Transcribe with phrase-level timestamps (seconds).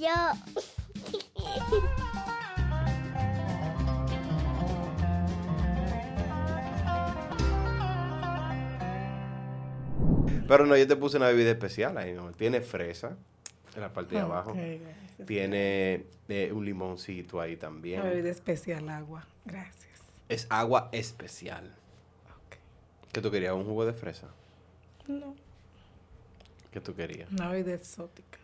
[0.00, 0.10] yo.
[10.48, 12.32] Pero no, yo te puse una bebida especial ahí, ¿no?
[12.32, 13.16] Tiene fresa
[13.74, 14.52] en la parte de abajo.
[15.26, 18.02] Tiene eh, un limoncito ahí Una también.
[18.02, 19.24] bebida especial, agua.
[19.44, 20.00] Gracias.
[20.28, 21.72] Es agua especial.
[23.12, 23.52] ¿Qué tú querías?
[23.54, 24.28] ¿Un jugo de fresa?
[25.06, 25.34] No,
[26.72, 27.30] ¿Qué tú querías?
[27.30, 28.38] una bebida exótica.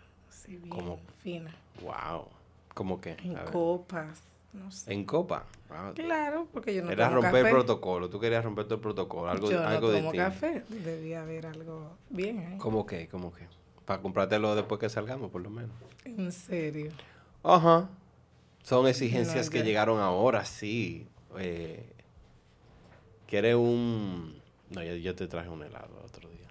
[0.47, 0.99] Bien ¿Cómo?
[1.23, 1.55] fina.
[1.83, 2.27] Wow.
[2.75, 3.17] ¿Cómo qué?
[3.23, 4.21] En copas.
[4.53, 4.93] No sé.
[4.93, 5.45] En copa.
[5.69, 5.95] Wow.
[5.95, 7.49] Claro, porque yo no Era tomo romper café.
[7.49, 8.09] el protocolo.
[8.11, 9.29] Tú querías romper todo el protocolo.
[9.31, 10.17] Algo, yo algo no tomo distinto.
[10.17, 10.65] café.
[10.69, 12.55] Debía haber algo bien, ¿eh?
[12.59, 13.09] ¿Cómo qué?
[13.09, 13.47] ¿Cómo qué?
[13.85, 15.71] Para comprártelo después que salgamos, por lo menos.
[16.05, 16.91] En serio.
[17.43, 17.89] Ajá.
[18.63, 21.07] Son exigencias No, que llegaron ahora, sí.
[21.39, 21.85] Eh,
[23.29, 24.41] ¿Quieres un...?
[24.71, 26.49] No, yo, yo te traje un helado el otro día.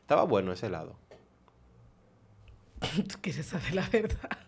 [0.00, 0.94] Estaba bueno ese helado.
[3.08, 4.38] Tú quieres saber la verdad.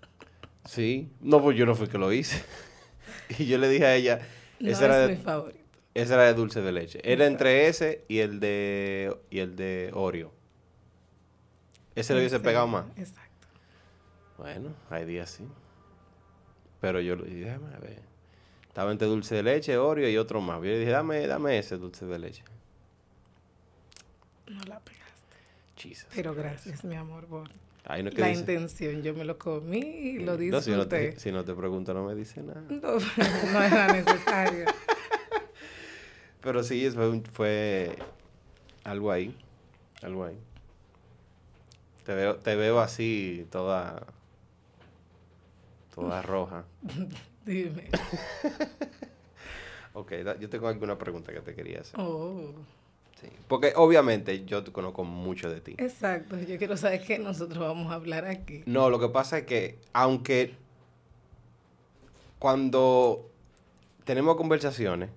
[0.64, 1.10] Sí.
[1.20, 2.42] No, pues yo no fui que lo hice.
[3.38, 4.20] y yo le dije a ella,
[4.60, 5.58] No ese, era es de, mi favorito.
[5.94, 7.00] ese era de dulce de leche.
[7.04, 10.32] Era entre ese y el de y el de Oreo.
[11.94, 12.86] Ese le hubiese pegado más.
[12.96, 13.46] Exacto.
[14.38, 15.46] Bueno, hay días sí.
[16.80, 18.02] Pero yo le dije, déjame ver.
[18.66, 20.56] Estaba entre dulce de leche, Oreo y otro más.
[20.56, 22.42] Yo le dije, dame, dame ese dulce de leche.
[24.48, 25.36] No la pegaste.
[25.76, 26.08] Jesus.
[26.14, 27.48] Pero gracias, mi amor, por
[27.86, 29.02] Ahí no es que la dice- intención.
[29.02, 31.20] Yo me lo comí y lo No, si, no te, disfruté.
[31.20, 32.62] si no te pregunto, no me dice nada.
[32.68, 32.98] No,
[33.52, 34.66] no era necesario.
[36.42, 37.96] Pero sí, fue, fue
[38.84, 39.34] algo ahí.
[40.02, 40.38] Algo ahí.
[42.04, 44.02] Te veo, te veo así, toda.
[45.94, 46.64] Toda roja.
[47.46, 47.88] Dime.
[49.92, 52.00] Ok, yo tengo alguna pregunta que te quería hacer.
[52.00, 52.52] Oh,
[53.24, 53.36] Sí.
[53.48, 55.74] Porque obviamente yo te conozco mucho de ti.
[55.78, 56.38] exacto.
[56.38, 58.62] Yo quiero saber qué nosotros vamos a hablar aquí.
[58.66, 60.54] No, lo que pasa es que, aunque
[62.38, 63.30] cuando
[64.04, 65.10] tenemos conversaciones,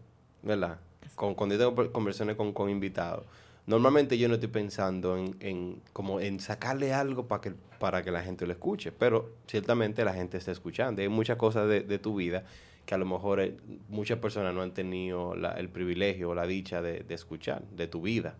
[0.43, 0.79] ¿verdad?
[1.15, 3.25] Con, cuando yo tengo conversaciones con, con invitados,
[3.65, 8.11] normalmente yo no estoy pensando en, en como en sacarle algo para que, para que
[8.11, 11.01] la gente lo escuche, pero ciertamente la gente está escuchando.
[11.01, 12.45] Hay muchas cosas de, de tu vida
[12.87, 13.55] que a lo mejor eh,
[13.89, 17.87] muchas personas no han tenido la- el privilegio o la dicha de, de escuchar, de
[17.87, 18.35] tu vida.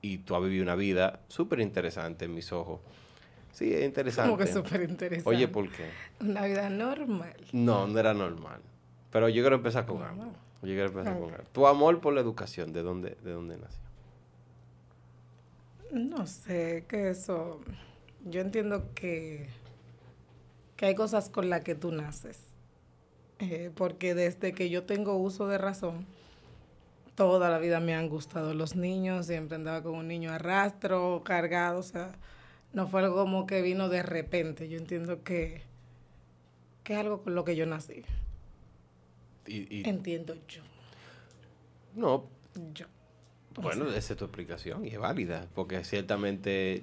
[0.00, 2.80] Y tú has vivido una vida súper interesante en mis ojos.
[3.52, 4.30] Sí, es interesante.
[4.30, 5.28] Como que súper interesante.
[5.28, 5.88] Oye, ¿por qué?
[6.20, 7.34] Una vida normal.
[7.52, 8.60] No, no era normal.
[9.10, 10.24] Pero yo quiero empezar con algo.
[10.62, 11.44] Yo quiero empezar con algo.
[11.52, 13.80] Tu amor por la educación, ¿de dónde, de dónde nació?
[15.92, 17.60] No sé, que eso.
[18.24, 19.48] Yo entiendo que,
[20.76, 22.40] que hay cosas con las que tú naces.
[23.50, 26.06] Eh, porque desde que yo tengo uso de razón,
[27.14, 29.26] toda la vida me han gustado los niños.
[29.26, 31.78] Siempre andaba con un niño a rastro, cargado.
[31.80, 32.12] O sea,
[32.72, 34.68] no fue algo como que vino de repente.
[34.68, 35.62] Yo entiendo que,
[36.82, 38.02] que es algo con lo que yo nací.
[39.46, 40.62] Y, y- Entiendo yo.
[41.94, 42.24] no,
[42.72, 42.86] Yo.
[43.60, 45.46] bueno, esa es tu explicación y es válida.
[45.54, 46.82] Porque ciertamente,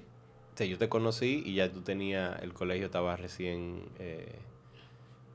[0.53, 4.35] o sea, yo te conocí y ya tú tenías, el colegio estaba recién, eh,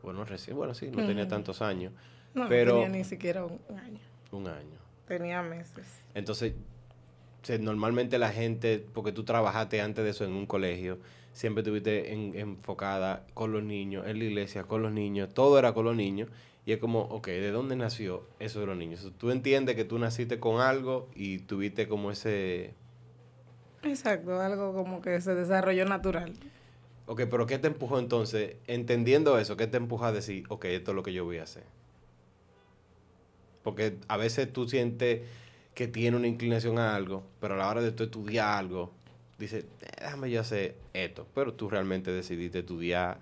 [0.07, 1.93] bueno, recién, bueno, sí, no tenía tantos años,
[2.33, 3.99] No, Pero- no tenía ni siquiera un año.
[4.31, 4.77] un año.
[5.09, 5.87] Tenía meses.
[6.15, 6.53] Entonces,
[7.51, 10.99] o normalmente la gente, porque tú trabajaste antes de eso en un colegio,
[11.33, 15.73] siempre estuviste en- enfocada con los niños, en la iglesia, con los niños, todo era
[15.75, 16.29] con los niños.
[16.67, 19.11] Y es como, ok, ¿de dónde nació eso de los niños?
[19.19, 22.75] Tú entiendes que tú naciste con algo y tuviste como ese...
[23.83, 26.33] Exacto, algo como que se desarrolló natural.
[27.07, 28.57] Ok, pero ¿qué te empujó entonces?
[28.67, 31.45] Entendiendo eso, ¿qué te empuja a decir, ok, esto es lo que yo voy a
[31.45, 31.65] hacer?
[33.63, 35.23] Porque a veces tú sientes
[35.75, 38.93] que tiene una inclinación a algo, pero a la hora de tú estudiar algo,
[39.39, 41.27] dices, "Eh, déjame yo hacer esto.
[41.35, 43.19] Pero tú realmente decidiste estudiar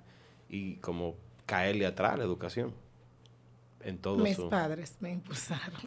[0.49, 1.17] y como
[1.47, 2.73] caerle atrás a la educación.
[3.81, 4.49] En todo Mis su...
[4.49, 5.81] padres me impulsaron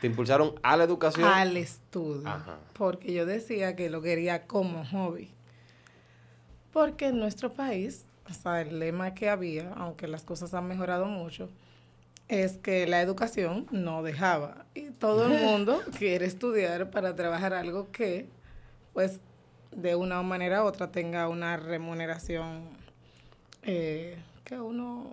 [0.00, 1.24] ¿Te impulsaron a la educación?
[1.24, 2.28] al estudio.
[2.28, 2.58] Ajá.
[2.74, 5.30] Porque yo decía que lo quería como hobby.
[6.74, 11.06] Porque en nuestro país, o sea, el lema que había, aunque las cosas han mejorado
[11.06, 11.48] mucho,
[12.26, 14.66] es que la educación no dejaba.
[14.74, 18.26] Y todo el mundo quiere estudiar para trabajar algo que,
[18.92, 19.20] pues,
[19.70, 22.64] de una manera u otra tenga una remuneración
[23.62, 25.12] eh, que uno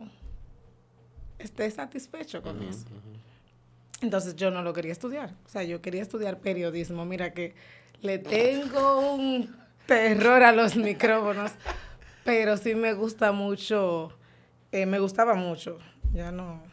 [1.37, 2.87] esté satisfecho con eso.
[4.01, 5.35] Entonces yo no lo quería estudiar.
[5.45, 7.05] O sea, yo quería estudiar periodismo.
[7.05, 7.53] Mira que
[8.01, 9.60] le tengo un
[9.95, 11.51] terror a los micrófonos,
[12.23, 14.13] pero sí me gusta mucho,
[14.71, 15.79] eh, me gustaba mucho,
[16.13, 16.63] ya no,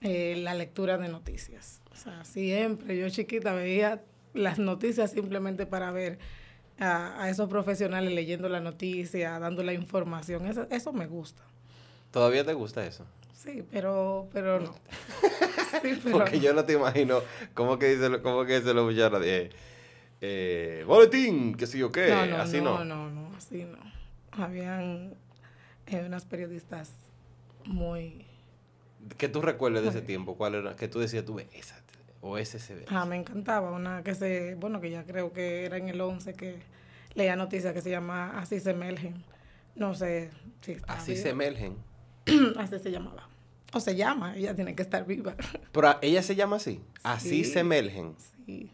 [0.00, 1.80] eh, la lectura de noticias.
[1.92, 4.02] O sea, siempre yo chiquita veía
[4.34, 6.18] las noticias simplemente para ver
[6.80, 10.44] a, a esos profesionales leyendo la noticia, dando la información.
[10.46, 11.44] Eso, eso me gusta.
[12.10, 13.06] ¿Todavía te gusta eso?
[13.36, 14.74] Sí, pero, pero no.
[15.80, 16.42] Sí, pero Porque no.
[16.42, 17.20] yo no te imagino
[17.54, 19.12] cómo que dice, lo- cómo que dice los muchachos
[20.22, 23.10] eh, boletín, qué sé yo qué, no, no, así no, no.
[23.10, 23.76] no, no, así no.
[24.30, 25.14] Habían
[25.88, 26.92] eh, unas periodistas
[27.66, 28.24] muy...
[29.18, 31.76] Que tú recuerdes de ese tiempo, cuál era, que tú decías tú, esa,
[32.20, 32.84] o ese se ve.
[32.88, 33.72] Ah, me encantaba.
[33.72, 34.54] Una que se...
[34.54, 36.60] Bueno, que ya creo que era en el 11 que
[37.14, 39.24] leía noticias que se llama Así se emergen.
[39.74, 40.30] No sé
[40.60, 41.22] si está Así viva.
[41.24, 41.76] se emergen.
[42.58, 43.28] Así se llamaba.
[43.74, 45.34] O se llama, ella tiene que estar viva.
[45.72, 47.44] Pero a- ella se llama así, así Sí.
[47.44, 48.14] se emergen.
[48.46, 48.70] Sí.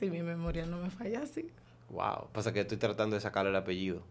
[0.00, 1.50] Sí, mi memoria no me falla así.
[1.90, 4.02] Wow, pasa que estoy tratando de sacarle el apellido.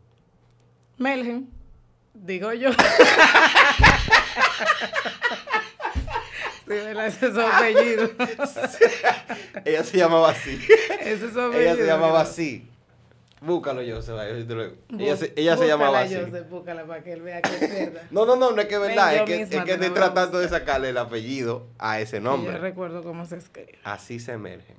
[0.97, 1.49] Melgen,
[2.13, 2.71] digo yo.
[2.71, 2.77] Sí,
[6.67, 7.07] ¿verdad?
[7.07, 8.09] Ese es su apellido.
[9.65, 10.59] ella se llamaba así.
[10.99, 11.59] Ese es su apellido.
[11.71, 12.65] ella se llamaba así.
[13.41, 16.13] Búscalo, yo yo Bú- Ella se, ella se llamaba así.
[16.15, 18.01] Búscala, Joseph, búscala para que él vea que es verdad.
[18.11, 20.39] No, no, no, no es que es verdad, yo es que, es que estoy tratando
[20.39, 22.57] de sacarle el apellido a ese Yo nombre.
[22.57, 23.79] recuerdo cómo se escribe.
[23.85, 24.75] Así se emergen.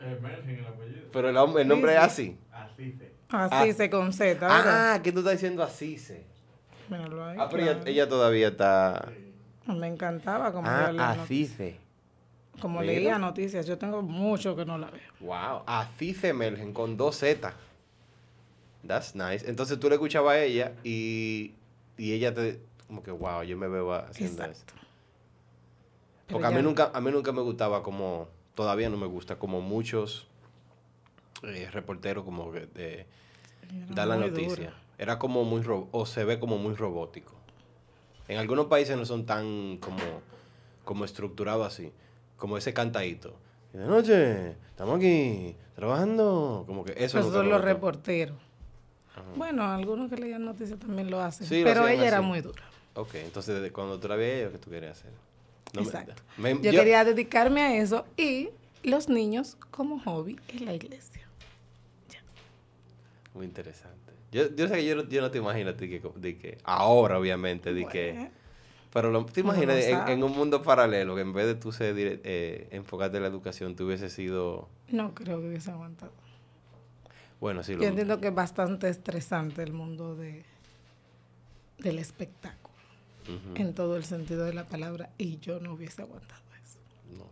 [0.00, 1.08] Emergen el apellido.
[1.12, 1.34] Pero el,
[1.68, 2.38] nombre Sí, es sí.
[2.52, 2.62] así.
[2.72, 3.12] Así se.
[3.28, 3.74] Así Ah.
[3.74, 4.94] se con Z, ¿verdad?
[4.94, 6.24] Ah, que tú estás diciendo así se.
[6.88, 7.90] Míralo ahí, Ah, pero ella, claro.
[7.90, 9.12] ella todavía está.
[9.66, 11.76] Me encantaba como, Ah, leía así se.
[12.60, 12.92] como Mira.
[12.92, 13.66] leía noticias.
[13.66, 15.00] Yo tengo mucho que no la veo.
[15.20, 17.52] Wow, así se emergen con dos Z.
[18.86, 19.48] That's nice.
[19.48, 21.54] Entonces tú le escuchabas a ella y,
[21.98, 22.60] y ella te.
[22.88, 24.50] Como que, wow, yo me veo haciendo eso.
[24.52, 24.74] Exacto.
[26.26, 28.28] Pero Porque a mí, nunca, a mí nunca me gustaba como,
[28.60, 30.26] todavía no me gusta, como muchos
[31.42, 33.06] eh, reporteros como que de,
[33.88, 34.74] dar la noticia.
[34.98, 37.32] Era como muy, o se ve como muy robótico.
[38.28, 40.02] En algunos países no son tan como,
[40.84, 41.90] como estructurados así,
[42.36, 43.34] como ese cantadito.
[43.72, 48.36] Y de noche, estamos aquí, trabajando, como que eso Esos nunca son los reporteros.
[49.36, 51.46] Bueno, algunos que leían noticias también lo hacen.
[51.46, 52.62] Sí, pero ella era muy dura.
[52.92, 55.29] Ok, entonces cuando tú la veías, ¿qué tú querías hacer?
[55.72, 56.22] No Exacto.
[56.36, 58.50] me- Yo, yo- quería dedicarme a eso y
[58.82, 61.26] los niños como hobby en la iglesia.
[63.34, 64.12] Muy interesante.
[64.32, 67.18] Yo, yo sé que yo no, yo no te imagino de que, de que ahora,
[67.18, 68.30] obviamente, de que...
[68.92, 71.94] Pero lo, te imaginas no en, un mundo paralelo que en vez de tú ser
[71.96, 74.68] eh, enfocarte en la educación, tú hubiese sido...
[74.88, 76.12] no creo que hubiese aguantado.
[77.40, 80.44] Bueno, sí, lo Yo entiendo que es bastante estresante el mundo de,
[81.78, 82.59] del espectáculo,
[83.54, 86.78] En todo el sentido de la palabra, y yo no hubiese aguantado eso.
[87.16, 87.26] No.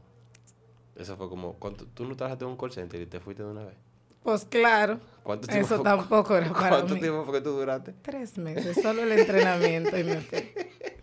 [1.01, 1.55] Eso fue como...
[1.55, 3.77] ¿cuánto- ¿Tú no trabajaste en un call center y te fuiste de una vez?
[4.23, 7.01] Pues claro, ¿Cuánto tiempo eso fue- tampoco era para ¿Cuánto mí.
[7.01, 7.95] tiempo fue que tú duraste?
[8.03, 10.51] Tres meses, solo el entrenamiento y me fui.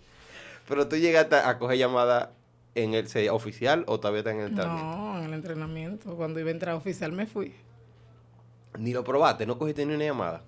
[0.68, 2.32] Pero tú llegaste a coger llamada
[2.76, 4.98] en el oficial o todavía está en el entrenamiento.
[4.98, 6.16] No, en el entrenamiento.
[6.16, 7.54] Cuando iba a entrar oficial me fui.
[8.78, 10.44] Ni lo probaste, no cogiste ni una llamada.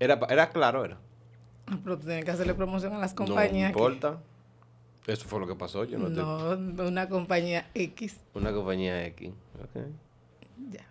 [0.00, 0.98] Era, pa- era claro, era.
[1.66, 3.72] Pero tú tienes que hacerle promoción a las No compañías.
[3.72, 4.18] que- importa.
[5.06, 5.84] Eso fue lo que pasó.
[5.84, 8.16] Yo no, No, una compañía X.
[8.34, 9.30] Una compañía X.
[9.62, 9.82] Ok.
[10.70, 10.86] Ya.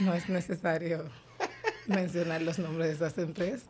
[0.00, 1.04] No es necesario
[1.86, 3.68] mencionar los nombres de esas empresas.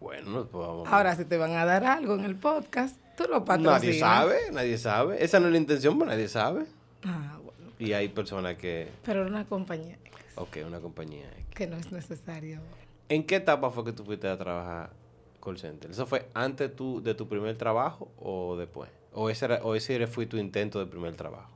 [0.00, 0.88] Bueno, no, pues vamos.
[0.88, 3.82] Ahora, si te van a dar algo en el podcast, tú lo patrocinas.
[3.82, 5.24] nadie sabe, nadie sabe.
[5.24, 6.66] Esa no es la intención, pero nadie sabe.
[7.04, 7.72] Ah, bueno.
[7.78, 8.90] Y hay personas que.
[9.04, 11.46] Pero una compañía X, Ok, una compañía X.
[11.54, 12.60] que no es necesario.
[13.08, 14.90] ¿En qué etapa fue que tú fuiste a trabajar
[15.42, 15.90] call center?
[15.90, 18.90] ¿Eso fue antes de tu primer trabajo o después?
[19.12, 21.50] ¿O ese, era, o ese fue tu intento de primer trabajo?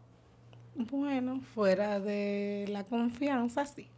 [0.75, 3.89] Bueno, fuera de la confianza, sí.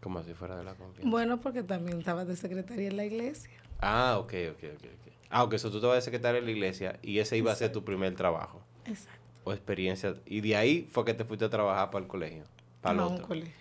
[0.00, 1.08] Como si fuera de la confianza.
[1.10, 3.50] Bueno, porque también estaba de secretaria en la iglesia.
[3.80, 4.84] Ah, ok, ok, ok.
[4.84, 5.12] ok.
[5.28, 7.54] Ah, ok, eso tú te vas a secretario en la iglesia y ese iba a
[7.54, 9.20] ser tu primer trabajo Exacto.
[9.44, 10.16] o experiencia.
[10.26, 12.44] Y de ahí fue que te fuiste a trabajar para el colegio,
[12.80, 13.26] para el a un otro.
[13.28, 13.54] colegio.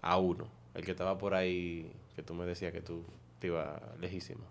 [0.00, 3.04] A uno, el que estaba por ahí, que tú me decías que tú
[3.38, 4.44] te ibas lejísimo.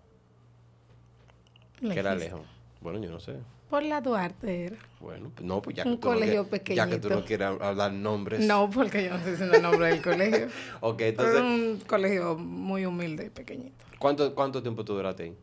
[1.80, 2.42] Que era lejos.
[2.80, 3.36] Bueno, yo no sé.
[3.70, 4.76] Por la Duarte era.
[5.00, 7.48] Bueno, no, pues ya Un que tú no colegio quieres- Ya que tú no quieres
[7.60, 8.40] hablar nombres.
[8.46, 10.46] No, porque yo no estoy diciendo el nombre del colegio.
[10.80, 13.84] Ok, Pero entonces, era un colegio muy humilde y pequeñito.
[13.98, 15.36] ¿cuánto, ¿cuánto tiempo tú duraste ahí?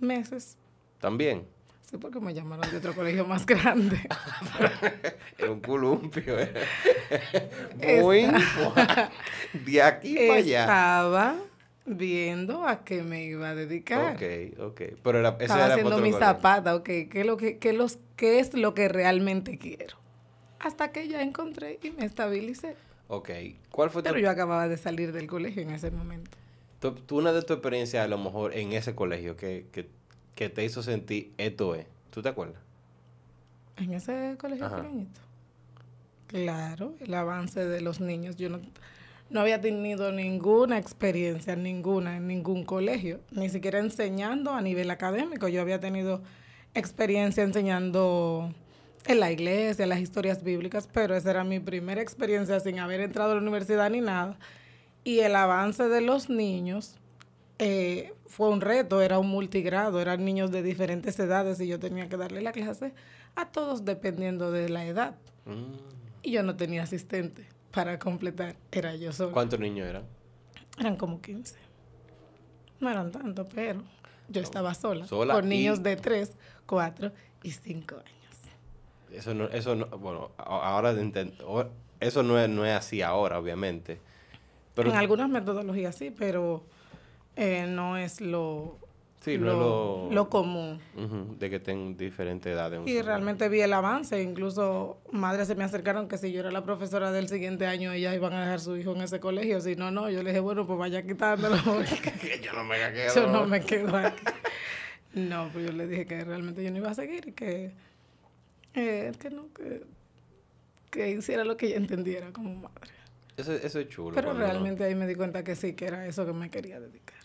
[0.00, 0.56] Meses.
[1.00, 1.46] También.
[1.92, 4.00] Sí, porque me llamaron de otro colegio más grande.
[5.38, 6.38] Era un columpio.
[6.40, 6.50] eh.
[8.00, 8.22] Muy.
[9.66, 10.60] de aquí para allá.
[10.62, 11.36] Estaba
[11.84, 14.14] viendo a qué me iba a dedicar.
[14.14, 14.80] Ok, ok.
[15.02, 16.84] Pero era, ese Estaba era haciendo mis zapatas, ok.
[16.84, 19.98] ¿Qué es, lo que, qué los, ¿Qué es lo que realmente quiero?
[20.60, 22.74] Hasta que ya encontré y me estabilicé.
[23.08, 23.28] Ok.
[23.70, 26.30] ¿Cuál fue tu, Pero yo acababa de salir del colegio en ese momento.
[26.80, 29.90] tu- una de tus experiencias a lo mejor en ese colegio que, que,
[30.34, 31.86] que te hizo sentir esto es?
[32.10, 32.60] ¿Tú te acuerdas?
[33.76, 34.76] En ese colegio Ajá.
[34.76, 35.20] pequeñito.
[36.26, 38.36] Claro, el avance de los niños.
[38.36, 38.60] Yo no,
[39.30, 45.48] no había tenido ninguna experiencia, ninguna, en ningún colegio, ni siquiera enseñando a nivel académico.
[45.48, 46.22] Yo había tenido
[46.74, 48.54] experiencia enseñando
[49.06, 53.32] en la iglesia, las historias bíblicas, pero esa era mi primera experiencia sin haber entrado
[53.32, 54.38] a la universidad ni nada.
[55.04, 56.96] Y el avance de los niños
[57.58, 62.08] eh, fue un reto, era un multigrado, eran niños de diferentes edades y yo tenía
[62.08, 62.94] que darle la clase
[63.36, 65.16] a todos dependiendo de la edad.
[65.44, 65.74] Mm.
[66.22, 69.32] Y yo no tenía asistente para completar, era yo solo.
[69.32, 70.04] ¿Cuántos niños eran?
[70.78, 71.56] Eran como 15.
[72.80, 73.82] No eran tantos, pero
[74.28, 76.32] yo estaba sola, con niños de 3,
[76.64, 77.12] 4
[77.42, 78.06] y 5 años.
[79.12, 80.94] Eso no, eso no, bueno, ahora
[82.00, 84.00] eso no es, no es así ahora, obviamente.
[84.74, 86.64] Pero, en algunas metodologías sí, pero
[87.36, 88.78] eh, no es lo,
[89.26, 90.80] lo, común.
[91.38, 92.80] de que tengan diferentes edades.
[92.86, 94.20] Y realmente vi el avance.
[94.22, 98.14] Incluso madres se me acercaron que si yo era la profesora del siguiente año, ellas
[98.14, 99.60] iban a dejar su hijo en ese colegio.
[99.60, 100.10] Si no, no.
[100.10, 101.56] Yo le dije, bueno, pues vaya quitándolo.
[102.42, 103.14] yo no me quedo.
[103.14, 104.24] Yo no me quedo aquí.
[105.14, 107.70] no, pues yo le dije que realmente yo no iba a seguir y que,
[108.74, 109.84] eh, que no, que,
[110.90, 112.90] que hiciera lo que ella entendiera como madre.
[113.36, 114.14] Eso, eso es chulo.
[114.14, 117.21] Pero realmente ahí me di cuenta que sí, que era eso que me quería dedicar.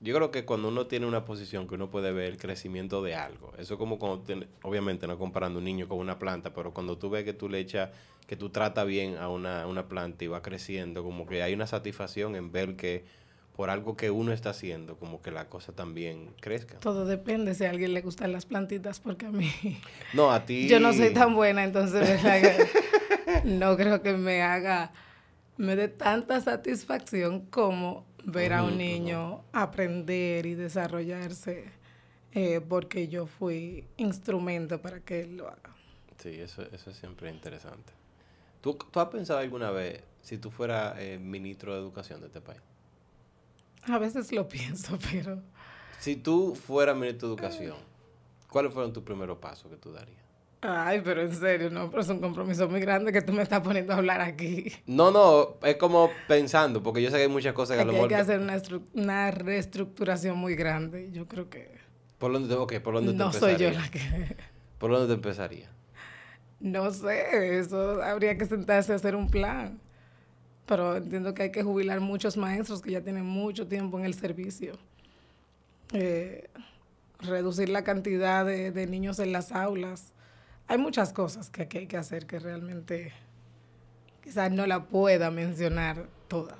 [0.00, 3.14] Yo creo que cuando uno tiene una posición que uno puede ver el crecimiento de
[3.14, 4.24] algo, eso es como cuando,
[4.62, 7.60] obviamente no comparando un niño con una planta, pero cuando tú ves que tú le
[7.60, 7.90] echas,
[8.26, 11.66] que tú tratas bien a una, una planta y va creciendo, como que hay una
[11.66, 13.04] satisfacción en ver que
[13.56, 16.78] por algo que uno está haciendo, como que la cosa también crezca.
[16.78, 19.50] Todo depende si a alguien le gustan las plantitas, porque a mí...
[20.12, 20.68] No, a ti...
[20.68, 22.20] Yo no soy tan buena, entonces
[23.44, 24.92] no creo que me haga,
[25.56, 31.70] me dé tanta satisfacción como ver a un niño aprender y desarrollarse
[32.32, 35.74] eh, porque yo fui instrumento para que él lo haga.
[36.18, 37.92] Sí, eso, eso es siempre interesante.
[38.60, 42.40] ¿Tú, ¿Tú has pensado alguna vez si tú fueras eh, ministro de educación de este
[42.40, 42.60] país?
[43.84, 45.40] A veces lo pienso, pero...
[46.00, 47.76] Si tú fueras ministro de educación,
[48.50, 50.25] ¿cuáles fueron tus primeros pasos que tú darías?
[50.62, 53.60] Ay, pero en serio, no, pero es un compromiso muy grande que tú me estás
[53.60, 54.72] poniendo a hablar aquí.
[54.86, 57.92] No, no, es como pensando, porque yo sé que hay muchas cosas que a lo
[57.92, 58.08] mejor...
[58.08, 58.60] Hay que hacer una,
[58.94, 61.70] una, reestructuración muy grande, yo creo que...
[62.18, 64.00] ¿Por dónde, okay, ¿por dónde no soy yo la que...
[64.78, 65.68] ¿Por dónde te empezaría?
[66.58, 69.78] No sé, eso habría que sentarse a hacer un plan.
[70.66, 74.14] Pero entiendo que hay que jubilar muchos maestros que ya tienen mucho tiempo en el
[74.14, 74.76] servicio.
[75.92, 76.48] Eh,
[77.20, 80.12] reducir la cantidad de, de niños en las aulas
[80.68, 83.12] hay muchas cosas que, hay que hacer que realmente
[84.22, 86.58] quizás no la pueda mencionar todas.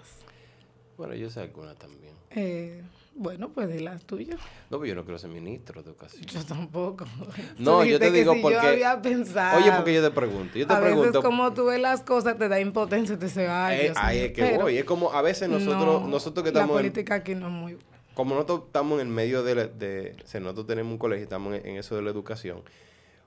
[0.97, 2.15] Bueno, yo sé alguna también.
[2.31, 2.83] Eh,
[3.15, 4.39] bueno, pues di las tuyas.
[4.71, 6.25] No, pero yo no quiero ser ministro de educación.
[6.27, 7.07] Yo tampoco.
[7.59, 8.57] No, yo te digo porque...
[8.57, 9.59] Yo había pensado.
[9.59, 10.59] Oye, porque yo te pregunto.
[10.59, 13.49] Yo te a pregunto, veces como tú ves las cosas te da impotencia, te dice,
[13.49, 14.79] ay, eh, Ahí es que voy.
[14.79, 16.77] Es como a veces nosotros, nosotros que estamos...
[16.77, 17.79] La política aquí no es muy...
[18.15, 19.67] Como nosotros estamos en el medio de...
[19.69, 22.63] de o sea, nosotros tenemos un colegio, estamos en eso de la educación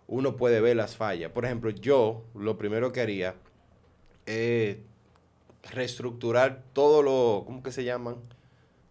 [0.09, 1.31] uno puede ver las fallas.
[1.31, 3.35] Por ejemplo, yo lo primero que haría
[4.25, 4.77] es
[5.71, 8.15] reestructurar todo lo, ¿cómo que se llaman?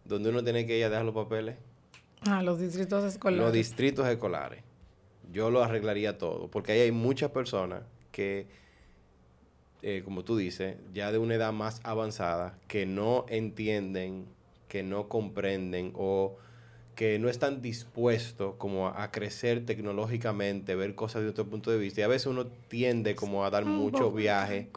[0.04, 1.56] Donde uno tiene que ir a dejar los papeles.
[2.22, 3.44] Ah, los distritos escolares.
[3.44, 4.62] Los distritos escolares.
[5.32, 7.82] Yo lo arreglaría todo, porque ahí hay muchas personas
[8.12, 8.46] que,
[9.82, 14.26] eh, como tú dices, ya de una edad más avanzada, que no entienden,
[14.68, 16.37] que no comprenden o
[16.99, 22.00] que no están dispuestos como a, crecer tecnológicamente, ver cosas de otro punto de vista.
[22.00, 24.69] Y a veces uno tiende como a dar mucho viaje,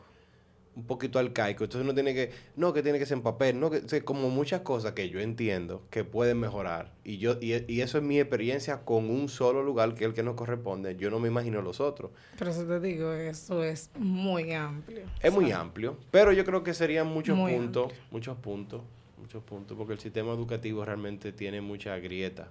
[0.76, 1.64] un poquito arcaico.
[1.64, 4.62] Entonces uno tiene que, no, que tiene que ser en papel, no, que, como muchas
[4.62, 6.92] cosas que yo entiendo que pueden mejorar.
[7.04, 10.22] Y yo y, eso es mi experiencia con un solo lugar que es el que
[10.22, 10.96] nos corresponde.
[10.98, 12.12] Yo no me imagino los otros.
[12.38, 15.06] Pero eso te digo, eso es muy amplio.
[15.24, 18.82] Es muy amplio, pero yo creo que serían muchos puntos, muchos puntos
[19.32, 22.50] muchos puntos, porque el sistema educativo realmente tiene mucha grieta.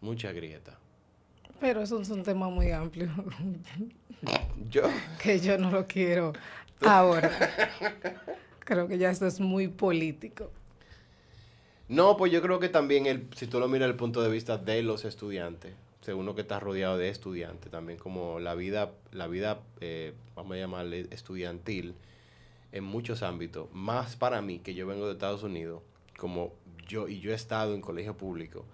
[0.00, 0.78] Mucha grieta.
[1.58, 3.10] Pero eso es un tema muy amplio.
[4.70, 4.84] ¿Yo?
[5.20, 6.32] que yo no lo quiero
[6.80, 7.28] ahora.
[8.60, 10.48] creo que ya esto es muy político.
[11.88, 14.30] No, pues yo creo que también, el, si tú lo miras desde el punto de
[14.30, 18.92] vista de los estudiantes, según lo que está rodeado de estudiantes, también como la vida,
[19.10, 21.96] la vida eh, vamos a llamarle estudiantil,
[22.72, 25.82] en muchos ámbitos, más para mí que yo vengo de Estados Unidos,
[26.16, 26.52] como
[26.88, 28.64] yo, y yo he estado en colegio público,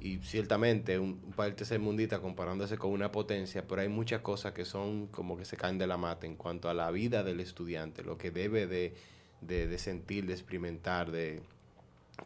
[0.00, 5.08] y ciertamente un, país mundita comparándose con una potencia, pero hay muchas cosas que son
[5.08, 8.16] como que se caen de la mata en cuanto a la vida del estudiante, lo
[8.16, 8.94] que debe de,
[9.40, 11.42] de, sentir, de experimentar, de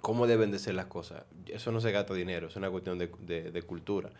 [0.00, 1.24] cómo deben de ser las cosas.
[1.46, 4.10] Eso no se gasta dinero, es una cuestión de, de cultura.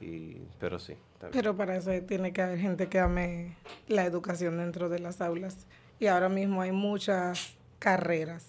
[0.00, 0.94] Y, pero sí.
[1.30, 5.66] Pero para eso tiene que haber gente que ame la educación dentro de las aulas.
[6.00, 8.46] Y ahora mismo hay muchas carreras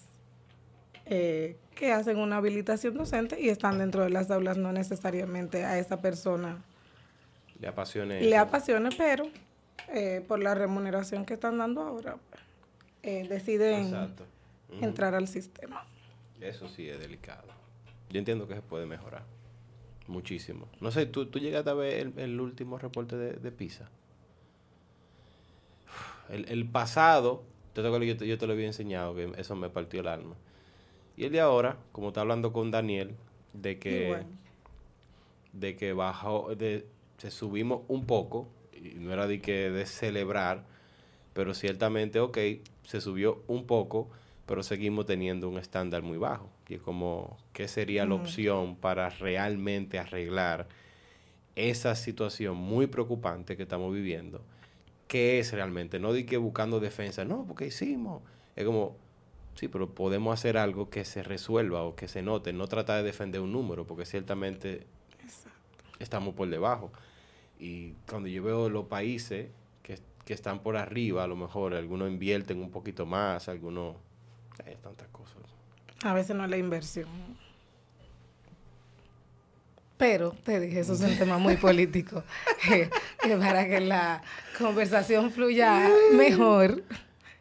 [1.06, 5.78] eh, que hacen una habilitación docente y están dentro de las aulas, no necesariamente a
[5.78, 6.64] esa persona
[7.62, 8.20] le apasione.
[8.20, 9.24] Le apasione, pero
[9.94, 12.16] eh, por la remuneración que están dando ahora,
[13.04, 13.94] eh, deciden
[14.80, 15.86] entrar al sistema.
[16.40, 17.46] Eso sí es delicado.
[18.10, 19.22] Yo entiendo que se puede mejorar.
[20.08, 20.66] Muchísimo.
[20.80, 23.88] No sé, ¿tú, tú llegaste a ver el, último reporte de, PISA?
[26.32, 30.34] El, pasado, yo te, yo te lo había enseñado, que eso me partió el alma.
[31.16, 33.14] Y el de ahora, como está hablando con Daniel,
[33.52, 34.22] de que,
[35.52, 36.86] de que bajó, de,
[37.18, 40.64] se subimos un poco, y no era de que de celebrar,
[41.34, 42.38] pero ciertamente, ok,
[42.84, 44.08] se subió un poco,
[44.46, 46.48] pero seguimos teniendo un estándar muy bajo.
[46.66, 50.66] Y es como, ¿qué sería la opción para realmente arreglar
[51.56, 54.42] esa situación muy preocupante que estamos viviendo?
[55.12, 55.98] ¿Qué es realmente?
[55.98, 58.22] No de que buscando defensa, no, porque hicimos.
[58.56, 58.96] Es como,
[59.54, 63.02] sí, pero podemos hacer algo que se resuelva o que se note, no tratar de
[63.02, 64.86] defender un número, porque ciertamente
[65.98, 66.90] estamos por debajo.
[67.58, 69.50] Y cuando yo veo los países
[69.82, 73.96] que, que están por arriba, a lo mejor algunos invierten un poquito más, algunos...
[74.64, 75.42] Hay tantas cosas.
[76.04, 77.06] A veces no es la inversión.
[80.02, 82.24] Pero te dije, eso es un tema muy político.
[82.66, 84.20] que para que la
[84.58, 86.82] conversación fluya mejor.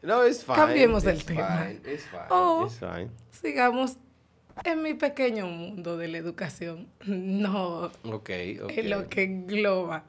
[0.03, 0.57] No, es fine.
[0.57, 1.57] Cambiemos el tema.
[1.57, 3.97] Fine, it's fine, sigamos
[4.63, 6.87] en mi pequeño mundo de la educación.
[7.03, 10.03] No okay, en lo que engloba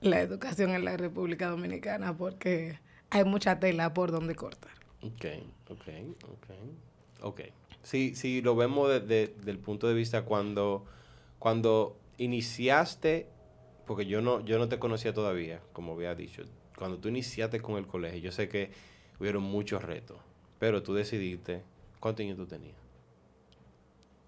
[0.00, 2.78] la educación en la República Dominicana, porque
[3.10, 4.72] hay mucha tela por donde cortar.
[5.02, 5.26] Ok,
[5.68, 5.88] ok,
[6.24, 6.46] ok.
[7.20, 7.40] Ok.
[7.82, 10.86] Sí, sí, lo vemos desde el punto de vista cuando,
[11.42, 13.26] cuando iniciaste,
[13.84, 16.44] porque yo no, yo no te conocía todavía, como había dicho,
[16.78, 18.70] cuando tú iniciaste con el colegio, yo sé que
[19.18, 20.18] hubieron muchos retos,
[20.60, 21.64] pero tú decidiste,
[21.98, 22.76] ¿cuántos años tú tenías?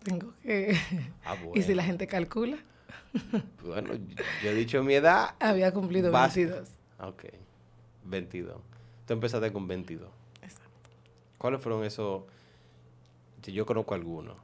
[0.03, 0.77] Tengo que...
[1.25, 2.59] Ah, ¿Y si la gente calcula?
[3.65, 3.91] bueno,
[4.43, 5.37] yo he dicho mi edad.
[5.39, 6.69] Había cumplido 22.
[6.99, 7.27] Ok,
[8.07, 8.61] 22.
[9.07, 10.11] Tú empezaste con 22.
[10.43, 10.91] Exacto.
[11.39, 12.25] ¿Cuáles fueron esos
[13.43, 14.37] yo conozco algunos,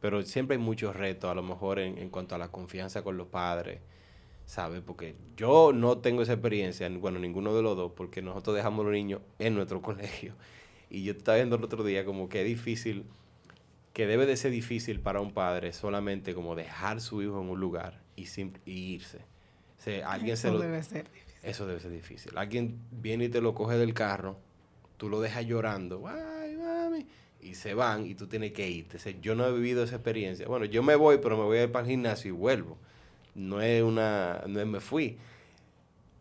[0.00, 3.28] pero siempre hay muchos retos, a lo mejor en, cuanto a la confianza con los
[3.28, 3.80] padres,
[4.46, 4.80] ¿sabes?
[4.80, 8.84] Porque yo no tengo esa experiencia, bueno, ninguno de los dos, porque nosotros dejamos a
[8.84, 10.34] los niños en nuestro colegio.
[10.90, 13.04] Y yo estaba viendo el otro día como que es difícil,
[13.92, 17.60] que debe de ser difícil para un padre solamente como dejar su hijo en un
[17.60, 18.26] lugar y,
[18.64, 19.18] irse.
[20.04, 21.28] alguien eso debe ser difícil.
[21.42, 22.38] Eso debe ser difícil.
[22.38, 24.38] Alguien viene y te lo coge del carro,
[24.96, 26.47] tú lo dejas llorando, ay,
[27.48, 28.98] y se van y tú tienes que irte.
[29.20, 30.46] yo no he vivido esa experiencia.
[30.46, 32.76] Bueno, yo me voy, pero me voy a ir para el gimnasio y vuelvo.
[33.34, 35.18] No es una, no es me fui.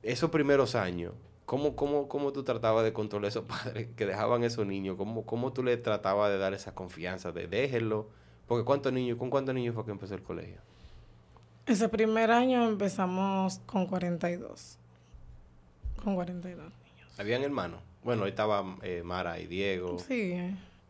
[0.04, 1.14] Esos primeros años,
[1.46, 4.96] ¿cómo, cómo, cómo tú tratabas de controlar a esos padres que dejaban a esos niños?
[4.98, 8.08] ¿Cómo, ¿Cómo tú le tratabas de dar esa confianza, de déjenlo?
[8.48, 10.62] Porque ¿cuántos niños, ¿con cuántos niños fue que empezó el colegio?
[11.66, 14.78] Ese primer año empezamos con 42.
[16.02, 17.20] Con 42 niños.
[17.20, 17.82] ¿Habían hermanos?
[18.04, 20.00] Bueno, ahí estaban eh, Mara y Diego.
[20.00, 20.34] Sí.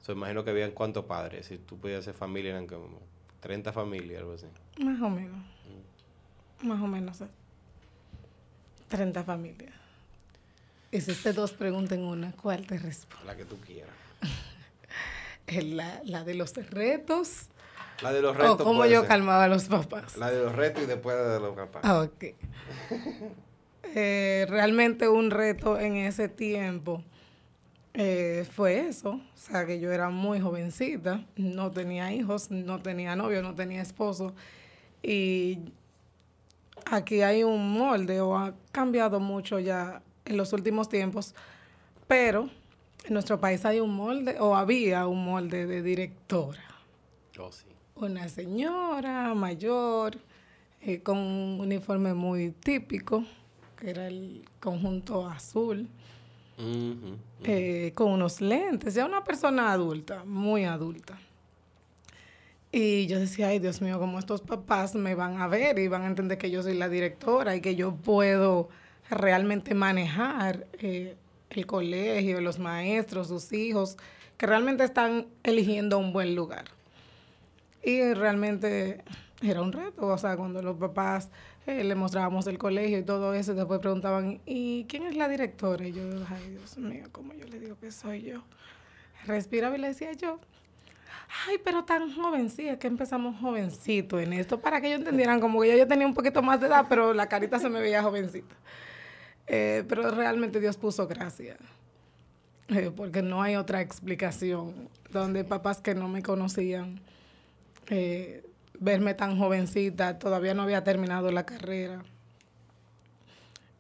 [0.08, 1.48] So, imagino que habían cuántos padres.
[1.48, 3.02] Si tú podías hacer familia, eran como
[3.42, 4.46] 30 familias, algo así.
[4.78, 5.38] Más o menos.
[6.62, 6.68] Mm.
[6.70, 7.24] Más o menos.
[8.88, 9.74] 30 familias.
[10.94, 12.32] Hiciste dos preguntas en una.
[12.32, 13.26] ¿Cuál te respondo?
[13.26, 13.92] La que tú quieras.
[15.76, 17.50] la, la de los retos.
[18.02, 18.62] La de los retos.
[18.62, 20.16] O cómo yo calmaba a los papás.
[20.16, 21.82] La de los retos y después de los papás.
[21.84, 22.24] Ah, ok.
[23.84, 27.04] eh, realmente un reto en ese tiempo
[28.00, 33.16] eh, fue eso, o sea que yo era muy jovencita, no tenía hijos, no tenía
[33.16, 34.36] novio, no tenía esposo.
[35.02, 35.58] Y
[36.86, 41.34] aquí hay un molde o ha cambiado mucho ya en los últimos tiempos,
[42.06, 42.52] pero
[43.04, 46.62] en nuestro país hay un molde o había un molde de directora.
[47.40, 47.66] Oh, sí.
[47.96, 50.20] Una señora mayor
[50.82, 53.24] eh, con un uniforme muy típico,
[53.76, 55.90] que era el conjunto azul
[57.44, 61.20] eh, con unos lentes, ya una persona adulta, muy adulta.
[62.72, 66.04] Y yo decía, ay Dios mío, como estos papás me van a ver y van
[66.04, 68.70] a entender que yo soy la directora y que yo puedo
[69.10, 71.16] realmente manejar eh,
[71.50, 73.98] el colegio, los maestros, sus hijos,
[74.38, 76.66] que realmente están eligiendo un buen lugar.
[77.84, 79.04] Y realmente
[79.42, 81.30] era un reto, o sea, cuando los papás
[81.68, 85.28] eh, le mostrábamos el colegio y todo eso, y después preguntaban, ¿y quién es la
[85.28, 85.86] directora?
[85.86, 88.42] Y yo, ay Dios mío, ¿cómo yo le digo que soy yo?
[89.26, 90.40] Respiraba y le decía yo,
[91.46, 95.62] ay, pero tan jovencita, es que empezamos jovencito en esto, para que ellos entendieran como
[95.62, 98.02] que ya yo tenía un poquito más de edad, pero la carita se me veía
[98.02, 98.56] jovencita.
[99.48, 101.58] Eh, pero realmente Dios puso gracia,
[102.70, 107.02] eh, porque no hay otra explicación, donde papás que no me conocían,
[107.90, 108.47] eh,
[108.80, 112.04] verme tan jovencita, todavía no había terminado la carrera.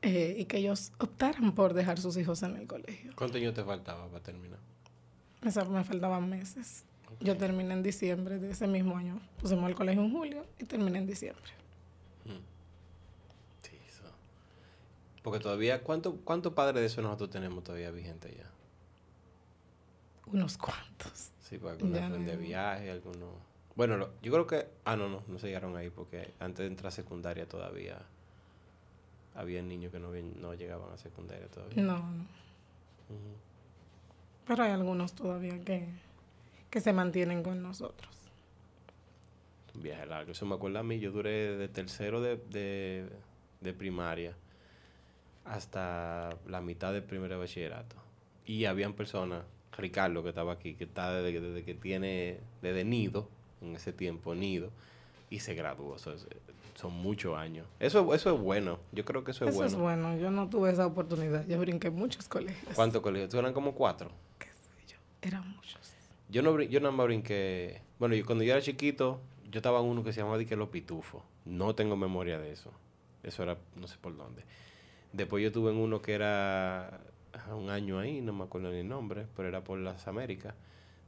[0.01, 3.12] y que ellos optaran por dejar sus hijos en el colegio.
[3.15, 4.60] ¿Cuánto años te faltaba para terminar?
[5.41, 6.86] me faltaban meses.
[7.19, 9.19] Yo terminé en diciembre de ese mismo año.
[9.39, 11.51] Pusimos el colegio en julio y terminé en diciembre.
[12.25, 12.43] Mm.
[13.63, 14.03] Sí, eso.
[15.23, 18.49] Porque todavía, ¿cuántos cuánto padres de eso nosotros tenemos todavía vigente ya?
[20.31, 21.31] Unos cuantos.
[21.41, 23.29] Sí, pues algunos de viaje, algunos...
[23.78, 24.68] Bueno, yo creo que...
[24.84, 27.98] Ah, no, no, no se llegaron ahí porque antes de entrar a secundaria todavía
[29.36, 31.82] había niños que no, no llegaban a secundaria todavía.
[31.82, 32.26] No, no.
[34.46, 35.88] Pero hay algunos todavía que
[36.70, 38.10] que se mantienen con nosotros.
[39.76, 40.32] Un viaje largo.
[40.32, 41.00] Eso me acuerda a mí.
[41.00, 43.08] Yo duré de tercero de,
[43.78, 44.34] primaria
[45.46, 47.96] hasta la mitad del primer bachillerato.
[48.46, 49.44] Y habían personas,
[49.78, 53.30] Ricardo que estaba aquí, que está desde, que tiene, desde nido,
[53.62, 54.72] en ese tiempo, nido,
[55.30, 55.98] y se graduó.
[55.98, 57.67] son muchos años.
[57.80, 58.80] Eso, eso es bueno.
[58.91, 59.67] Yo creo que eso es bueno.
[59.67, 60.17] Eso es bueno.
[60.17, 61.46] Yo no tuve esa oportunidad.
[61.48, 62.74] Yo brinqué muchos colegios.
[62.76, 63.30] ¿Cuántos colegios?
[63.30, 64.12] ¿Tú eran como cuatro?
[64.39, 64.98] ¿Qué sé yo?
[65.22, 65.78] Eran muchos.
[66.30, 67.82] Yo no, yo no me brinqué.
[68.00, 70.70] Bueno, yo, cuando yo era chiquito, yo estaba en uno que se llamaba Dique Los
[70.70, 71.24] Pitufos.
[71.46, 72.72] No tengo memoria de eso.
[73.24, 74.43] Eso era no sé por dónde.
[75.13, 77.00] Después yo tuve en uno que era
[77.56, 80.54] un año ahí, no me acuerdo ni el nombre, pero era por las Américas.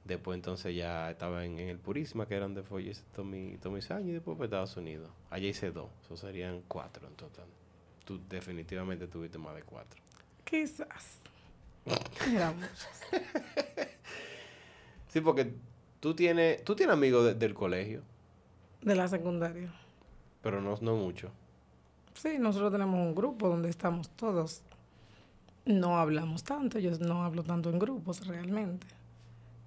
[0.10, 4.12] Después entonces ya estaba en, el Purisma, que era donde fue todos mis, años, y
[4.14, 5.08] después por Estados Unidos.
[5.30, 7.46] Allá hice dos, eso serían cuatro en total.
[8.06, 10.02] Tú definitivamente tuviste más de cuatro.
[10.44, 11.20] Quizás.
[12.28, 12.90] Eran muchos.
[15.10, 15.54] Sí, porque
[16.00, 18.02] tú tienes, tú tienes amigos del colegio.
[18.82, 19.72] De la secundaria.
[20.42, 21.30] Pero no, no mucho.
[22.16, 24.64] Sí, nosotros tenemos un grupo donde estamos todos.
[25.66, 28.88] No hablamos tanto, yo no hablo tanto en grupos realmente.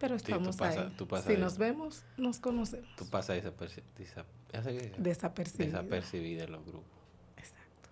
[0.03, 0.93] Pero estamos ahí.
[1.25, 2.88] si nos vemos, nos conocemos.
[2.97, 4.25] Tú pasas desapercibido.
[4.99, 6.91] Desapercibido en los grupos.
[7.37, 7.88] Exacto.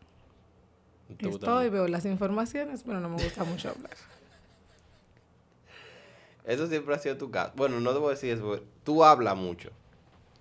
[1.29, 3.93] Estoy, veo las informaciones, pero no me gusta mucho hablar.
[6.45, 7.53] Eso siempre ha sido tu caso.
[7.55, 9.71] Bueno, no debo decir eso, tú hablas mucho.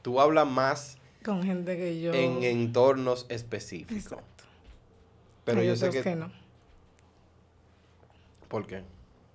[0.01, 4.05] Tú hablas más con gente que yo en entornos específicos.
[4.05, 4.43] Exacto.
[5.45, 6.15] Pero yo sé que...
[6.15, 6.31] no.
[8.47, 8.83] ¿Por qué?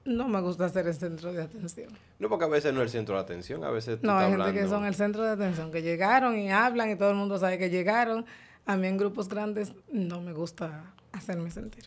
[0.05, 1.89] No me gusta ser el centro de atención.
[2.25, 4.31] No, porque a veces no es el centro de atención, a veces tú No, hay
[4.31, 7.37] gente que son el centro de atención, que llegaron y hablan y todo el mundo
[7.37, 8.25] sabe que llegaron.
[8.65, 11.85] A mí en grupos grandes no me gusta hacerme sentir.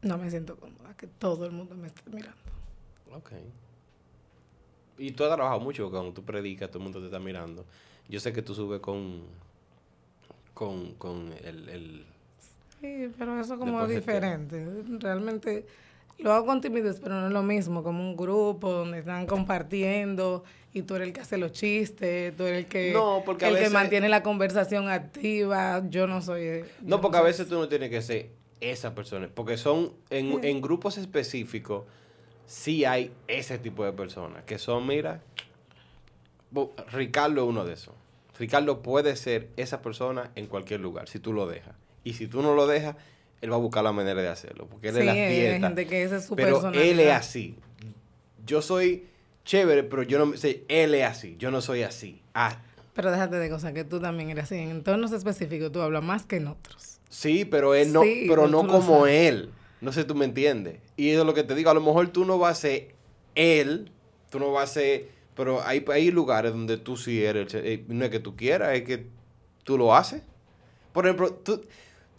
[0.00, 2.38] No me siento cómoda, que todo el mundo me esté mirando.
[3.14, 3.32] Ok.
[4.96, 7.66] Y tú has trabajado mucho cuando tú predicas, todo el mundo te está mirando.
[8.08, 9.24] Yo sé que tú subes con,
[10.54, 12.06] con, con el,
[12.80, 14.84] Sí, pero eso como es diferente.
[15.00, 15.66] Realmente
[16.22, 20.44] lo hago con timidez, pero no es lo mismo, como un grupo donde están compartiendo
[20.72, 24.08] y tú eres el que hace los chistes, tú eres el que, el que mantiene
[24.08, 25.82] la conversación activa.
[25.88, 26.64] Yo no soy...
[26.80, 28.30] no, porque a veces tú no tienes que ser
[28.60, 31.84] esa persona, porque son en, en grupos específicos
[32.46, 35.22] sí hay ese tipo de personas que son, mira,
[36.92, 37.94] Ricardo es uno de esos.
[38.38, 41.74] Ricardo puede ser esa persona en cualquier lugar, si tú lo dejas.
[42.04, 42.96] Y si tú no lo dejas,
[43.42, 45.66] él va a buscar la manera de hacerlo, porque él es la fiesta.
[45.66, 47.56] Gente que esa es su pero él es así.
[48.46, 49.06] Yo soy
[49.44, 52.22] chévere, pero yo no sé, él es así, yo no soy así.
[52.34, 52.62] Ah.
[52.94, 54.56] Pero déjate de cosas que tú también eres así.
[54.56, 57.00] En entornos específicos tú hablas más que en otros.
[57.08, 59.50] Sí, pero él no, pero no como él.
[59.80, 60.78] No sé, tú me entiendes.
[60.96, 61.70] Y eso es lo que te digo.
[61.70, 62.94] A lo mejor tú no vas a ser
[63.34, 63.90] él,
[64.30, 65.08] tú no vas a ser.
[65.34, 67.52] Pero hay, hay lugares donde tú sí eres.
[67.54, 69.06] Eh, no es que tú quieras, es que
[69.64, 70.22] tú lo haces.
[70.92, 71.62] Por ejemplo, tú,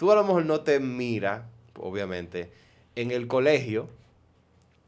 [0.03, 1.43] tú a lo mejor no te miras,
[1.79, 2.51] obviamente,
[2.97, 3.87] en el colegio,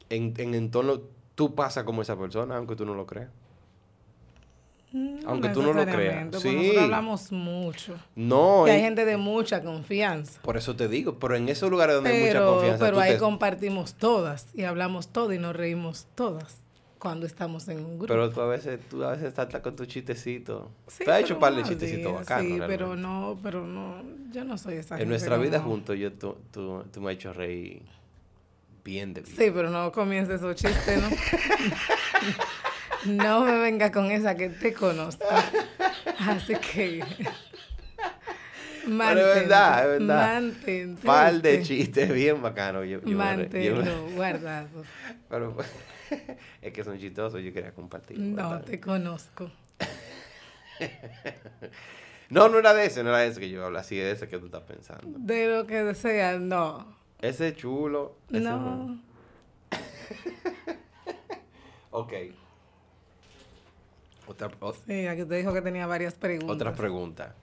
[0.10, 1.04] en, en entorno,
[1.36, 3.30] tú pasas como esa persona, aunque tú no lo creas.
[5.26, 6.36] Aunque tú no lo creas.
[6.42, 6.54] Sí.
[6.54, 7.96] Nosotros hablamos mucho.
[8.18, 8.68] No.
[8.68, 10.42] Y hay gente de mucha confianza.
[10.42, 12.86] Por eso te digo, pero en esos lugares donde hay mucha confianza.
[12.86, 16.65] Pero ahí compartimos todas y hablamos todo y nos reímos todas
[17.00, 18.08] cuando estamos en un grupo.
[18.08, 20.72] Pero tú a veces, tú a veces estás con tu chistecito.
[20.88, 22.52] Sí, tú has hecho un par de chistecitos bacanos.
[22.52, 26.38] Sí, pero no, pero no, yo no soy esa En nuestra vida juntos, yo, tú,
[26.52, 27.84] tú, tú me has hecho reír
[28.84, 31.10] bien de Sí, pero no comiences esos chistes, ¿no?
[33.06, 35.26] No me venga con esa que te conozco.
[36.20, 37.04] Así que.
[38.88, 40.34] Mantente, Pero es verdad, es verdad.
[40.34, 41.06] Mantente.
[41.06, 42.88] Par de chistes bien bacanos.
[42.88, 44.84] Yo, Manténlo guardado.
[45.30, 45.56] Pero,
[46.62, 48.20] es que son chistosos, yo quería compartir.
[48.20, 49.50] No, te conozco.
[52.30, 54.28] no, no era de ese, no era de ese que yo hablo, así de ese
[54.28, 55.18] que tú estás pensando.
[55.20, 56.96] De lo que deseas, no.
[57.22, 58.16] Ese chulo.
[58.30, 59.02] Ese no.
[61.92, 62.14] ok.
[64.28, 64.50] Otra,
[64.88, 66.56] sí, aquí te dijo que tenía varias preguntas.
[66.56, 67.36] Otra pregunta.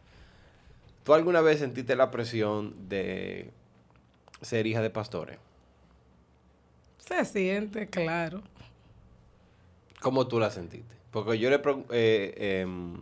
[1.05, 3.51] ¿Tú alguna vez sentiste la presión de
[4.41, 5.39] ser hija de pastores?
[7.07, 8.43] Se siente, claro.
[10.01, 10.95] ¿Cómo tú la sentiste?
[11.11, 11.61] Porque yo le
[11.91, 12.97] eh, em,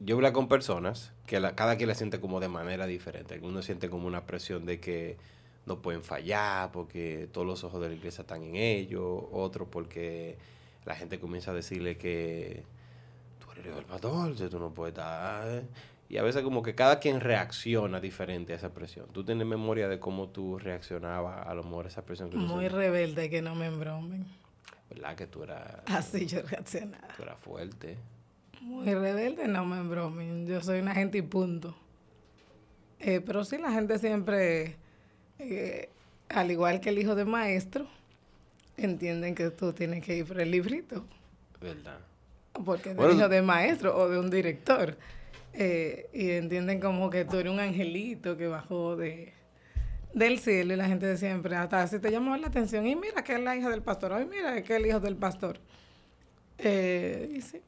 [0.00, 3.34] yo hablo con personas que cada quien la siente como de manera diferente.
[3.34, 5.16] Algunos sienten como una presión de que
[5.66, 9.24] no pueden fallar porque todos los ojos de la iglesia están en ellos.
[9.32, 10.36] Otros porque
[10.84, 12.62] la gente comienza a decirle que
[13.38, 15.62] tú eres el pastor, tú no puedes estar.
[16.12, 19.06] Y a veces como que cada quien reacciona diferente a esa presión.
[19.14, 22.28] ¿Tú tienes memoria de cómo tú reaccionabas a lo mejor a esa presión?
[22.28, 24.26] Que Muy rebelde que no me embromen.
[24.90, 25.78] ¿Verdad que tú eras...
[25.86, 27.08] Así yo reaccionaba.
[27.16, 27.96] Tú eras fuerte.
[28.60, 30.46] Muy rebelde, no me embromen.
[30.46, 31.74] Yo soy una gente y punto.
[33.00, 34.76] Eh, pero sí, la gente siempre,
[35.38, 35.88] eh,
[36.28, 37.86] al igual que el hijo de maestro,
[38.76, 41.06] entienden que tú tienes que ir por el librito.
[41.58, 42.00] ¿Verdad?
[42.66, 44.98] Porque es el hijo de maestro o de un director.
[45.54, 49.34] Eh, y entienden como que tú eres un angelito que bajó de,
[50.14, 53.22] del cielo y la gente de siempre, hasta si te llamó la atención, y mira
[53.22, 55.58] que es la hija del pastor, ay mira que es el hijo del pastor.
[56.58, 57.60] Eh, y sí,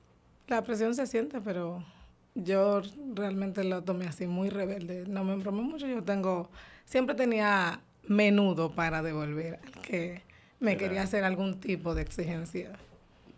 [0.47, 1.85] la presión se siente, pero
[2.35, 2.83] yo
[3.15, 5.05] realmente lo tomé así, muy rebelde.
[5.07, 6.51] No me embromé mucho, yo tengo,
[6.85, 10.23] siempre tenía menudo para devolver al que
[10.61, 12.73] me quería hacer algún tipo de exigencia.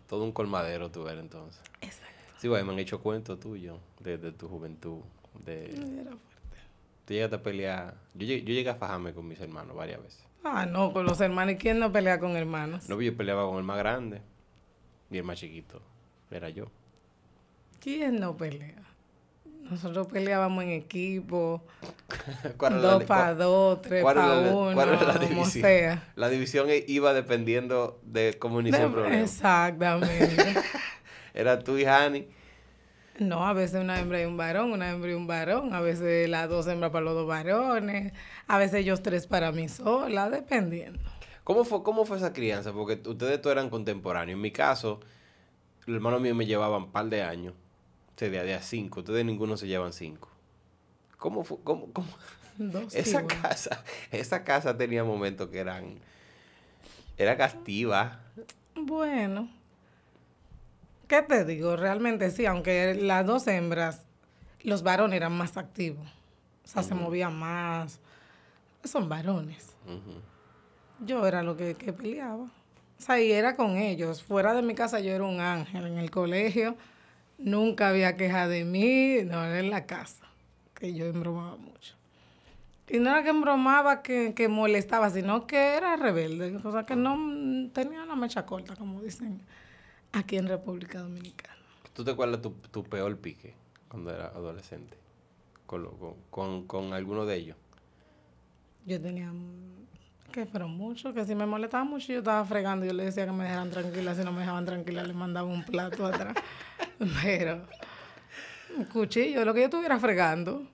[0.07, 1.61] Todo un colmadero tú eres entonces.
[1.81, 2.06] Exacto.
[2.37, 5.01] Sí, bueno, me han hecho cuentos tuyos desde tu juventud.
[5.43, 6.57] De, era fuerte.
[7.05, 7.95] Tú llegaste a pelear.
[8.13, 10.23] Yo llegué, yo llegué a fajarme con mis hermanos varias veces.
[10.43, 11.55] Ah, no, con los hermanos.
[11.55, 12.87] ¿Y quién no pelea con hermanos?
[12.89, 14.21] No, yo peleaba con el más grande
[15.09, 15.81] y el más chiquito.
[16.29, 16.65] Era yo.
[17.79, 18.83] ¿Quién no pelea?
[19.69, 21.61] Nosotros peleábamos en equipo,
[22.57, 25.61] dos para dos, tres para uno, ¿cuál era la división?
[25.61, 26.13] sea.
[26.15, 29.21] La división iba dependiendo de cómo inició el problema.
[29.21, 30.55] Exactamente.
[31.37, 32.27] Era tú y Hani.
[33.19, 36.27] No, a veces una hembra y un varón, una hembra y un varón, a veces
[36.27, 38.11] las dos hembras para los dos varones,
[38.47, 40.99] a veces ellos tres para mí sola, dependiendo.
[41.43, 42.73] ¿Cómo fue, cómo fue esa crianza?
[42.73, 44.35] Porque ustedes todos eran contemporáneos.
[44.35, 44.99] En mi caso,
[45.85, 49.01] los hermanos míos me llevaban un par de años, o sea, de a cinco.
[49.01, 50.29] Ustedes ninguno se llevan cinco.
[51.17, 51.57] ¿Cómo fue?
[51.63, 52.07] Cómo, cómo?
[52.57, 55.99] Dos, esa casa, esa casa tenía momentos que eran,
[57.15, 58.21] era castiva.
[58.75, 59.49] Bueno,
[61.07, 61.75] ¿Qué te digo?
[61.77, 64.05] Realmente sí, aunque las dos hembras,
[64.61, 66.05] los varones eran más activos.
[66.65, 68.01] O sea, se movían más.
[68.83, 69.73] Son varones.
[70.99, 72.43] Yo era lo que, peleaba.
[72.43, 74.21] O sea, y era con ellos.
[74.21, 75.87] Fuera de mi casa yo era un ángel.
[75.87, 76.75] En el colegio
[77.37, 79.19] nunca había queja de mí.
[79.23, 80.25] No, era en la casa.
[80.73, 81.95] Que yo embromaba mucho.
[82.89, 86.57] Y no era que embromaba, que, que molestaba, sino que era rebelde.
[86.63, 89.41] O sea, que no tenía la mecha corta, como dicen
[90.17, 91.57] aquí en República Dominicana.
[91.93, 93.53] ¿Tú te acuerdas tu, tu peor pique
[93.87, 94.97] cuando era adolescente?
[95.65, 95.89] Con,
[96.29, 97.57] con, con, alguno de ellos.
[98.85, 99.31] Yo tenía
[100.31, 103.31] que fueron muchos, que si me molestaba mucho yo estaba fregando, yo le decía que
[103.31, 106.35] me dejaran tranquila, si no me dejaban tranquila le mandaba un plato atrás.
[107.23, 107.65] Pero
[108.77, 110.67] un cuchillo, lo que yo estuviera fregando.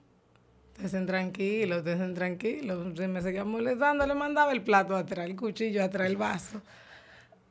[0.82, 2.98] Estén tranquilos, estén tranquilos.
[2.98, 6.60] Si me seguían molestando, le mandaba el plato atrás, el cuchillo atrás, el vaso.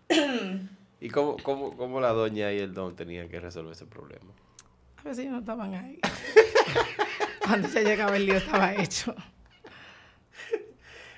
[1.03, 4.31] ¿Y cómo, cómo, cómo la doña y el don tenían que resolver ese problema?
[4.95, 5.99] A veces no estaban ahí.
[7.45, 9.13] Cuando ya llegaba el lío estaba hecho.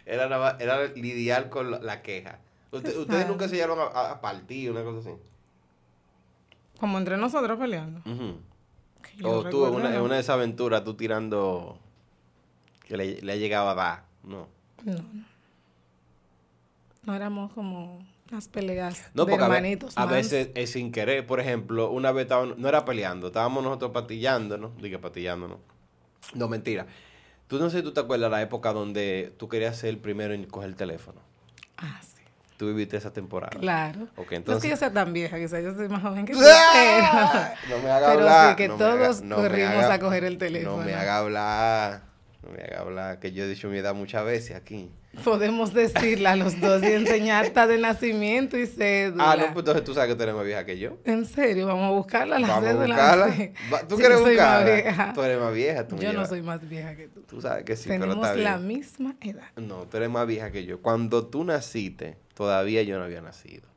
[0.04, 2.40] Era, era lidiar con la, queja.
[2.72, 5.20] ¿Ustedes nunca se llevaron a, partir, una cosa así?
[6.80, 8.02] Como entre nosotros peleando.
[9.24, 11.78] O tú en una, una, de esas aventuras, tú tirando
[12.88, 14.06] que le, le ha llegado a dar.
[14.24, 14.48] No.
[14.84, 15.26] No, no.
[17.04, 19.98] No éramos como las peleas no, de hermanitos.
[19.98, 21.26] A, veces es sin querer.
[21.28, 24.70] Por ejemplo, una vez estábamos, no era peleando, estábamos nosotros patillando, ¿no?
[24.82, 25.60] Diga patillando, ¿no?
[26.34, 26.88] No, mentira.
[27.48, 30.34] Tú no sé si tú te acuerdas la época donde tú querías ser el primero
[30.34, 31.22] en coger el teléfono.
[31.78, 32.24] Ah, sí.
[32.58, 33.60] Tú viviste esa temporada.
[33.60, 34.08] Claro.
[34.16, 34.48] Okay, entonces...
[34.48, 36.40] No es que yo sea tan vieja, quizás yo soy más joven que tú.
[36.44, 37.54] ¡Ah!
[37.70, 38.50] No me haga pero hablar.
[38.50, 40.78] sí que todos corrimos a coger el teléfono.
[40.78, 42.15] No me haga hablar.
[42.46, 43.20] No me haga hablar.
[43.20, 44.92] Que yo he dicho mi edad muchas veces aquí
[45.24, 49.32] podemos decirla a los dos y enseñar acta de nacimiento y cédula.
[49.32, 50.98] Ah, no, pues entonces tú sabes que tú eres más vieja que yo.
[51.06, 53.14] En serio, vamos a buscarla la vamos cédula.
[53.14, 53.88] A buscarla.
[53.88, 55.14] ¿Tú quieres buscarla?
[55.14, 55.88] Tú eres más vieja.
[55.88, 57.22] Tú yo no soy más vieja que tú.
[57.22, 59.48] Tú sabes que sí, Tenemos pero está la misma edad.
[59.56, 60.82] No, tú eres más vieja que yo.
[60.82, 63.68] Cuando tú naciste, todavía yo no había nacido.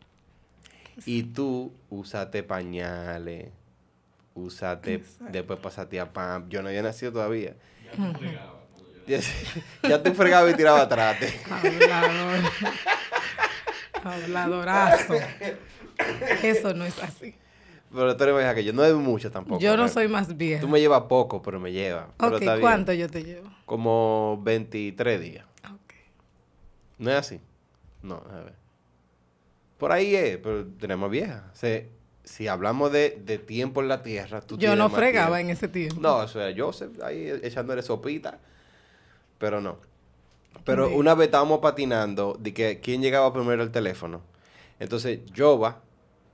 [1.07, 3.51] Y tú usaste pañales,
[4.35, 5.33] usaste, Exacto.
[5.33, 6.49] después pasaste a pam.
[6.49, 7.55] Yo no había nacido todavía.
[7.97, 8.58] Ya yo
[9.09, 9.21] Ya,
[9.89, 11.17] ya tú fregabas y tirabas atrás.
[11.51, 12.41] Hablador.
[14.05, 15.15] Habladorazo.
[16.43, 17.35] Eso no es así.
[17.93, 18.73] Pero tú eres más vieja que yo.
[18.73, 19.61] No es mucho tampoco.
[19.61, 20.61] Yo no soy más vieja.
[20.61, 22.07] Tú me llevas poco, pero me llevas.
[22.19, 22.61] Pero Ok, bien.
[22.61, 23.51] ¿cuánto yo te llevo?
[23.65, 25.47] Como 23 días.
[25.65, 25.95] Ok.
[26.99, 27.41] ¿No es así?
[28.03, 28.55] No, a ver.
[29.79, 31.51] Por ahí es, pero tenemos vieja.
[32.25, 35.51] Si hablamos de, de tiempo en la tierra, tú Yo no fregaba tiempo.
[35.51, 36.01] en ese tiempo.
[36.01, 36.71] No, o sea, yo
[37.03, 38.39] ahí echándole sopita,
[39.39, 39.79] pero no.
[40.65, 44.21] Pero una vez estábamos patinando de que quién llegaba primero al teléfono.
[44.81, 45.81] Entonces, Jova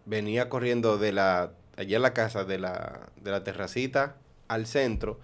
[0.06, 4.16] venía corriendo de la, allá en la casa, de la, de la terracita
[4.48, 5.20] al centro,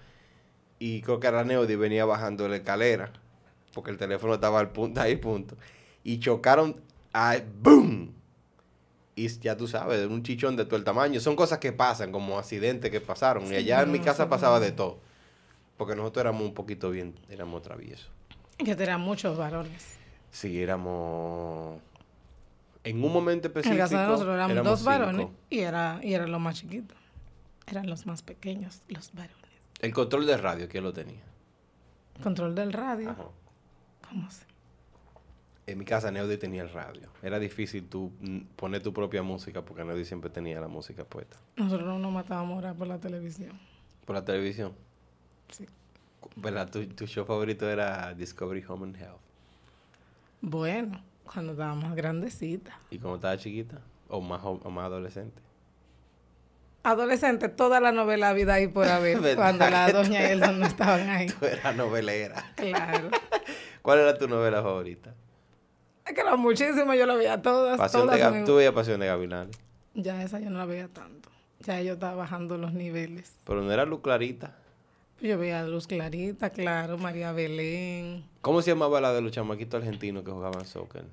[0.78, 3.12] y creo que era Neody venía bajando la escalera,
[3.74, 5.56] porque el teléfono estaba al punto, ahí punto,
[6.04, 6.80] y chocaron,
[7.12, 8.14] a, ¡boom!
[9.16, 11.20] Y ya tú sabes, un chichón de todo el tamaño.
[11.20, 13.52] Son cosas que pasan, como accidentes que pasaron.
[13.52, 14.64] y allá en mi casa pasaba no.
[14.64, 14.98] de todo.
[15.80, 18.10] Porque nosotros éramos un poquito bien, éramos traviesos.
[18.58, 19.96] Que tenían muchos varones.
[20.30, 21.80] Sí, éramos...
[22.84, 23.72] En un momento En específico...
[23.72, 25.40] el caso de nosotros éramos, éramos dos varones cinco.
[25.48, 26.98] y, era, y eran los más chiquitos.
[27.66, 29.38] Eran los más pequeños, los varones.
[29.80, 31.22] El control de radio, ¿quién lo tenía?
[32.22, 33.08] Control del radio.
[33.08, 33.24] Ajá.
[34.06, 34.44] ¿Cómo así?
[35.66, 37.08] En mi casa Neody tenía el radio.
[37.22, 38.12] Era difícil tú
[38.54, 41.38] poner tu propia música porque Neody siempre tenía la música puesta.
[41.56, 43.58] Nosotros no nos matábamos ahora por la televisión.
[44.04, 44.74] Por la televisión.
[45.50, 45.66] Sí.
[46.36, 46.70] ¿Verdad?
[46.70, 49.20] Tu, tu show favorito era Discovery Home and Health.
[50.40, 52.78] Bueno, cuando estaba más grandecita.
[52.90, 53.80] ¿Y cuando estaba chiquita?
[54.08, 55.40] ¿O más, o más adolescente?
[56.82, 60.66] Adolescente, toda la novela Vida y por haber, ¿Verdad cuando la doña y Elton no
[60.66, 61.26] estaban ahí.
[61.38, 62.52] Tú eras novelera.
[62.56, 63.10] Claro.
[63.82, 65.14] ¿Cuál era tu novela favorita?
[66.06, 67.78] Es que era muchísimo, yo la veía todas.
[67.78, 69.58] Pasión todas de Tú veías Pasión de Gavilanes.
[69.94, 71.28] Ya esa yo no la veía tanto.
[71.60, 73.36] Ya yo estaba bajando los niveles.
[73.44, 74.56] Pero no era Luz Clarita.
[75.20, 79.80] Yo veía a Luz Clarita, claro, María Belén, ¿Cómo se llamaba la de los chamaquitos
[79.82, 81.04] argentinos que jugaban soccer?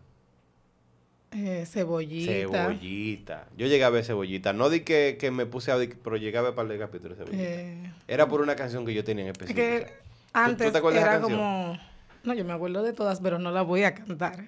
[1.32, 2.32] eh, Cebollita.
[2.32, 3.48] Cebollita.
[3.58, 4.54] Yo llegué a ver Cebollita.
[4.54, 7.18] No di que, que me puse a ver, pero llegué a ver par de capítulos
[7.18, 7.44] de Cebollita.
[7.50, 9.58] Eh, Era por una canción que yo tenía en es específico.
[9.62, 9.94] que
[10.32, 11.78] antes te acuerdas la era como...
[12.24, 14.46] No, yo me acuerdo de todas, pero no la voy a cantar.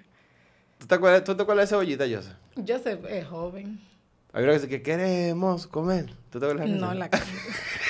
[0.78, 2.34] ¿Tú te acuerdas, ¿tú te acuerdas de Cebollita, Joseph?
[2.56, 3.82] Yo sé, es joven.
[4.32, 6.06] Hay una que dice que queremos comer.
[6.32, 7.00] ¿Tú te acuerdas de No canción?
[7.00, 7.26] la canto.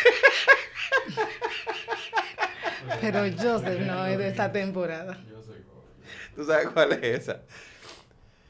[3.01, 5.17] pero Joseph no es de esa temporada.
[5.29, 6.35] Yo soy joven.
[6.35, 7.33] ¿Tú sabes cuál es esa?
[7.33, 7.39] Yo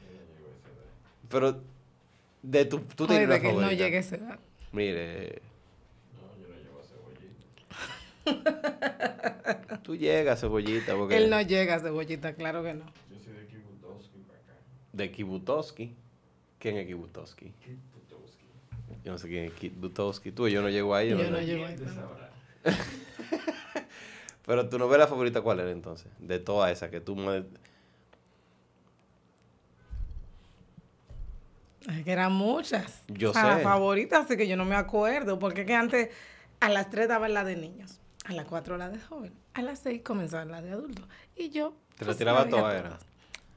[0.06, 0.84] no llego a esa edad.
[1.28, 1.60] Pero
[2.42, 3.74] de tu, tú Oye, tienes una que no favorita.
[3.84, 4.38] llegue a esa edad.
[4.72, 5.42] Mire,
[6.14, 6.84] No, yo no llego a
[8.34, 9.82] cebollita.
[9.82, 11.16] tú llegas, Cebollita, porque...
[11.16, 12.84] Él no llega a Cebollita, claro que no.
[13.10, 14.52] Yo soy de Kibutowski para acá.
[14.92, 15.94] De Kibutowski.
[16.58, 17.52] ¿Quién es Kibutowski?
[17.64, 18.44] Kibutowski.
[19.04, 20.30] Yo no sé quién es Kibutowski.
[20.32, 21.10] Tú, yo no llego ahí.
[21.10, 21.32] Yo ¿verdad?
[21.32, 22.14] no llego ahí ¿Quién tampoco.
[22.14, 22.30] sabrá?
[24.50, 26.10] Pero tu novela favorita, ¿cuál era entonces?
[26.18, 27.14] De todas esas que tú...
[27.14, 27.44] me-
[31.86, 33.04] Es que eran muchas.
[33.06, 33.48] Yo o sea, sé.
[33.48, 35.38] Las favoritas, así que yo no me acuerdo.
[35.38, 36.08] Porque que antes
[36.58, 39.78] a las 3 daban la de niños, a las 4 la de joven, a las
[39.78, 41.06] 6 comenzaban la de adultos.
[41.36, 41.74] Y yo.
[41.94, 42.98] Te la pues, tiraba veía toda, era.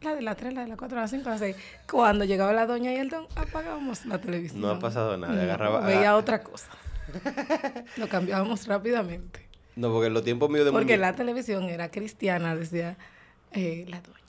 [0.02, 1.56] La de la 3, la de la 4, la 5, la 6.
[1.90, 4.62] Cuando llegaba la doña y el don, apagábamos la televisión.
[4.62, 6.18] No ha pasado nada, No, agarraba- veía ah.
[6.18, 6.70] otra cosa.
[7.98, 9.43] Lo cambiábamos rápidamente.
[9.76, 12.98] No, porque en los tiempos míos de Porque la televisión era cristiana, decía
[13.52, 14.20] eh, la doña.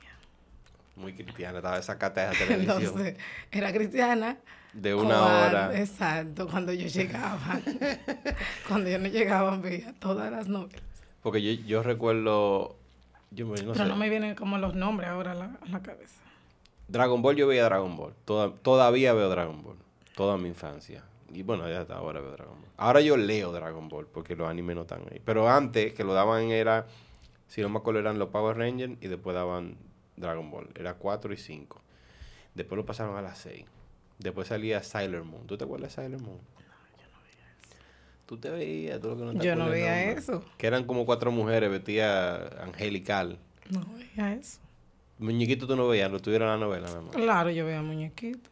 [0.96, 2.80] Muy cristiana, estaba esa cata de esa televisión.
[2.83, 3.16] Entonces,
[3.50, 4.38] era cristiana.
[4.72, 5.78] de una Cuando- hora.
[5.78, 7.61] Exacto, cuando yo llegaba.
[8.68, 10.83] cuando yo no llegaba, veía todas las novelas.
[11.22, 12.76] Porque yo, yo recuerdo...
[13.30, 13.90] Yo me- no Pero sé.
[13.90, 16.20] no me vienen como los nombres ahora a la, a la cabeza.
[16.88, 18.12] Dragon Ball, yo veía Dragon Ball.
[18.24, 19.76] Toda- todavía veo Dragon Ball.
[20.14, 21.02] Toda mi infancia.
[21.35, 22.70] Y bueno, ya hasta ahora veo Dragon Ball.
[22.77, 25.20] Ahora yo leo Dragon Ball porque los animes no están ahí.
[25.25, 26.87] Pero antes que lo daban era,
[27.49, 29.77] si no me acuerdo, eran los Power Rangers y después daban
[30.16, 30.68] Dragon Ball.
[30.75, 31.81] Era 4 y 5.
[32.55, 33.64] Después lo pasaron a las 6.
[34.18, 35.47] Después salía Sailor Moon.
[35.47, 36.38] ¿Tú te acuerdas de Sailor Moon?
[38.27, 40.12] Tú te veías, tú lo que no te Yo no veía nombre.
[40.12, 40.42] eso.
[40.57, 43.39] Que eran como cuatro mujeres vestidas angelical.
[43.68, 44.61] No veía eso.
[45.18, 47.11] Muñequito tú no veías, lo tuviera en la novela, mi amor.
[47.14, 48.51] Claro, yo veía muñequitos.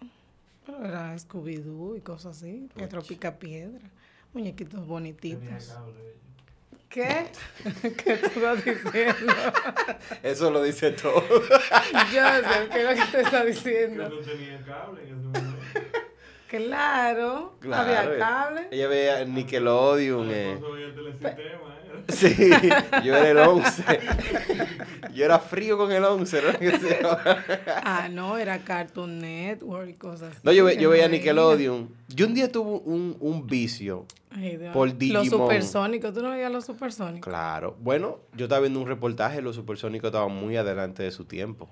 [0.79, 2.68] Pero era Scooby-Doo y cosas así.
[2.75, 3.09] Pedro Uch.
[3.09, 3.89] Pica Piedra.
[4.33, 5.77] Muñequitos bonititos.
[6.89, 7.27] ¿Qué?
[8.05, 9.33] ¿Qué tú estás diciendo?
[10.23, 11.23] Eso lo dice todo.
[12.12, 14.09] Yo sé qué es lo que te está Yo diciendo.
[14.09, 15.59] no tenía cable en ese momento.
[16.49, 18.68] Claro, Claro, había cable.
[18.70, 20.31] Ella veía Nickelodeon.
[20.31, 20.53] Eh.
[20.53, 21.72] el telesistema.
[22.12, 22.34] Sí,
[23.05, 23.84] yo era el 11.
[25.14, 27.09] Yo era frío con el 11, ¿no?
[27.84, 31.09] Ah, no, era Cartoon Network y cosas No, yo, ve- así yo que veía.
[31.09, 31.88] Nickelodeon.
[32.09, 34.07] Yo un día tuve un, un vicio.
[34.30, 35.26] Ay, por Los Digimon.
[35.28, 37.28] supersónicos, ¿tú no veías los supersónicos?
[37.28, 37.76] Claro.
[37.80, 41.68] Bueno, yo estaba viendo un reportaje, los supersónicos estaban muy adelante de su tiempo.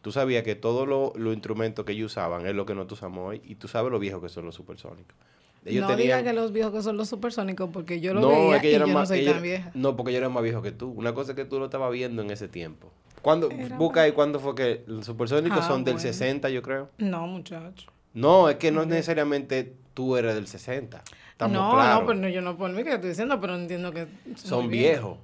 [0.00, 3.28] Tú sabías que todos lo- los instrumentos que ellos usaban es lo que nosotros usamos
[3.28, 3.42] hoy.
[3.44, 5.16] Y tú sabes lo viejos que son los supersónicos.
[5.64, 8.28] Ellos no tenían- diga que los viejos que son los supersónicos, porque yo lo no,
[8.28, 9.70] veía es que y yo era no más, soy ellos- tan vieja.
[9.74, 10.90] No, porque yo era más viejo que tú.
[10.90, 12.90] Una cosa es que tú lo estabas viendo en ese tiempo.
[13.22, 16.08] ¿Cuándo, Era busca ahí cuándo fue que los supersónicos Ah, son del bueno.
[16.12, 16.90] 60, yo creo.
[16.98, 17.90] No, muchacho.
[18.12, 21.02] No, es que no necesariamente tú eres del 60.
[21.32, 22.00] Estamos no, claros.
[22.02, 24.06] no, pero no, yo no por mí que estoy diciendo, pero entiendo que
[24.36, 25.18] son viejos.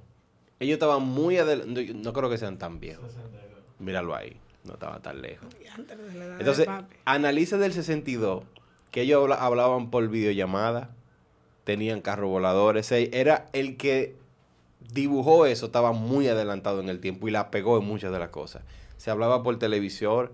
[0.59, 1.87] Ellos estaban muy adelantados.
[1.95, 3.11] No, no creo que sean tan viejos.
[3.13, 3.59] 62.
[3.79, 4.35] Míralo ahí.
[4.63, 5.47] No estaba tan lejos.
[5.63, 6.95] Y antes de la edad de Entonces, papi.
[7.05, 8.43] analiza del 62
[8.91, 10.89] que ellos habla- hablaban por videollamada,
[11.63, 12.91] tenían carros voladores.
[12.91, 14.15] Era el que
[14.93, 18.29] dibujó eso, estaba muy adelantado en el tiempo y la pegó en muchas de las
[18.29, 18.63] cosas.
[18.97, 20.33] Se hablaba por televisor.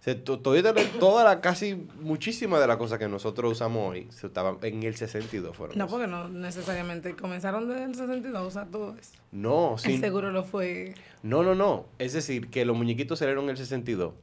[0.00, 4.82] Se, toda la, casi muchísimas de las cosas que nosotros usamos hoy se estaban en
[4.82, 5.76] el 62 fueron.
[5.76, 9.12] No, porque no necesariamente comenzaron desde el 62 a usar todo eso.
[9.30, 10.94] No, sin- seguro lo fue.
[11.22, 11.84] no, no, no.
[11.98, 14.14] Es decir, que los muñequitos salieron en el 62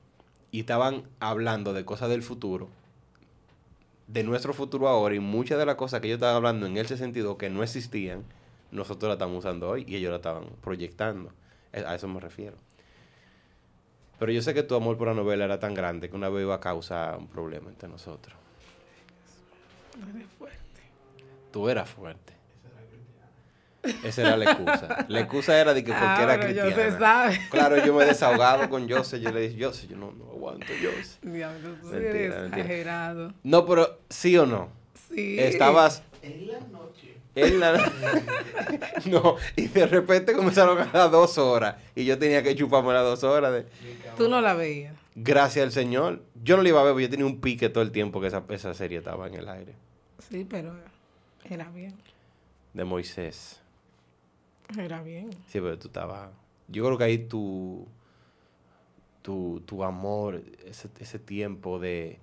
[0.49, 2.69] y estaban hablando de cosas del futuro,
[4.07, 6.87] de nuestro futuro ahora, y muchas de las cosas que ellos estaban hablando en el
[6.87, 8.23] 62 que no existían,
[8.71, 11.31] nosotros las estamos usando hoy y ellos la estaban proyectando.
[11.73, 12.57] A eso me refiero.
[14.19, 16.43] Pero yo sé que tu amor por la novela era tan grande que una vez
[16.43, 18.35] iba a causar un problema entre nosotros.
[20.15, 20.81] Eres fuerte.
[21.51, 22.36] Tú eras fuerte.
[24.03, 25.05] Esa era la excusa.
[25.09, 26.75] La excusa era de que porque Ah, era cristiana.
[26.75, 27.39] se sabe.
[27.49, 29.19] Claro, yo me he desahogado con Jose.
[29.19, 31.17] Yo le dije, Jose, yo no, no aguanto Jose.
[31.21, 31.51] Tú Mentira,
[31.91, 32.47] eres mentira.
[32.61, 33.33] exagerado.
[33.43, 34.69] No, pero sí o no.
[35.13, 35.39] Sí.
[35.39, 37.17] Estabas En la noche.
[37.35, 37.91] en la...
[39.05, 41.75] no, y de repente comenzaron a las dos horas.
[41.95, 43.53] Y yo tenía que chuparme las dos horas.
[43.53, 43.65] De...
[44.17, 44.95] Tú no la veías.
[45.15, 46.21] Gracias al Señor.
[46.43, 48.27] Yo no le iba a ver, porque yo tenía un pique todo el tiempo que
[48.27, 49.73] esa, esa serie estaba en el aire.
[50.29, 50.73] Sí, pero
[51.49, 51.95] era bien.
[52.73, 53.61] De Moisés.
[54.77, 55.29] Era bien.
[55.47, 56.29] Sí, pero tú estabas...
[56.67, 57.87] Yo creo que ahí tu...
[59.21, 62.19] Tu, tu amor, ese, ese tiempo de...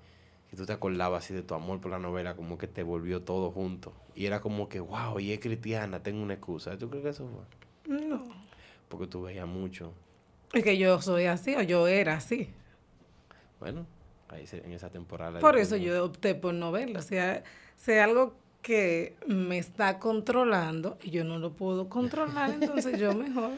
[0.50, 3.22] Que tú te acordabas así de tu amor por la novela, como que te volvió
[3.22, 3.92] todo junto.
[4.14, 6.78] Y era como que, wow, y es cristiana, tengo una excusa.
[6.78, 7.98] ¿Tú crees que eso fue?
[7.98, 8.22] No.
[8.88, 9.92] Porque tú veías mucho.
[10.52, 12.48] Es que yo soy así o yo era así.
[13.58, 13.86] Bueno,
[14.28, 15.40] ahí se- en esa temporada.
[15.40, 17.00] Por eso yo opté por no verlo.
[17.00, 17.42] O sea,
[17.88, 18.34] hay algo
[18.64, 23.50] que me está controlando y yo no lo puedo controlar, entonces yo mejor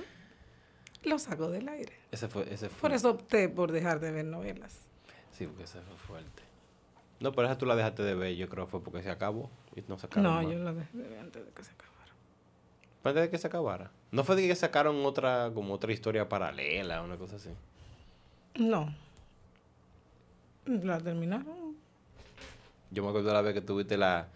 [1.05, 1.93] lo saco del aire.
[2.11, 2.81] Ese fue, ese fue.
[2.81, 4.81] Por eso opté por dejar de ver novelas.
[5.31, 6.43] Sí, porque ese fue fuerte.
[7.21, 9.49] No, pero esa tú la dejaste de ver, yo creo que fue porque se acabó
[9.77, 10.53] y no sacaron No, más.
[10.53, 12.13] yo lo dejé de ver antes de que se acabara.
[13.05, 13.91] Antes de que se acabara.
[14.11, 17.51] No fue de que sacaron otra, como otra historia paralela, una cosa así.
[18.59, 18.93] No.
[20.67, 21.77] La terminaron.
[22.91, 24.29] Yo me acuerdo la vez que tuviste la...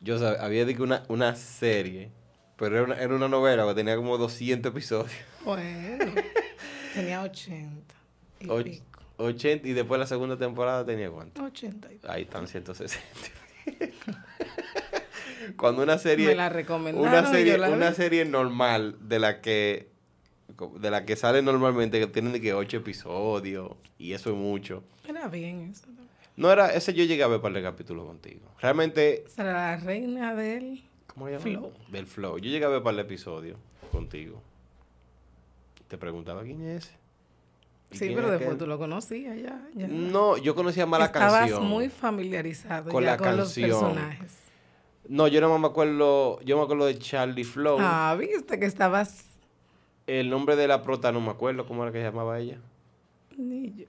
[0.00, 2.10] Yo sab- había dicho una, una serie,
[2.56, 5.12] pero era una, era una novela que tenía como 200 episodios.
[5.44, 6.04] Bueno,
[6.92, 7.94] tenía 80
[8.40, 9.00] y Och- pico.
[9.18, 11.42] 80 y después la segunda temporada tenía cuánto.
[11.44, 12.00] 80 y.
[12.08, 12.98] Ahí están 160.
[15.56, 16.26] Cuando una serie...
[16.28, 17.94] Me la recomendaron una y serie, yo la una vi.
[17.96, 19.94] serie normal de la que
[20.80, 24.82] de la que sale normalmente que tienen de que ocho episodios y eso es mucho.
[25.06, 25.86] Era bien eso.
[26.36, 28.46] No era ese yo llegué a ver para el capítulo contigo.
[28.60, 30.84] Realmente Esa era la reina del...
[31.06, 31.38] ¿cómo se?
[31.38, 31.72] Flow.
[31.88, 32.38] Del flow.
[32.38, 33.56] Yo llegué a ver para el episodio
[33.90, 34.42] contigo.
[35.88, 36.96] Te preguntaba quién es ese.
[37.92, 38.58] ¿Y Sí, pero es después aquel?
[38.58, 39.62] tú lo conocías ya.
[39.74, 39.86] ya.
[39.88, 41.64] No, yo conocía más la Estabas canción.
[41.66, 43.70] muy familiarizado Con ya la con los canción.
[43.70, 44.32] personajes.
[45.08, 47.78] No, yo no me acuerdo, yo me acuerdo de Charlie Flow.
[47.80, 49.24] Ah, viste que estabas...
[50.08, 52.58] El nombre de la prota no me acuerdo cómo era que se llamaba ella.
[53.36, 53.86] Ni yo.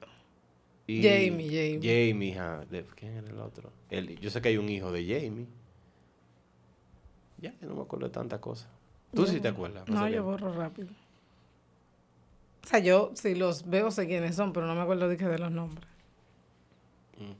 [0.87, 1.79] Y- Jamie, Jamie.
[1.81, 2.65] Jamie.
[2.69, 3.71] De- ¿Quién era el otro?
[3.89, 5.45] El- yo sé que hay un hijo de Jamie.
[7.39, 8.67] Ya, no me acuerdo de tantas cosas.
[9.13, 9.87] Tú Yo sí te acuerdas.
[9.87, 10.89] No, yo borro rápido.
[12.63, 15.25] O sea, yo si los veo sé quiénes son, pero no me acuerdo de, que
[15.25, 15.87] de los nombres.
[17.17, 17.33] Mm.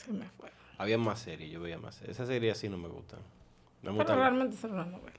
[0.00, 0.50] Se me fue.
[0.78, 2.16] Había más series, yo veía más series.
[2.16, 3.20] Esas series así no me gustan.
[3.82, 4.18] No me Pero gustan.
[4.18, 5.18] realmente eso era una novela.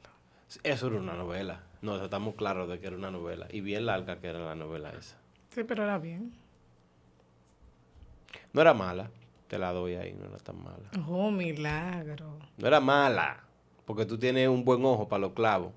[0.64, 1.64] Eso era una novela.
[1.82, 3.48] No, estamos claros de que era una novela.
[3.52, 5.18] Y bien larga que era la novela esa.
[5.54, 6.34] Sí, pero era bien.
[8.56, 9.12] No era mala.
[9.50, 10.90] Te la doy ahí, no era tan mala.
[11.10, 12.38] Oh, milagro.
[12.58, 13.44] No era mala.
[13.86, 15.74] Porque tú tienes un buen ojo para los clavos.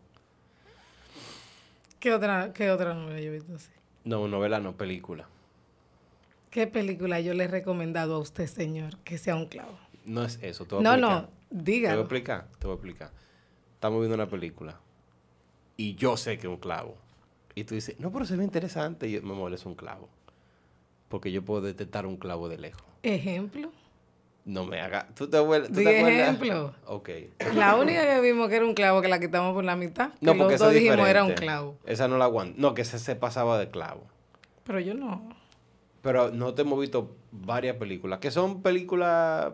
[1.99, 3.71] ¿Qué otra, qué otra novela yo he visto así?
[4.05, 5.27] No, novela no, película.
[6.51, 9.77] ¿Qué película yo le he recomendado a usted, señor, que sea un clavo?
[10.05, 10.65] No es eso.
[10.65, 12.01] Te voy a No, no, Te voy a dígalo.
[12.03, 13.11] explicar, te voy a explicar.
[13.75, 14.79] Estamos viendo una película.
[15.77, 16.97] y yo sé que es un clavo.
[17.55, 19.09] Y tú dices, no, pero se ve interesante.
[19.09, 20.09] Y yo, me molesta un clavo.
[21.09, 22.83] Porque yo puedo detectar un clavo de lejos.
[23.03, 23.71] Ejemplo.
[24.45, 25.09] No me haga.
[25.15, 25.43] ¿Tú te, tú
[25.75, 26.11] te acuerdas?
[26.11, 26.75] ejemplo.
[26.87, 27.11] Ok.
[27.55, 30.11] La única que vimos que era un clavo que la quitamos por la mitad.
[30.21, 31.35] No, que porque los dos dijimos era un diferente.
[31.43, 31.77] clavo.
[31.85, 32.55] Esa no la aguanto.
[32.59, 34.07] No, que ese se pasaba de clavo.
[34.65, 35.29] Pero yo no.
[36.01, 39.53] Pero no te hemos visto varias películas, que son películas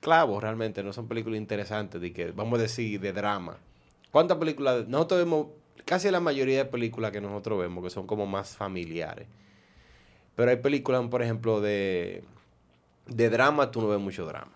[0.00, 3.56] clavos realmente, no son películas interesantes, de que, vamos a decir, de drama.
[4.12, 4.86] ¿Cuántas películas?
[4.86, 5.46] Nosotros vemos,
[5.84, 9.26] casi la mayoría de películas que nosotros vemos, que son como más familiares.
[10.36, 12.24] Pero hay películas, por ejemplo, de,
[13.06, 14.52] de drama, tú no ves mucho drama.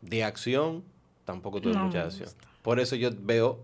[0.00, 0.82] De acción,
[1.24, 2.28] tampoco tú ves No mucha acción.
[2.62, 3.60] Por eso yo veo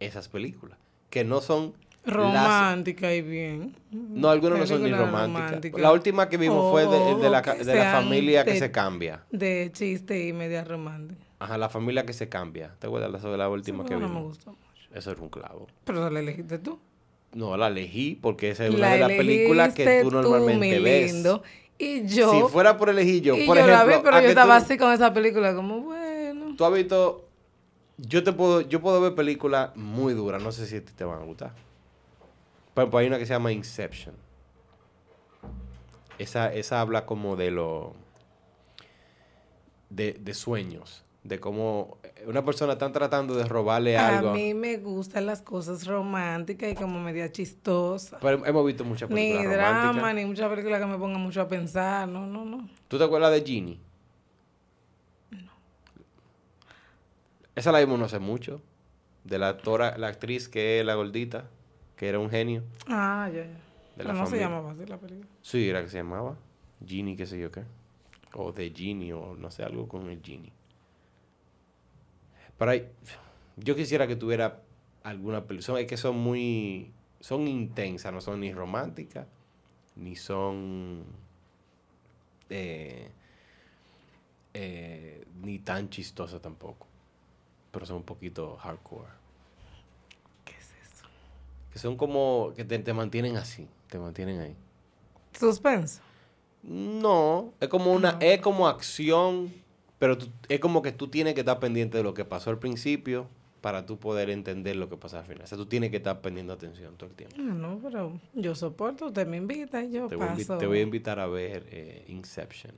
[0.00, 3.76] esas películas, que no son las- Romántica y bien.
[3.90, 5.46] no, algunas no son ni románticas.
[5.50, 5.78] romántica.
[5.78, 9.24] La última que vimos fue de, de la, de la sean familia que se cambia.
[9.30, 11.20] De chiste y media romántica.
[11.38, 12.74] Ajá, la familia que se cambia.
[12.78, 14.28] ¿Te acuerdas de la- última que Eso no me vimos?
[14.28, 14.88] gustó mucho.
[14.94, 15.66] Eso era un clavo.
[15.84, 16.78] Pero la elegiste tú.
[17.32, 21.12] No, la elegí porque esa es una La de las películas que tú normalmente ves.
[21.12, 21.42] lindo.
[21.78, 24.22] Y yo, si fuera por elegir yo, y por yo ejemplo, la vi, pero ¿a
[24.22, 26.54] yo estaba tú, así con esa película, como bueno.
[26.56, 27.26] tú has visto,
[27.96, 31.24] yo te puedo, yo puedo ver películas muy duras, no sé si te van a
[31.24, 31.52] gustar.
[32.74, 34.14] Por ejemplo, hay una que se llama Inception.
[36.18, 37.94] Esa, esa habla como de lo
[39.88, 44.32] de, de sueños, de cómo una persona está tratando de robarle A algo.
[44.32, 48.18] mí me gustan las cosas románticas y como media chistosas.
[48.22, 50.14] Pero hemos visto muchas Ni películas drama, románticas.
[50.14, 52.08] ni muchas películas que me pongan mucho a pensar.
[52.08, 52.68] No, no, no.
[52.88, 53.78] ¿Tú te acuerdas de Ginny?
[57.54, 58.62] Esa la vimos no hace mucho.
[59.24, 61.44] De la actora, la actriz que es la gordita,
[61.96, 62.62] que era un genio.
[62.88, 63.44] Ah, ya, ya.
[63.44, 63.58] De
[63.96, 65.26] Pero no se llamaba así la película.
[65.42, 66.36] Sí, era que se llamaba.
[66.86, 67.64] Ginny, qué sé yo qué.
[68.32, 70.50] O de Ginny, o no sé, algo con el Ginny.
[72.60, 72.86] Pero hay,
[73.56, 74.60] yo quisiera que tuviera
[75.02, 75.80] alguna película.
[75.80, 76.92] Es que son muy.
[77.20, 79.26] Son intensas, no son ni románticas,
[79.96, 81.04] ni son.
[82.50, 83.10] eh,
[84.52, 86.86] eh, ni tan chistosas tampoco.
[87.70, 89.08] Pero son un poquito hardcore.
[90.44, 91.06] ¿Qué es eso?
[91.72, 92.52] Que son como.
[92.54, 93.66] que te, te mantienen así.
[93.88, 94.54] Te mantienen ahí.
[95.32, 96.02] Suspenso.
[96.62, 98.18] No, es como una, No.
[98.20, 99.50] es como acción,
[100.00, 102.58] pero tú- es como que tú tienes que estar pendiente de lo que pasó al
[102.58, 103.28] principio
[103.60, 105.44] para tú poder entender lo que pasa al final.
[105.44, 107.36] O sea, tú tienes que estar pendiendo atención todo el tiempo.
[107.38, 109.06] Ah, no, pero yo soporto.
[109.06, 110.56] Usted me invita y yo Te voy, a paso.
[110.58, 112.72] te voy a invitar a ver eh, Inception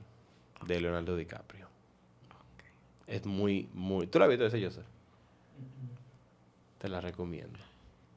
[0.67, 1.67] de Leonardo DiCaprio.
[3.07, 4.07] Es muy, muy...
[4.07, 4.85] ¿Tú la has visto ese, Joseph?
[6.79, 7.57] Te la recomiendo.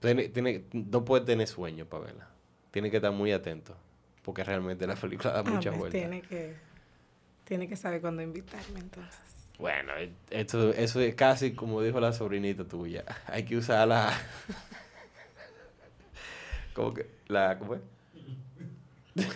[0.00, 2.28] Tiene, tiene- no puedes tener sueño para verla.
[2.72, 3.76] Tienes que estar muy atento.
[4.22, 6.00] Porque realmente la película da Ah, muchas pues vueltas.
[6.00, 6.56] tiene que,
[7.46, 9.18] tiene que saber cuándo invitarme entonces.
[9.58, 9.92] Bueno,
[10.30, 13.04] esto, eso es casi como dijo la sobrinita tuya.
[13.26, 14.12] Hay que usar la.
[16.74, 17.06] ¿Cómo que?
[17.28, 17.80] La, ¿Cómo es?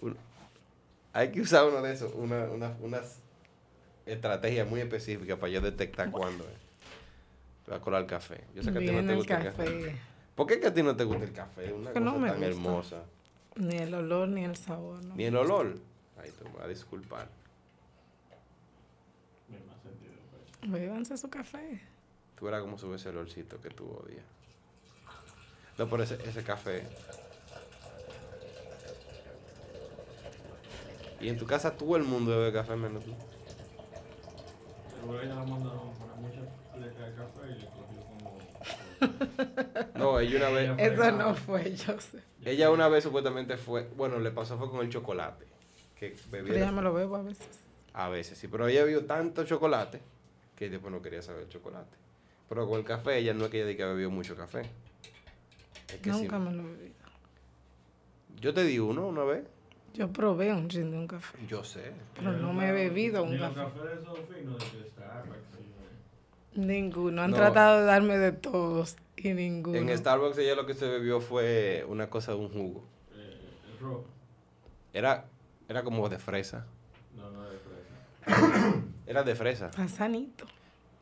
[0.00, 0.16] Un-
[1.12, 3.18] hay que usar uno de esos, una, una, unas
[4.06, 6.58] estrategias muy específicas para yo detectar cuándo es.
[7.64, 8.42] Te va a colar café.
[8.54, 9.64] Yo sé que a ti no te el gusta el café.
[9.64, 9.96] café.
[10.36, 11.72] ¿Por qué que a ti no te gusta el café?
[11.72, 12.46] Una cosa no me tan gusta.
[12.46, 13.02] hermosa.
[13.60, 15.04] Ni el olor ni el sabor.
[15.04, 15.14] ¿no?
[15.14, 15.78] Ni el olor.
[16.18, 17.28] Ay, te voy a disculpar.
[20.66, 21.80] Bébanse su café.
[22.38, 24.24] Tú verás cómo sube ese olorcito que tú odias.
[25.76, 26.84] No, pero ese, ese café.
[31.20, 33.14] Y en tu casa todo el mundo bebe café menos tú.
[35.22, 36.14] Ella la mandaron para
[37.14, 37.89] café y como.
[39.94, 42.18] No, ella una vez, Eso no fue, yo sé.
[42.44, 45.46] ella una vez supuestamente fue, bueno, le pasó fue con el chocolate.
[45.98, 47.48] Que Pero bebía ya me lo bebo a veces.
[47.92, 50.00] a veces, sí, pero ella vio tanto chocolate
[50.56, 51.96] que después no quería saber el chocolate.
[52.48, 54.62] Pero con el café, ella no es que ella diga que bebió mucho café.
[55.88, 56.22] Es que sí.
[56.22, 56.94] Nunca me lo he bebido.
[58.40, 59.44] Yo te di uno una vez.
[59.94, 61.36] Yo probé un chin de un café.
[61.48, 61.92] Yo sé.
[62.14, 63.70] Pero no me he bebido un los café.
[63.78, 65.59] cafés esos finos de Starbucks
[66.54, 67.22] Ninguno.
[67.22, 67.36] Han No.
[67.36, 69.76] tratado de darme de todos y ninguno.
[69.78, 72.84] En Starbucks ella lo que se bebió fue una cosa de un jugo.
[73.14, 73.38] eh,
[73.72, 74.04] el rojo.
[74.92, 75.26] Era,
[75.68, 76.66] era como de fresa.
[77.16, 78.76] No, no de fresa.
[79.06, 79.66] Era de fresa.
[79.66, 80.46] Está sanito.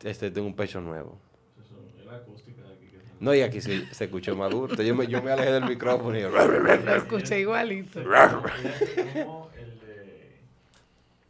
[0.03, 1.17] Este, tengo un pecho nuevo.
[1.63, 4.49] Eso es la acústica de aquí que se No, y aquí se, se escuchó más
[4.51, 4.63] duro.
[4.65, 9.49] Entonces Yo me, yo me alejé del micrófono y yo, Lo escuché igualito se tomó
[9.57, 10.39] el de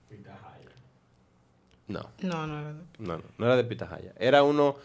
[0.09, 0.70] Pitahaya.
[1.89, 2.79] No, No, no era de...
[2.99, 4.13] no, no, no era de pitahaya.
[4.17, 4.75] Era uno,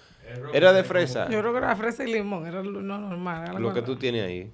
[0.52, 1.28] Era de fresa.
[1.30, 2.46] Yo creo que era fresa y limón.
[2.46, 3.44] Era lo no normal.
[3.50, 4.50] era lo que tú tienes ahí.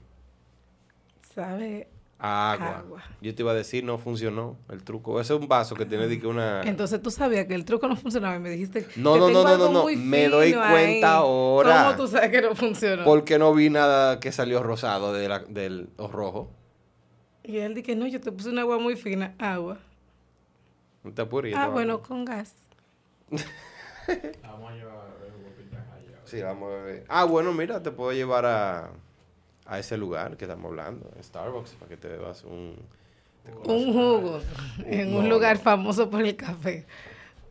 [1.34, 1.88] Sabe
[2.18, 2.78] Agua.
[2.80, 3.02] Agua.
[3.22, 5.18] Yo te iba a decir, no funcionó el truco.
[5.20, 6.60] Ese es un vaso que tiene de que una...
[6.62, 9.30] Entonces tú sabías que el truco no funcionaba y me dijiste No, que no, tengo
[9.30, 9.96] no, no, algo no, no.
[9.96, 11.02] Me doy cuenta ahí.
[11.04, 11.84] ahora.
[11.84, 13.04] ¿Cómo tú sabes que no funcionó?
[13.04, 16.50] Porque no vi nada que salió rosado de la- del o rojo.
[17.42, 19.34] Y él dije, no, yo te puse una agua muy fina.
[19.38, 19.78] Agua.
[21.04, 21.54] No te apures.
[21.56, 22.02] Ah, te bueno, hago.
[22.02, 22.54] con gas.
[24.42, 25.10] Vamos a llevar.
[26.24, 27.04] Sí, vamos a ver.
[27.08, 28.90] Ah, bueno, mira, te puedo llevar a,
[29.66, 32.76] a ese lugar que estamos hablando, Starbucks, para que te bebas un...
[33.64, 34.40] Un jugo
[34.86, 35.62] en un No, lugar no.
[35.62, 36.86] famoso por el café.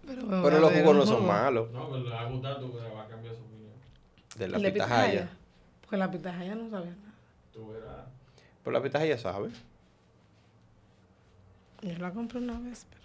[0.08, 1.70] Pero, Pero a los beber jugos un no son malos.
[1.72, 3.74] No, pero le va a gustar tú que le va a cambiar su opinión.
[4.38, 5.30] De la ¿El de pitahaya.
[5.82, 7.14] Porque la pitahaya no sabía nada.
[7.52, 8.06] Tú verás.
[8.64, 9.50] Pero la pitahaya sabe.
[11.82, 12.99] Yo la compré una vez, pero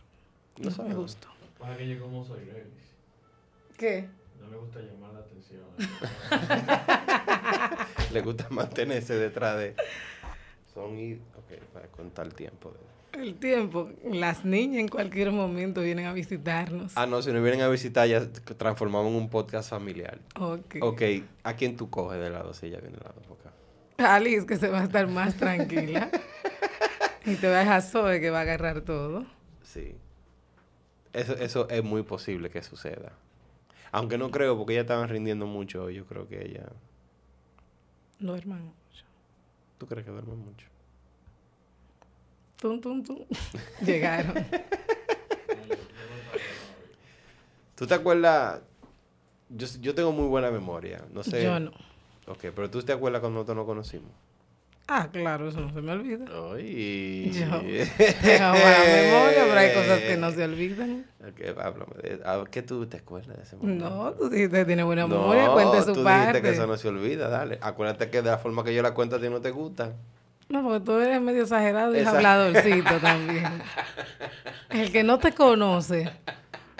[0.58, 0.88] No no, sabe.
[0.90, 1.28] me gustó.
[1.58, 2.94] Pasa que yo como soy Revis.
[3.76, 4.08] ¿Qué?
[4.40, 5.62] No le gusta llamar la atención.
[8.12, 9.74] Le gusta mantenerse detrás de...
[10.72, 11.14] Son y...
[11.14, 12.72] Ok, para contar el tiempo.
[13.12, 13.90] de- El tiempo.
[14.04, 16.92] Las niñas en cualquier momento vienen a visitarnos.
[16.96, 18.26] Ah, no, si nos vienen a visitar ya
[18.56, 20.18] transformamos en un podcast familiar.
[20.38, 20.76] Ok.
[20.82, 21.02] Ok,
[21.42, 24.14] ¿a quién tú coges de lado si ella viene de lado por acá?
[24.14, 26.10] Alice, que se va a estar más tranquila.
[27.24, 29.24] y te va a dejar Zoe, que va a agarrar todo.
[29.62, 29.94] Sí.
[31.14, 33.12] Eso, eso es muy posible que suceda.
[33.92, 35.88] Aunque no creo, porque ella estaban rindiendo mucho.
[35.88, 36.66] Yo creo que ella...
[38.18, 38.72] No, hermano.
[39.78, 40.66] ¿Tú crees que duerme mucho?
[42.60, 43.24] Tum, tum, tum.
[43.84, 44.34] Llegaron.
[47.76, 48.62] ¿Tú te acuerdas?
[49.50, 51.04] Yo, yo tengo muy buena memoria.
[51.12, 51.44] No sé.
[51.44, 51.70] Yo no.
[52.26, 54.10] Ok, pero ¿tú te acuerdas cuando nosotros nos conocimos?
[54.86, 56.26] Ah, claro, eso no se me olvida.
[56.54, 57.30] Ay.
[57.32, 61.06] Yo tengo buena memoria, pero hay cosas que no se olvidan.
[61.26, 63.88] Ok, háblame de ¿a ¿Qué tú te acuerdas de ese momento?
[63.88, 66.18] No, tú dijiste que tiene buena memoria, cuente su tú parte.
[66.26, 67.58] dijiste que eso no se olvida, dale.
[67.62, 69.92] Acuérdate que de la forma que yo la cuento a ti no te gusta.
[70.50, 73.46] No, porque tú eres medio exagerado y Esa- habladorcito también.
[74.68, 76.10] El que no te conoce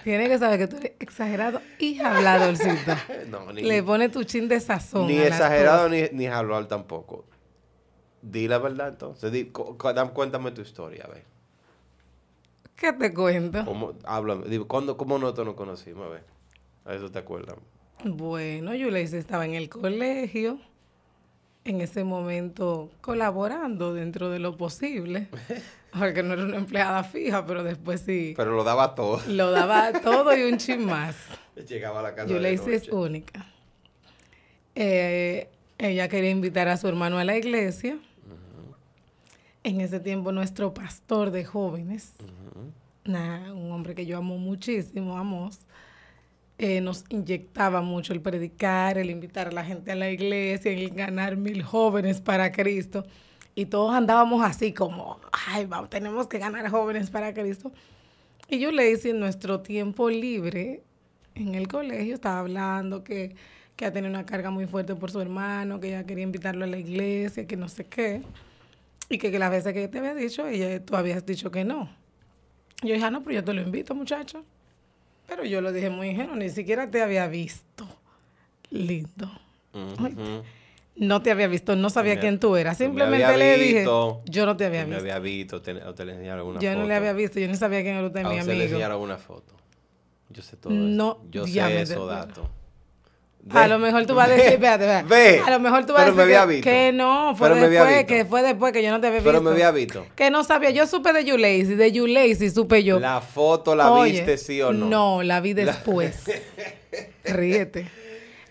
[0.02, 2.92] tiene que saber que tú eres exagerado y habladorcito.
[3.30, 5.07] No, ni, Le pone tu chin de sazón.
[5.07, 7.24] ni exagerado ni, ni hablar tampoco.
[8.26, 9.30] Di la verdad entonces.
[9.30, 11.24] Di, cu- cuéntame tu historia, a ver.
[12.76, 13.64] ¿Qué te cuento?
[13.64, 14.46] ¿Cómo, háblame.
[14.46, 16.06] Di, ¿cuándo, ¿Cómo nosotros nos conocimos?
[16.06, 16.22] A ver.
[16.86, 17.56] A eso te acuerdas.
[18.04, 20.58] Bueno, Yuleisi estaba en el colegio,
[21.64, 25.28] en ese momento colaborando dentro de lo posible,
[25.98, 29.20] porque no era una empleada fija, pero después sí Pero lo daba todo.
[29.28, 31.16] lo daba todo y un chin más.
[31.68, 32.92] Llegaba a la casa de Yuleisi es noche.
[32.94, 33.46] única.
[34.74, 35.48] Eh,
[35.78, 37.98] ella quería invitar a su hermano a la iglesia.
[39.64, 42.12] En ese tiempo nuestro pastor de jóvenes,
[43.06, 45.60] un hombre que yo amo muchísimo, Amos,
[46.58, 50.90] eh, nos inyectaba mucho el predicar, el invitar a la gente a la iglesia, el
[50.90, 53.06] ganar mil jóvenes para Cristo.
[53.54, 57.72] Y todos andábamos así como, ay, vamos, tenemos que ganar jóvenes para Cristo.
[58.50, 60.82] Y yo le hice en nuestro tiempo libre
[61.34, 63.34] en el colegio, estaba hablando que,
[63.76, 66.68] que ha tenido una carga muy fuerte por su hermano, que ella quería invitarlo a
[66.68, 68.20] la iglesia, que no sé qué.
[69.09, 71.90] Y que, que las veces que te había dicho, ella, tú habías dicho que no.
[72.82, 74.44] Yo dije, ah, no, pero yo te lo invito, muchacho.
[75.26, 77.86] Pero yo lo dije muy ingenuo, ni siquiera te había visto.
[78.70, 79.30] Lindo.
[79.72, 80.42] Ujú.
[80.96, 82.78] No te había visto, no sabía Me- quién tú eras.
[82.78, 84.22] me Simplemente le dije, visto.
[84.26, 85.02] yo no te había Tú me visto.
[85.11, 86.80] había visto, te, o te le enseñaron alguna Yo foto.
[86.82, 88.64] no le había visto, yo ni sabía quién era usted, A mi usted le amigo.
[88.64, 89.55] enseñaron una foto.
[90.30, 91.30] Yo sé todo No, eso.
[91.30, 92.48] Yo sé esos recuerdo.
[93.51, 95.09] A lo mejor tú vas a decir, espérate, espérate.
[95.09, 96.70] Ve, a lo mejor tú vas a decir había que, visto.
[96.70, 99.30] que no, fue después, que fue después que yo no te había visto.
[99.30, 100.07] Pero me había visto.
[100.16, 102.99] Que no sabía, yo supe de Yuleisi, de Yuleisi supe yo.
[102.99, 104.86] ¿La foto la Oye, viste sí o no?
[104.86, 106.24] No, la vi después.
[107.24, 107.86] Ríete.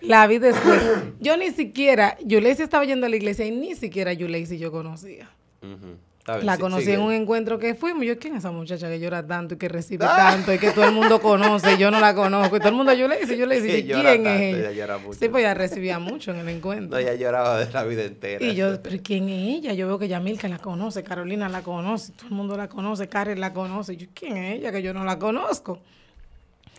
[0.02, 0.82] La vi después.
[1.20, 5.30] Yo ni siquiera, Yuleisi estaba yendo a la iglesia y ni siquiera Yuleisi yo conocía.
[5.62, 6.94] Está La sí, conocí sigue.
[6.94, 8.06] en un encuentro que fuimos.
[8.06, 10.86] Yo, ¿quién es esa muchacha que llora tanto y que recibe tanto y que todo
[10.86, 11.78] el mundo conoce?
[11.78, 12.56] Yo no la conozco.
[12.56, 14.72] Y todo el mundo, yo le dice, yo le dice, ¿quién tanto, es ella ella?
[14.72, 15.20] llora mucho.
[15.20, 16.92] Sí, pues ella recibía mucho en el encuentro.
[16.92, 18.46] No, ella lloraba de la vida entera.
[18.46, 19.74] Y yo, ¿pero quién es ella?
[19.74, 23.42] Yo veo que Yamilka la conoce, Carolina la conoce, todo el mundo la conoce, Karen
[23.42, 23.98] la conoce.
[23.98, 24.72] Yo, ¿quién es ella?
[24.72, 25.74] Que yo no la conozco.
[25.74, 25.82] O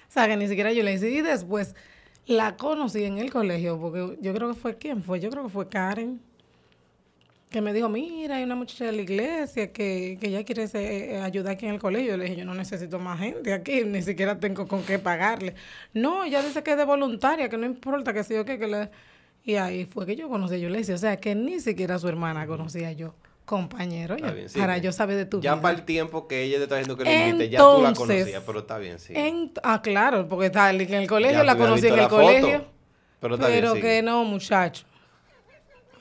[0.08, 1.10] sea, que ni siquiera yo le hice.
[1.10, 1.74] Y después
[2.24, 5.20] la conocí en el colegio, porque yo creo que fue, ¿quién fue?
[5.20, 6.18] Yo creo que fue Karen.
[7.54, 11.14] Que me dijo, mira, hay una muchacha de la iglesia que, que ella quiere se-
[11.14, 12.08] eh, ayudar aquí en el colegio.
[12.10, 15.54] Yo le dije, yo no necesito más gente aquí, ni siquiera tengo con qué pagarle.
[15.92, 18.66] No, ella dice que es de voluntaria, que no importa, que sí o qué, que
[18.66, 18.90] le...
[19.44, 20.90] Y ahí fue que yo conocí a Yuleisi.
[20.94, 23.14] O sea, que ni siquiera su hermana conocía yo.
[23.44, 25.62] Compañero, oye, bien, sí, para yo saber de tu Ya vida.
[25.62, 28.42] para el tiempo que ella te está diciendo que le invite, ya tú la conocías,
[28.44, 29.12] pero está bien, sí.
[29.14, 32.64] En- ah, claro, porque está en el colegio, Ya la conocí en el foto, colegio.
[33.20, 34.84] Pero está bien, Pero que no, muchacho.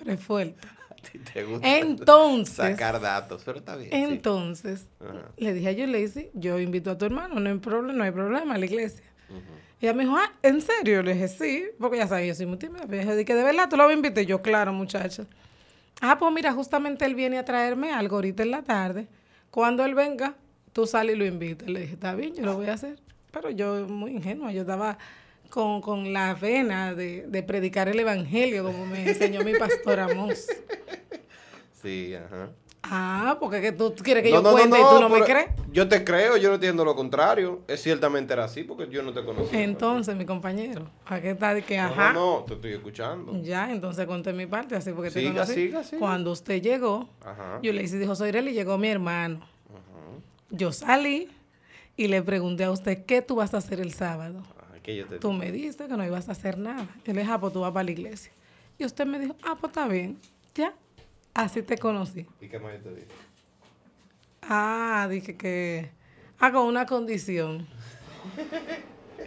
[0.01, 0.72] Eres fuerte.
[1.11, 3.89] ti te gusta Entonces, sacar datos, pero está bien.
[3.91, 4.87] entonces,
[5.37, 8.55] le dije a Yulesi, yo invito a tu hermano, no hay problema, no hay problema
[8.55, 9.03] a la iglesia.
[9.81, 11.03] Y ella me dijo, ah, ¿en serio?
[11.03, 12.85] Le dije, sí, porque ya sabes, yo soy muy tímida.
[12.87, 13.91] Pero ella dije, ¿de verdad tú lo?
[13.91, 15.25] Y Yo, claro, muchacha.
[15.99, 19.07] Ah, pues mira, justamente él viene a traerme algo ahorita en la tarde.
[19.51, 20.35] Cuando él venga,
[20.71, 21.67] tú sales y lo invitas.
[21.67, 22.97] Le dije, está bien, yo lo voy a hacer.
[23.31, 24.97] Pero yo, muy ingenua, yo estaba
[25.53, 30.47] con, con la vena de, de predicar el evangelio, como me enseñó mi pastor Amos.
[31.79, 32.49] Sí, ajá.
[32.81, 35.49] Ah, porque que tú quieres que yo cuente y tú no me crees.
[35.71, 37.61] Yo te creo, yo no entiendo lo contrario.
[37.67, 39.61] Es ciertamente era así porque yo no te conocía.
[39.61, 41.35] Entonces, mi compañero, ¿a qué?
[41.35, 42.13] De que, no, ajá.
[42.13, 43.39] no, no, te estoy escuchando.
[43.43, 45.53] Ya, entonces conté mi parte, así porque te Siga, conocí.
[45.53, 45.99] siga, siga.
[45.99, 47.59] Cuando usted llegó, Ajá.
[47.61, 49.41] yo le hice, dijo, soy y llegó mi hermano.
[49.69, 50.19] Ajá.
[50.49, 51.29] Yo salí
[51.95, 54.39] y le pregunté a usted, ¿qué tú vas a hacer el sábado?
[54.39, 56.87] Ajá, ¿qué yo te Tú me dijiste que no ibas a hacer nada.
[57.05, 58.31] Yo le dije, ah, pues tú vas para la iglesia.
[58.77, 60.19] Y usted me dijo, ah, pues está bien,
[60.53, 60.73] ya.
[61.33, 62.27] Así te conocí.
[62.41, 63.07] ¿Y qué más yo te dije?
[64.43, 65.89] Ah, dije que,
[66.39, 67.65] ah, con una condición.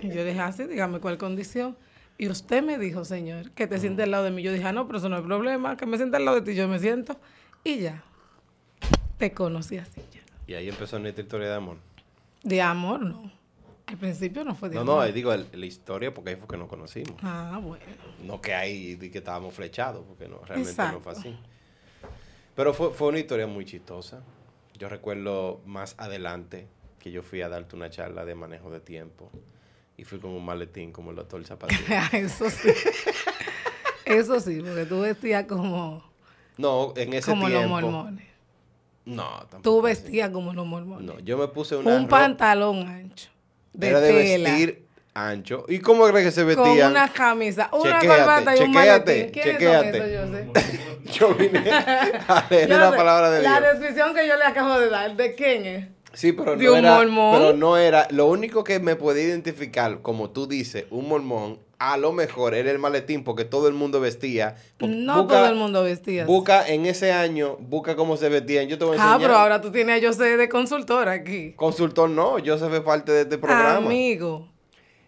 [0.02, 1.76] Y yo dije, así, dígame cuál condición.
[2.18, 4.42] Y usted me dijo, señor, que te siente al lado de mí.
[4.42, 6.42] Yo dije, ah, no, pero eso no es problema, que me siente al lado de
[6.42, 7.18] ti, yo me siento.
[7.64, 8.02] Y ya,
[9.18, 10.20] te conocí así ya.
[10.46, 11.78] Y ahí empezó nuestra historia de amor.
[12.42, 13.32] De amor, no.
[13.86, 16.56] Al principio no fue de No, no, digo el- la historia porque ahí fue que
[16.56, 17.14] nos conocimos.
[17.22, 17.84] Ah, bueno.
[18.24, 21.36] No que ahí que estábamos flechados, porque no, realmente no fue así.
[22.56, 24.22] Pero fue, fue una historia muy chistosa.
[24.76, 26.66] Yo recuerdo más adelante
[26.98, 29.30] que yo fui a darte una charla de manejo de tiempo
[29.96, 31.80] y fui con un maletín como el doctor Zapatero.
[32.12, 32.70] Eso sí.
[34.04, 36.02] Eso sí, porque tú vestías como,
[36.58, 37.80] No, en ese como los tiempo.
[37.80, 38.26] mormones.
[39.04, 39.62] No, tampoco.
[39.62, 40.02] Tú así.
[40.02, 41.06] vestías como los mormones.
[41.06, 43.30] No, yo me puse una un pantalón ancho.
[43.76, 44.50] De era de tela.
[44.50, 45.64] vestir ancho.
[45.68, 46.90] ¿Y cómo crees que se Con vestían?
[46.90, 49.32] una camisa, una corbata y un chequéate, maletín.
[49.32, 50.52] ¿Quiénes son chequéate.
[51.12, 53.72] yo vine a leer Yo la sé, palabra de La Dios.
[53.72, 55.86] descripción que yo le acabo de dar, ¿de quién es?
[56.12, 57.38] Sí, pero de no un era, mormón.
[57.38, 61.96] pero no era, lo único que me podía identificar, como tú dices, un mormón, a
[61.98, 64.56] lo mejor era el maletín, porque todo el mundo vestía.
[64.80, 66.24] No busca- todo el mundo vestía.
[66.24, 68.66] Busca en ese año, busca cómo se vestían.
[68.68, 69.20] Yo te voy a Ah, enseñar.
[69.28, 71.52] pero ahora tú tienes a yo sé de consultora aquí.
[71.54, 73.86] Consultor no, yo soy parte de este programa.
[73.86, 74.48] Amigo,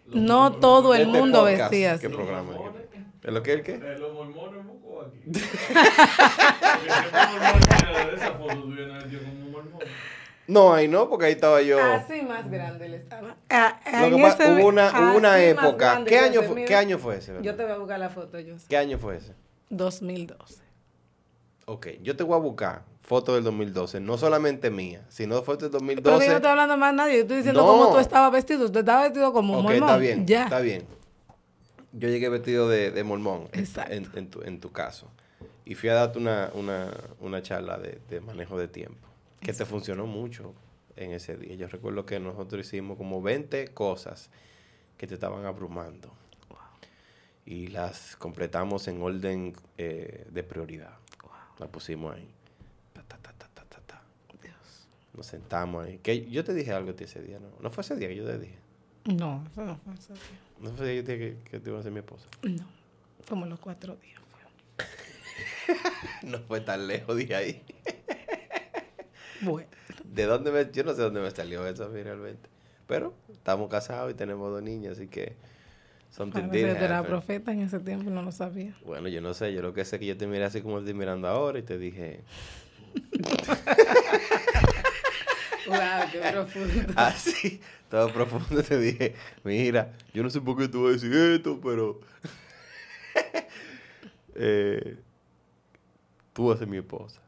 [0.07, 1.59] no todo el este mundo podcast.
[1.61, 2.01] vestía así.
[2.07, 2.53] ¿Qué programa?
[3.23, 3.73] ¿Es lo que el qué?
[3.73, 5.19] Eh, los mormones buscó aquí.
[7.51, 9.79] Porque de esa foto vienes vestido como un mormón.
[10.49, 11.79] No, ahí no, porque ahí estaba yo.
[11.81, 13.35] Así más grande él estaba.
[13.49, 13.79] Ah,
[14.09, 15.75] Lo que pasa- hubo una, hubo una época.
[15.93, 16.65] grande ¿Qué año, fue.
[16.65, 17.33] ¿Qué año fue ese?
[17.41, 18.65] Yo te voy a buscar la foto, yo sé.
[18.67, 19.33] ¿Qué año fue ese?
[19.69, 20.63] 2012.
[21.65, 25.81] Ok, yo te voy a buscar fotos del 2012, no solamente mía, sino fotos del
[25.81, 26.19] Pero 2012.
[26.19, 27.67] que yo no estoy hablando más nadie, yo estoy diciendo No.
[27.67, 28.65] cómo tú estabas vestido.
[28.65, 29.83] Usted estaba vestido como un Ok, mormón.
[29.83, 30.43] está bien, Ya.
[30.45, 30.85] está bien.
[31.91, 33.93] Yo llegué vestido de, de mormón, en- Exacto.
[33.93, 35.11] en, en tu, en tu caso.
[35.65, 39.07] Y fui a darte una, una, una charla de, de manejo de tiempo,
[39.39, 40.53] que te funcionó mucho
[40.95, 41.55] en ese día.
[41.55, 44.29] Yo recuerdo que nosotros hicimos como 20 cosas
[44.97, 46.13] que te estaban abrumando.
[47.45, 50.93] Y las completamos en orden eh, de prioridad.
[51.57, 52.29] Las pusimos ahí.
[52.93, 54.01] Ta, ta, ta, ta, ta, ta, ta.
[54.41, 54.87] Dios.
[55.15, 55.97] Nos sentamos ahí.
[55.99, 57.49] Que yo te dije algo ese día, ¿no?
[57.59, 58.57] No fue ese día que yo te dije.
[59.05, 60.21] No, eso no fue ese día.
[60.59, 62.27] No fue ese día que que, te iba a ser mi esposa.
[62.43, 62.65] No,
[63.27, 64.19] como los cuatro días.
[66.23, 67.63] No fue tan lejos de ahí.
[69.41, 69.67] Bueno,
[70.03, 70.69] ¿De dónde me.?
[70.71, 72.49] Yo no sé dónde me salió eso realmente.
[72.87, 75.35] Pero estamos casados y tenemos dos niñas, así que.
[76.11, 76.75] Something did
[77.05, 78.73] profeta en ese tiempo no lo sabía.
[78.83, 79.53] Bueno, yo no sé.
[79.53, 81.63] Yo lo que sé es que yo te miré así como estoy mirando ahora y
[81.63, 82.21] te dije.
[85.69, 86.93] Wow, qué profundo.
[86.95, 89.13] Así, todo profundo te dije.
[89.43, 91.99] Mira, yo no sé por qué tú vas a decir esto, pero.
[94.35, 94.97] eh,
[96.33, 97.21] tú vas a ser mi esposa.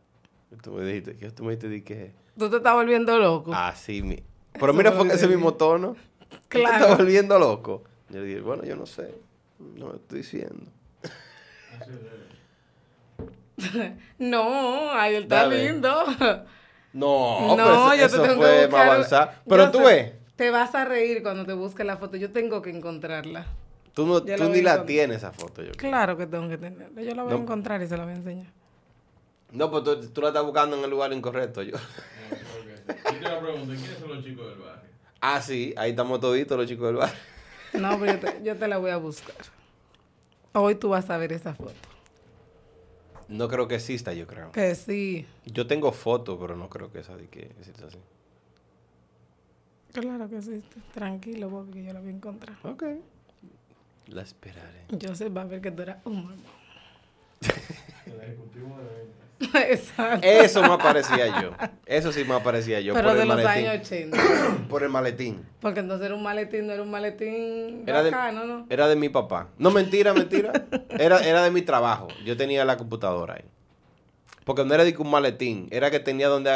[0.62, 1.70] Tú me dijiste, ¿qué tú me dijiste?
[1.70, 2.12] Di que.
[2.38, 3.54] Tú te estás volviendo loco.
[3.54, 4.22] Así mi.
[4.54, 5.96] Pero mira, fue lo que ese mismo tono.
[6.30, 6.84] Tú te Claro.
[6.86, 7.84] estás volviendo loco.
[8.10, 9.14] Yo dije, bueno, yo no sé.
[9.60, 10.66] No estoy diciendo.
[11.80, 11.92] Así
[13.78, 15.72] de- No, ay, él está Dale.
[15.72, 16.04] lindo.
[16.94, 18.88] No, No, pero yo eso, te tengo fue que más buscar.
[18.90, 19.32] avanzado.
[19.48, 22.18] Pero Yo tú sé, ves, Te vas a reír cuando te busque la foto.
[22.18, 23.46] Yo tengo que encontrarla.
[23.94, 25.62] tú, no, tú la ni la tienes esa foto.
[25.64, 25.90] Yo creo.
[25.92, 27.02] Claro que tengo que tenerla.
[27.02, 27.38] Yo la voy No.
[27.40, 28.48] a encontrar y se la voy a enseñar.
[29.52, 31.62] No, pues tú, tú la estás buscando en el lugar incorrecto.
[31.62, 31.78] Yo.
[31.78, 34.90] Yo te la pregunto, ¿quiénes son los chicos del barrio?
[35.20, 37.14] Ah, sí, ahí estamos toditos los chicos del bar.
[37.74, 39.36] No, pero yo te, yo te la voy a buscar.
[40.54, 41.74] Hoy tú vas a ver esa foto.
[43.28, 44.52] No creo que exista, yo creo.
[44.52, 45.26] Que sí.
[45.46, 47.98] Yo tengo fotos, pero no creo que esa de que exista así.
[49.94, 50.62] Claro que sí.
[50.94, 52.58] Tranquilo, Bobby, que yo la voy a encontrar.
[52.64, 52.84] Ok.
[54.08, 54.86] La esperaré.
[54.90, 56.62] Yo sé, va a ver que tú eras un mormón.
[58.06, 59.22] El ejecutivo de.
[59.68, 60.28] Exacto.
[60.28, 61.52] Eso me aparecía yo.
[61.86, 62.94] Eso sí me aparecía yo.
[62.94, 63.68] Pero por de el los maletín.
[63.70, 64.18] años 80.
[64.70, 65.46] Por el maletín.
[65.60, 68.66] Porque entonces era un maletín, no era un maletín Era de, bacano, ¿no?
[68.70, 69.50] era de mi papá.
[69.58, 70.52] No, mentira, mentira.
[70.90, 72.08] Era, era de mi trabajo.
[72.26, 73.46] Yo tenía la computadora ahí.
[74.46, 75.68] Porque no era de un maletín.
[75.72, 76.52] Era que tenía donde...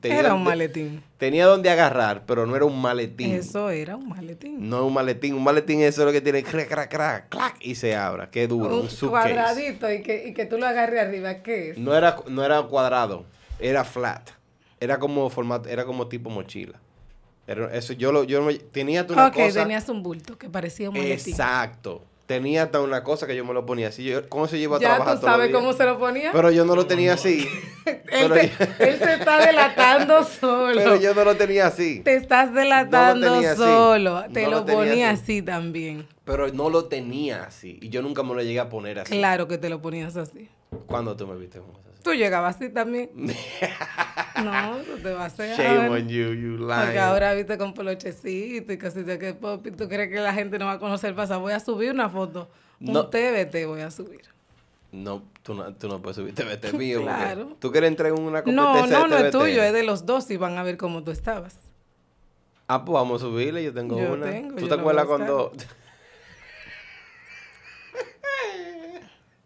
[0.00, 1.02] tenía Era un donde- maletín.
[1.18, 3.34] Tenía donde agarrar, pero no era un maletín.
[3.34, 4.68] Eso era un maletín.
[4.68, 5.34] No es un maletín.
[5.34, 8.30] Un maletín eso es lo que tiene crack, crack, crack, clac, y se abra.
[8.30, 8.80] Qué duro.
[8.80, 11.78] Un, un cuadradito y que, y que tú lo agarres arriba, ¿qué es?
[11.78, 13.24] No era, no era cuadrado,
[13.60, 14.30] era flat.
[14.78, 16.78] Era como formato, era como tipo mochila.
[17.46, 19.62] Era- eso yo lo, yo tenía una ok, cosa.
[19.62, 21.32] tenías un bulto que parecía un maletín.
[21.32, 22.02] Exacto.
[22.26, 24.02] Tenía hasta una cosa que yo me lo ponía así.
[24.04, 26.32] Yo, ¿Cómo se lleva a Ya trabajar tú todos los sabes cómo se lo ponía.
[26.32, 27.46] Pero yo no lo tenía así.
[27.86, 30.74] él, te- él se está delatando solo.
[30.74, 32.00] pero yo no lo tenía así.
[32.00, 33.62] Te estás delatando tenía así.
[33.62, 34.24] solo.
[34.32, 35.22] Te No lo ponía así.
[35.22, 35.42] así.
[35.42, 36.08] también.
[36.24, 37.78] Pero no lo tenía así.
[37.80, 39.12] Y yo nunca me lo llegué a poner así.
[39.16, 40.48] Claro que te lo ponías así.
[40.86, 41.85] ¿Cuándo tú me viste con eso así?
[42.06, 43.10] Tú llegabas así también.
[44.44, 45.56] no, tú te vas a hacer.
[45.58, 46.98] Shame on you, you Porque lying.
[46.98, 49.66] ahora viste con pelochecito y cositas que pop.
[49.66, 51.40] y ¿Tú crees que la gente no va a conocer pasar?
[51.40, 52.48] Voy a subir una foto.
[52.78, 53.00] No.
[53.02, 54.20] Un TBT voy a subir.
[54.92, 57.00] No, tú no, tú no puedes subir TBT mío.
[57.02, 57.56] porque Claro.
[57.58, 60.06] ¿Tú quieres entrar en una No, competencia no, no de es tuyo, es de los
[60.06, 61.58] dos y van a ver cómo tú estabas.
[62.68, 64.30] Ah, pues vamos a subirle, yo tengo Yo una.
[64.30, 65.50] tengo, ¿Tú yo te acuerdas cuando...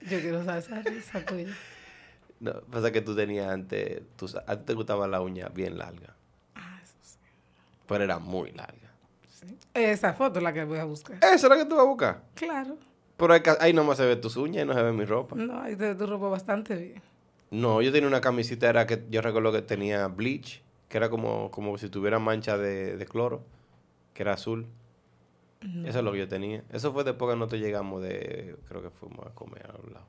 [0.02, 1.56] Yo quiero saber esa risa tuya.
[2.40, 4.02] No, pasa que tú tenías antes...
[4.16, 6.14] Tú, sa- a ti te gustaba la uña bien larga.
[6.54, 7.18] Ah, eso sí.
[7.86, 8.90] Pero era muy larga.
[9.74, 11.16] Esa foto es la que voy a buscar.
[11.18, 12.22] ¿Esa es la que tú vas a buscar?
[12.34, 12.76] Claro.
[13.16, 15.36] Pero ahí, ahí nomás se ve tus uñas y no se ve mi ropa.
[15.36, 17.02] No, ahí te tu ropa bastante bien.
[17.50, 21.50] No, yo tenía una camisita, era que yo recuerdo que tenía bleach, que era como,
[21.50, 23.42] como si tuviera mancha de, de cloro,
[24.14, 24.66] que era azul.
[25.84, 26.64] Eso es lo que yo tenía.
[26.72, 30.06] Eso fue después que nosotros llegamos de, creo que fuimos a comer a un lado.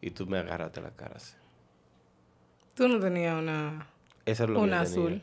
[0.00, 1.34] Y tú me agarraste la cara así.
[2.74, 3.86] Tú no tenías una,
[4.24, 5.08] Eso es lo una que yo tenía.
[5.08, 5.22] azul,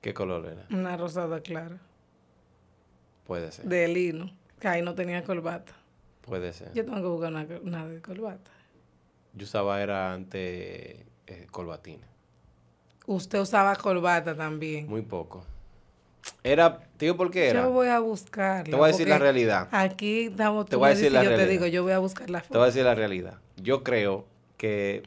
[0.00, 0.66] ¿Qué color era?
[0.76, 1.78] una rosada clara,
[3.26, 3.64] Puede ser.
[3.66, 5.72] de lino, que ahí no tenía corbata.
[6.22, 6.72] Puede ser.
[6.74, 8.50] Yo tengo que buscar una, una de corbata.
[9.34, 10.40] Yo usaba era antes
[11.26, 12.06] eh, corbatina.
[13.06, 14.86] Usted usaba corbata también.
[14.88, 15.44] Muy poco.
[16.44, 17.62] Era, te digo por qué era.
[17.62, 18.64] Yo voy a buscarla.
[18.64, 19.68] Te voy a decir la realidad.
[19.72, 21.52] Aquí estamos, Te voy a decir la yo te realidad.
[21.52, 22.58] digo, yo voy a buscar la Te foto.
[22.58, 23.38] voy a decir la realidad.
[23.56, 24.24] Yo creo
[24.56, 25.02] que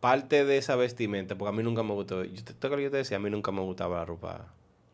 [0.00, 2.90] parte de esa vestimenta, porque a mí nunca me gustó, yo te, lo que yo
[2.90, 4.46] te decía, a mí nunca me gustaba la ropa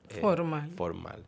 [0.08, 0.70] eh, Formal.
[0.76, 1.24] formal.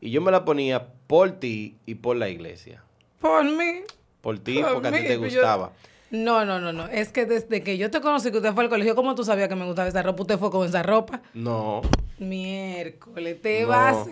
[0.00, 2.82] Y yo me la ponía por ti y por la iglesia.
[3.20, 3.80] Por mí.
[4.20, 5.72] Por ti, Por porque a ti te yo- gustaba.
[6.10, 6.86] No, no, no, no.
[6.88, 9.48] Es que desde que yo te conocí que usted fue al colegio, ¿cómo tú sabías
[9.48, 10.22] que me gustaba esa ropa?
[10.22, 11.22] Usted fue con esa ropa.
[11.32, 11.80] No.
[12.18, 13.68] Miércoles, te No.
[13.68, 14.06] vas.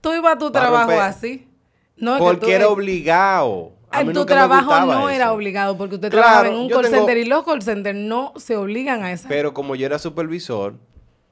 [0.00, 1.48] Tú ibas a tu Va trabajo romper- así.
[1.96, 3.72] No, que Porque tú- era obligado.
[3.96, 5.34] A mí En tu nunca trabajo no era eso.
[5.34, 8.32] obligado porque usted Claro, trabajaba en un call tengo- center y los call centers no
[8.36, 9.28] se obligan a esa.
[9.28, 10.74] Pero como yo era supervisor,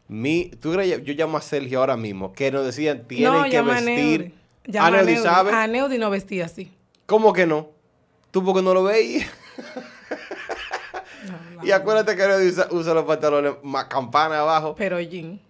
[0.09, 3.61] mi, tú crees, yo llamo a Sergio ahora mismo, que nos decían, tienen no, que
[3.63, 4.35] vestir.
[4.79, 5.23] Ah, a Neudi Neudi.
[5.23, 5.53] sabe.
[5.53, 6.71] A Neudi no vestía así.
[7.07, 7.69] ¿Cómo que no?
[8.31, 9.27] ¿Tú porque no lo veías?
[11.63, 14.75] Y acuérdate que Neudi usa, usa los pantalones más campana abajo.
[14.77, 15.41] Pero jean.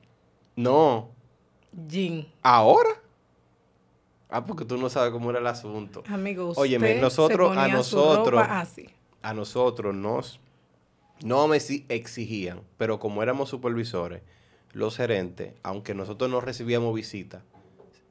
[0.55, 1.09] No.
[1.89, 2.27] Jean.
[2.43, 2.91] ¿Ahora?
[4.37, 6.03] Ah, porque tú no sabes cómo era el asunto.
[6.09, 8.87] Amigo, usted Óyeme, nosotros- se a ponía su nosotros- ropa así.
[9.23, 10.41] a nosotros nos
[11.23, 14.23] no me exigían, pero como éramos supervisores,
[14.73, 17.43] los gerentes, aunque nosotros no recibíamos visitas,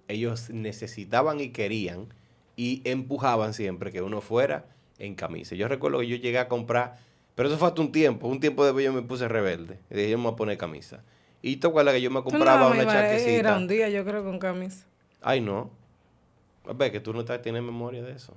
[0.08, 2.08] ellos necesitaban y querían
[2.56, 4.66] y empujaban siempre que uno fuera
[5.00, 5.56] en camisa.
[5.56, 7.00] Yo recuerdo que yo llegué a comprar,
[7.36, 10.10] pero eso fue hasta un tiempo, un tiempo después yo me puse rebelde y dije,
[10.12, 11.04] yo me voy a poner camisa.
[11.42, 13.32] Y te acuerdas que yo me compraba no, una iba- chaquecita.
[13.32, 14.86] Era un día, yo creo, con camisa.
[15.22, 15.70] Ay, no.
[16.68, 18.36] A ver, que tú no estás- tienes memoria de eso.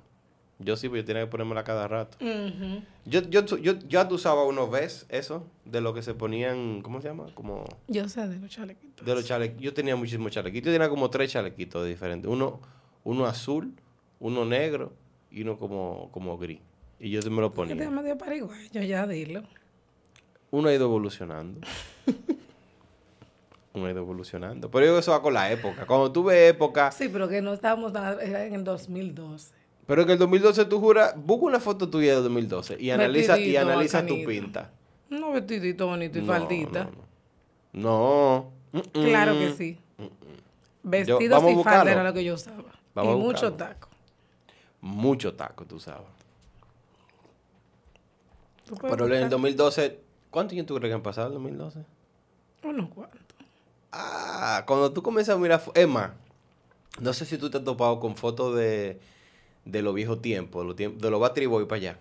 [0.59, 2.17] Yo sí, pero yo tenía que ponérmela cada rato.
[2.19, 2.81] Ujú.
[3.05, 6.99] Yo, yo, yo, ya tú usabas unos ves eso, de lo que se ponían, ¿cómo
[6.99, 7.27] se llama?
[7.35, 9.05] Como Yo sé de los chalequitos.
[9.05, 9.61] de los chalequitos.
[9.63, 10.65] Yo tenía muchísimos chalequitos.
[10.67, 12.29] Yo tenía como tres chalequitos diferentes.
[12.29, 12.59] Uno,
[13.03, 13.71] uno azul,
[14.19, 14.93] uno negro
[15.29, 16.59] y uno como, como gris.
[16.99, 17.89] Y yo me lo Que te ponía.
[17.91, 19.43] medio pariguayo, ya dilo.
[20.49, 21.59] Uno ha ido evolucionando.
[23.77, 24.69] uno ha ido evolucionando.
[24.71, 25.85] Pero yo creo que eso va con la época.
[25.85, 29.53] Cuando tuve época, Sí, pero que no estábamos, en el 2012.
[29.85, 33.55] pero en el 2012 tú juras, busca una foto tuya de 2012 y analiza, y
[33.55, 34.71] analiza tu pinta.
[35.09, 36.83] No vestidito bonito y No, faldita.
[36.85, 36.91] No.
[37.73, 38.51] no.
[38.73, 38.81] No.
[38.81, 39.37] Mm, Claro mm.
[39.39, 39.79] que sí.
[39.97, 40.09] Yo-
[40.83, 42.63] Vestidos vamos a y falda era lo que yo usaba.
[42.93, 43.89] Vamos y mucho taco.
[44.81, 46.05] Mucho taco, tú sabes.
[48.65, 49.29] ¿Tú Pero en el buscar?
[49.29, 49.99] 2012,
[50.29, 51.85] ¿cuántos años tú crees que han pasado en el 2012?
[52.63, 53.21] Unos cuantos.
[53.91, 56.11] Ah, cuando tú comienzas a mirar, más,
[56.99, 58.99] no sé si tú te has topado con fotos de,
[59.65, 61.97] de los viejos tiempos, de los, tiempos, de los Battery Boy para allá.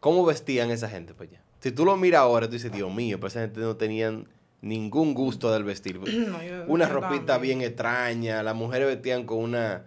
[0.00, 1.40] ¿Cómo vestían esa gente para allá?
[1.60, 4.26] Si tú lo miras ahora, tú dices, Dios mío, esa gente no tenían
[4.62, 6.00] ningún gusto del vestir.
[6.00, 7.58] No, yo- una yo ropita también.
[7.58, 9.84] bien extraña, las mujeres vestían con una,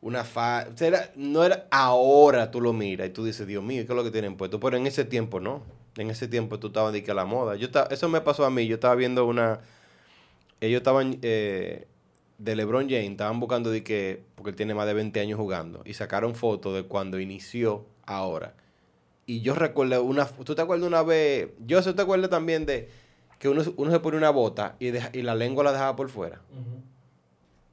[0.00, 0.66] una fa...
[0.72, 3.92] o sea, era- no era ahora tú lo miras y tú dices, Dios mío, ¿qué
[3.92, 4.58] es lo que tienen puesto?
[4.58, 5.62] Pero en ese tiempo no.
[5.96, 7.54] En ese tiempo tú estabas de que a la moda.
[7.54, 8.66] Yo eso me pasó a mí.
[8.66, 9.60] Yo estaba viendo una...
[10.62, 11.18] Ellos estaban...
[11.22, 11.86] eh,
[12.38, 14.22] de LeBron James, estaban buscando de que...
[14.34, 15.82] Porque él tiene más de 20 años jugando.
[15.84, 18.54] Y sacaron fotos de cuando inició ahora.
[19.26, 20.26] Y yo recuerdo una...
[20.26, 21.50] ¿Tú te acuerdas una vez?
[21.64, 22.88] Yo eso te acuerdas también de...
[23.38, 26.08] Que uno, uno se pone una bota y, deja- y la lengua la dejaba por
[26.08, 26.40] fuera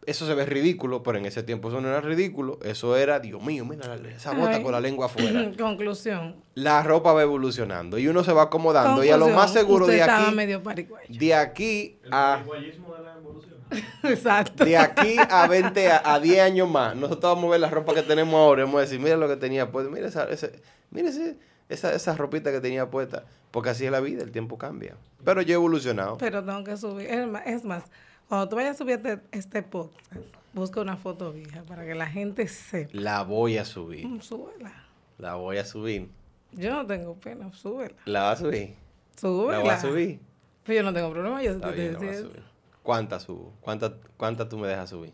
[0.05, 2.59] eso se ve ridículo, pero en ese tiempo eso no era ridículo.
[2.63, 4.63] Eso era, Dios mío, mira esa bota Ay.
[4.63, 5.51] con la lengua afuera.
[5.59, 6.35] Conclusión.
[6.55, 9.03] La ropa va evolucionando y uno se va acomodando.
[9.03, 10.61] Y a lo más seguro usted de estaba aquí, medio
[11.09, 13.55] de aquí El a paraguayismo de la evolución.
[14.03, 14.65] Exacto.
[14.65, 17.93] de aquí a 20 a, a 10 años más, nosotros vamos a ver la ropa
[17.93, 21.09] que tenemos ahora vamos a decir, mira lo que tenía puesta, mira esa, ese- mira
[21.09, 21.37] ese-
[21.69, 23.25] esa, esa ropita que tenía puesta.
[23.51, 24.95] Porque así es la vida, el tiempo cambia.
[25.23, 26.17] Pero yo he evolucionado.
[26.17, 27.07] Pero tengo que subir.
[27.07, 27.83] Es más, es más,
[28.29, 30.21] cuando tú vayas a subir este, este podcast,
[30.53, 32.89] busca una foto vieja para que la gente sepa.
[32.93, 34.07] La voy a subir.
[34.07, 34.85] Mm, Súbela.
[35.17, 36.09] La voy a subir.
[36.53, 37.95] Yo no tengo pena, súbela.
[38.05, 38.75] La va a subir.
[39.19, 39.57] Súbela.
[39.57, 40.19] La voy a subir.
[40.63, 41.43] Pero yo no tengo problema.
[41.43, 42.43] Yo Está te bien, la decía-.
[42.83, 43.53] ¿Cuántas subo?
[43.61, 45.13] ¿Cuántas cuántas tú me dejas subir?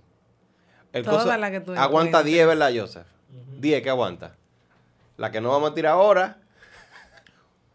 [0.93, 2.25] El Todas coso- las que tú Aguanta encuentres.
[2.25, 3.07] 10, ¿verdad, Joseph?
[3.59, 4.35] 10 que aguanta.
[5.17, 6.39] La que no vamos a tirar ahora,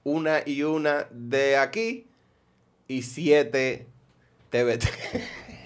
[0.05, 2.07] una y una de aquí
[2.88, 3.86] y siete
[4.51, 4.85] TBT.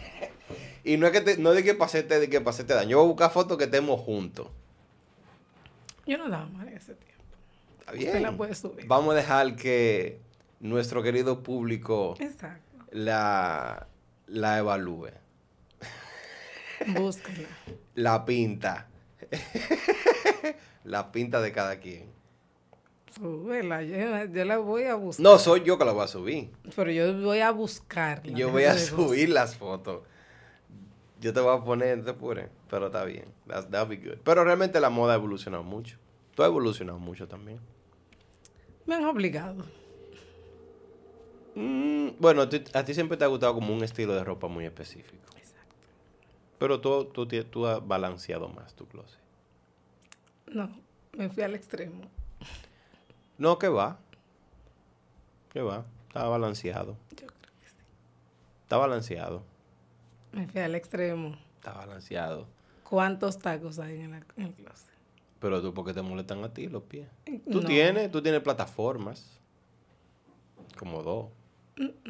[0.85, 2.91] y no es que te, no es de que pasete, de que pasete daño.
[2.91, 4.49] Yo voy a buscar fotos que estemos juntos.
[6.07, 7.24] Yo no daba mal en ese tiempo.
[7.80, 8.22] Está Usted bien.
[8.22, 8.87] la puede subir.
[8.87, 10.20] Vamos a dejar que
[10.61, 12.85] nuestro querido público Exacto.
[12.91, 13.87] la,
[14.26, 15.11] la evalúe.
[16.89, 17.49] Búsquela.
[17.95, 18.89] La pinta.
[20.85, 22.12] la pinta de cada quien.
[23.16, 23.82] Súbela.
[23.82, 25.22] Yo, yo la voy a buscar.
[25.22, 26.50] No, soy yo que la voy a subir.
[26.74, 28.36] Pero yo voy a buscarla.
[28.36, 30.02] Yo voy a subir las fotos.
[31.20, 33.24] Yo te voy a poner, no te apures, pero está bien.
[33.46, 34.18] That's- that'll be good.
[34.24, 35.96] Pero realmente la moda ha evolucionado mucho.
[36.34, 37.60] Tú has evolucionado mucho también.
[38.86, 39.64] Me han obligado.
[41.54, 42.48] Mm, bueno, a
[42.84, 45.24] ti siempre te ha gustado como un estilo de ropa muy específico.
[45.36, 45.74] Exacto.
[46.58, 49.20] Pero tú, tú, tú has balanceado más tu closet.
[50.46, 50.68] No,
[51.16, 52.02] me fui al extremo.
[53.39, 53.99] No, que va.
[55.53, 55.85] Que va.
[56.09, 56.97] Está balanceado.
[57.11, 57.28] Yo creo
[57.61, 57.76] que sí.
[58.62, 59.43] Está balanceado.
[60.32, 61.37] Me fui al extremo.
[61.57, 62.47] Está balanceado.
[62.89, 64.89] ¿Cuántos tacos hay en, la- en el closet?
[65.41, 67.09] Pero tú, ¿por qué te molestan a ti los pies?
[67.51, 67.66] Tú No.
[67.66, 69.39] tienes, tú tienes plataformas.
[70.78, 71.26] Como dos.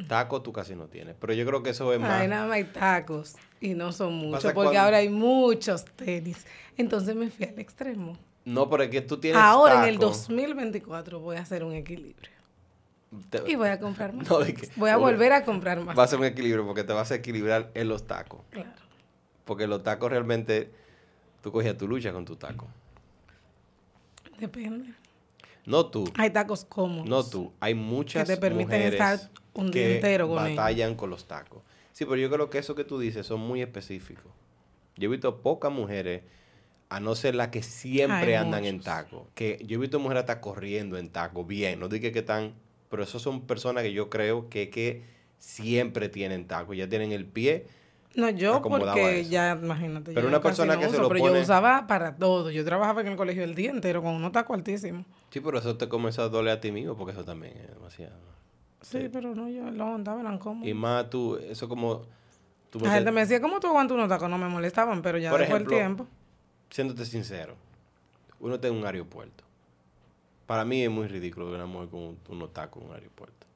[0.09, 1.17] Tacos tú casi no tienes.
[1.19, 2.11] Pero yo creo que eso es más.
[2.21, 3.37] Ay, nada más hay tacos.
[3.61, 6.47] Y no son muchos, porque cuando- ahora hay muchos tenis.
[6.77, 8.17] Entonces me fui al extremo.
[8.45, 9.41] No, pero es que tú tienes.
[9.41, 10.29] Ahora en el tacos.
[10.29, 12.31] 2024 voy a hacer un equilibrio.
[13.31, 14.29] Te- Y voy a comprar más.
[14.29, 15.97] No, de que- voy a volver a comprar más.
[15.99, 18.41] Va a ser un equilibrio porque te vas a equilibrar en los tacos.
[18.51, 18.71] Claro.
[19.45, 20.71] Porque los tacos realmente.
[21.43, 22.67] Tú cogías tu lucha con tu taco.
[24.39, 24.95] Depende.
[25.67, 26.05] No tú.
[26.17, 27.07] Hay tacos cómodos.
[27.09, 27.53] No tú.
[27.61, 30.57] Hay muchas te permiten mujeres estar un día que entero con ellos.
[30.57, 31.63] batallan con los tacos.
[31.93, 34.33] Sí, pero yo creo que eso que tú dices son muy específicos.
[34.97, 36.23] Yo he visto pocas mujeres,
[36.95, 39.27] a no ser las que siempre andan en taco.
[39.35, 41.45] Que yo he visto mujeres hasta corriendo en taco.
[41.45, 42.55] Bien, no digo que están...
[42.89, 45.03] Pero esos son personas que yo creo que, que
[45.39, 46.73] siempre tienen taco.
[46.75, 47.67] Ya tienen el pie.
[48.15, 50.13] No, yo porque ya, imagínate.
[50.13, 52.53] Pero yo una persona no que se lo pero pone- yo usaba para todo.
[52.53, 55.05] Yo trabajaba en el colegio el día entero con unos tacos altísimos.
[55.31, 58.15] Sí, pero eso te comienza a doler a ti mismo porque eso también es demasiado.
[58.83, 60.69] Sí, pero no, yo los andaba, eran cómodos.
[60.69, 62.03] Y más tú, eso como...
[62.71, 64.29] Tú La gente me decía, ¿cómo tú aguantas unos tacos?
[64.31, 66.07] No me molestaban, pero ya Por después ejemplo, el tiempo.
[66.75, 67.55] Siéndote sincero,
[68.41, 69.45] uno está en un aeropuerto.
[70.45, 73.47] Para mí es muy ridículo que una mujer con un- tacos en un aeropuerto.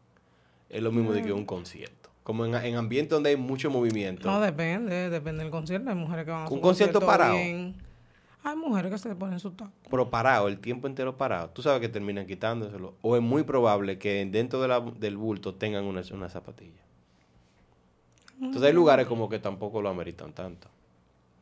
[0.71, 2.11] Es lo mismo de que un concierto.
[2.23, 4.31] Como en, en ambientes donde hay mucho movimiento.
[4.31, 5.91] No, depende, depende del concierto.
[5.91, 7.35] Hay mujeres que van a Un su concierto parado.
[7.35, 7.75] bien.
[8.45, 9.73] Hay mujeres que se ponen sus tacos.
[9.91, 11.51] pero parado, el tiempo entero parado.
[11.51, 12.95] Tú sabes que terminan quitándoselo.
[13.03, 16.83] O es muy probable que dentro de la- del bulto tengan una, una zapatilla.
[18.41, 20.69] Entonces hay lugares como que tampoco lo ameritan tanto.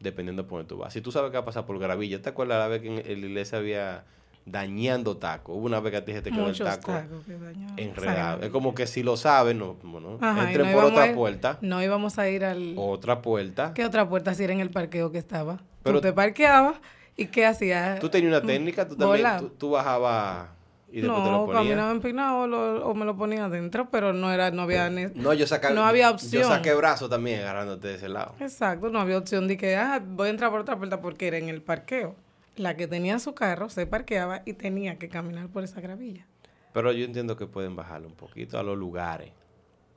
[0.00, 0.92] Dependiendo de por dónde tú vas.
[0.92, 2.98] Si tú sabes que va a pasar por gravilla, ¿te acuerdas la vez que en,
[3.10, 4.04] en la iglesia había
[4.44, 5.56] dañando tacos?
[5.56, 6.92] Hubo una vez que a ti se te quedó el taco
[7.26, 8.42] que enredado.
[8.42, 11.58] Es como que si lo saben, no, bueno, Ajá, entren no por a otra puerta,
[11.60, 12.74] No íbamos a ir al...
[12.76, 13.72] otra puerta.
[13.74, 15.58] ¿Qué otra puerta si era en el parqueo que estaba?
[15.82, 16.76] Pero- tú te parqueabas
[17.16, 17.98] y ¿qué hacías?
[18.00, 19.26] Tú tenías una técnica, tú también,
[19.58, 20.48] tú bajabas
[20.90, 21.62] y después te lo no, ponías.
[21.64, 25.06] caminaba empinado o, lo- o me lo ponía adentro, pero no era, no había ni-
[25.14, 26.44] No, yo saca, No había Yo opción.
[26.44, 28.34] saqué brazo también agarrándote de ese lado.
[28.40, 31.38] Exacto, no había opción de que, ah, voy a entrar por otra puerta porque era
[31.38, 32.14] en el parqueo.
[32.56, 36.26] La que tenía su carro se parqueaba y tenía que caminar por esa gravilla.
[36.72, 39.30] Pero yo entiendo que pueden bajarle un poquito a los lugares.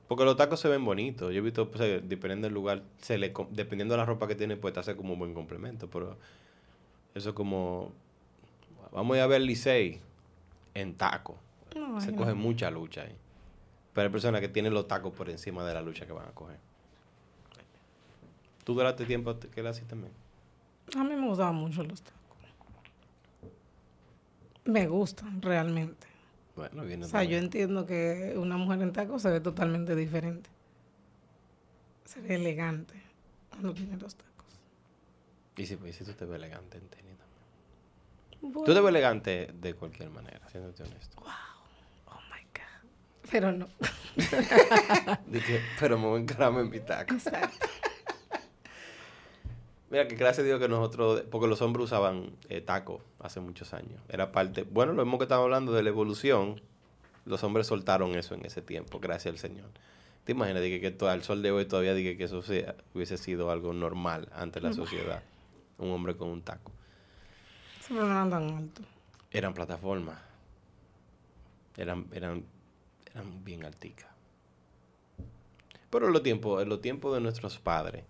[0.08, 1.30] Porque los tacos se ven bonitos.
[1.32, 4.56] Yo he visto, pues, dependiendo del lugar, se le, dependiendo de la ropa que tiene
[4.56, 5.88] puesta, hace como un buen complemento.
[5.88, 6.16] Pero
[7.14, 7.92] eso es como.
[8.92, 10.00] Vamos a ir a ver Licey
[10.74, 11.38] en taco.
[11.76, 12.36] No, Se coge no.
[12.36, 13.16] mucha lucha ahí.
[13.92, 16.32] Pero hay personas que tienen los tacos por encima de la lucha que van a
[16.32, 16.58] coger.
[18.64, 20.12] ¿Tú duraste tiempo que la hiciste también?
[20.96, 22.20] A mí me gustaban mucho los tacos.
[24.64, 26.06] Me gustan realmente.
[26.56, 30.50] Bueno, viene O sea, yo entiendo que una mujer en tacos se ve totalmente diferente.
[32.04, 32.94] Se ve elegante
[33.48, 34.30] cuando tiene los tacos.
[35.56, 37.10] Y si, y si tú te ves elegante en tenis.
[38.42, 41.16] Bueno, Tú te ves elegante de cualquier manera, siéndote honesto.
[42.06, 43.30] Oh my God.
[43.30, 43.66] Pero no.
[45.26, 47.14] Dije, pero me voy a encararme en mi taco.
[47.14, 47.66] Exacto.
[49.90, 53.74] Mira, que gracias a Dios que nosotros, porque los hombres usaban eh, tacos hace muchos
[53.74, 54.00] años.
[54.08, 56.60] Era parte, bueno, lo mismo que estamos hablando de la evolución,
[57.24, 59.68] los hombres soltaron eso en ese tiempo, gracias al Señor.
[60.24, 63.18] ¿Te imaginas dije, que to- al sol de hoy todavía dije que eso sea- hubiese
[63.18, 65.22] sido algo normal ante la sociedad?
[65.78, 66.70] Un hombre con un taco.
[67.90, 68.86] Pero no eran tan altos.
[69.32, 70.16] Eran plataformas.
[71.76, 72.44] Eran, eran,
[73.12, 74.08] eran bien alticas.
[75.90, 78.04] Pero en los tiempos, en los tiempos de nuestros padres,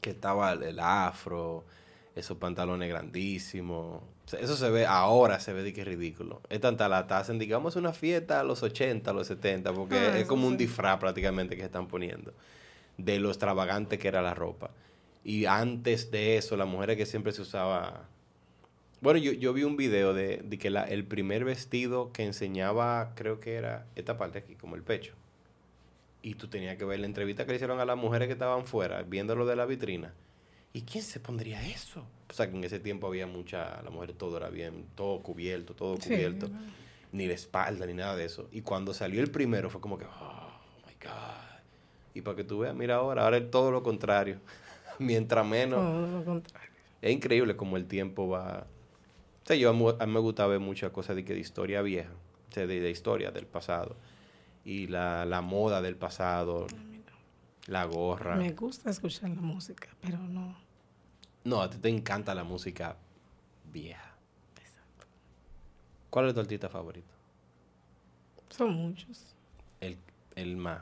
[0.00, 1.64] que estaba el, afro,
[2.14, 4.00] esos pantalones grandísimos.
[4.38, 6.40] Eso se ve, ahora se ve de que es ridículo.
[6.48, 10.18] Es tanta lata, hacen, digamos, una fiesta a los 80, a los 70, porque Ah,
[10.18, 12.32] es como un disfraz prácticamente que están poniendo
[12.96, 14.70] de lo extravagante que era la ropa.
[15.24, 18.08] Y antes de eso, las mujeres que siempre se usaba...
[19.04, 23.12] Bueno, yo, yo vi un video de, de que la- el primer vestido que enseñaba,
[23.14, 25.12] creo que era esta parte aquí, como el pecho.
[26.22, 28.64] Y tú tenías que ver la entrevista que le hicieron a las mujeres que estaban
[28.66, 30.14] fuera, viéndolo de la vitrina.
[30.72, 32.06] ¿Y quién se pondría eso?
[32.30, 33.82] O sea, que en ese tiempo había mucha...
[33.82, 36.48] La mujer todo era bien, todo cubierto, todo Sí, cubierto.
[37.12, 38.48] Ni la espalda, ni nada de eso.
[38.52, 40.50] Y cuando salió el primero fue como que, oh,
[40.86, 41.58] my God.
[42.14, 44.40] Y para que tú veas, mira ahora, ahora es todo lo contrario.
[44.98, 45.78] Mientras menos...
[45.78, 46.70] Todo lo contrario.
[47.02, 48.66] Es increíble como el tiempo va.
[49.44, 49.72] O sea, yo a,
[50.06, 52.10] mí me gusta ver muchas cosas de que de historia vieja,
[52.50, 53.94] o sea, de, de historia del pasado.
[54.64, 56.66] Y la, la moda del pasado,
[57.66, 58.36] la gorra.
[58.36, 60.56] Me gusta escuchar la música, pero no.
[61.44, 62.96] No, a ti te encanta la música
[63.70, 64.14] vieja.
[66.08, 67.12] ¿Cuál es tu artista favorito?
[68.48, 69.34] Son muchos.
[69.80, 69.98] El,
[70.36, 70.80] el más.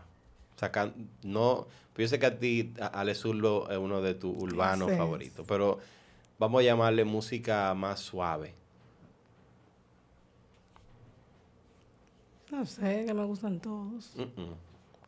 [0.54, 4.14] O sea, can- no, pues yo sé que a ti, Ale Zurdo es uno de
[4.14, 5.80] tus urbanos favoritos, pero
[6.42, 8.52] vamos a llamarle música más suave.
[12.50, 14.12] No sé, que me gustan todos.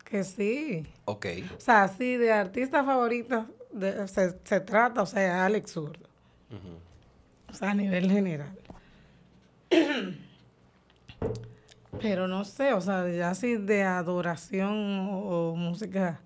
[0.05, 0.87] Que sí.
[1.07, 1.27] Ok.
[1.57, 6.09] O sea, sí, de artista favorita de- se, se trata, o sea, Alex Zurdo.
[7.51, 8.57] O sea, a nivel general.
[12.01, 16.21] Pero no sé, o sea, ya así de adoración o, o música,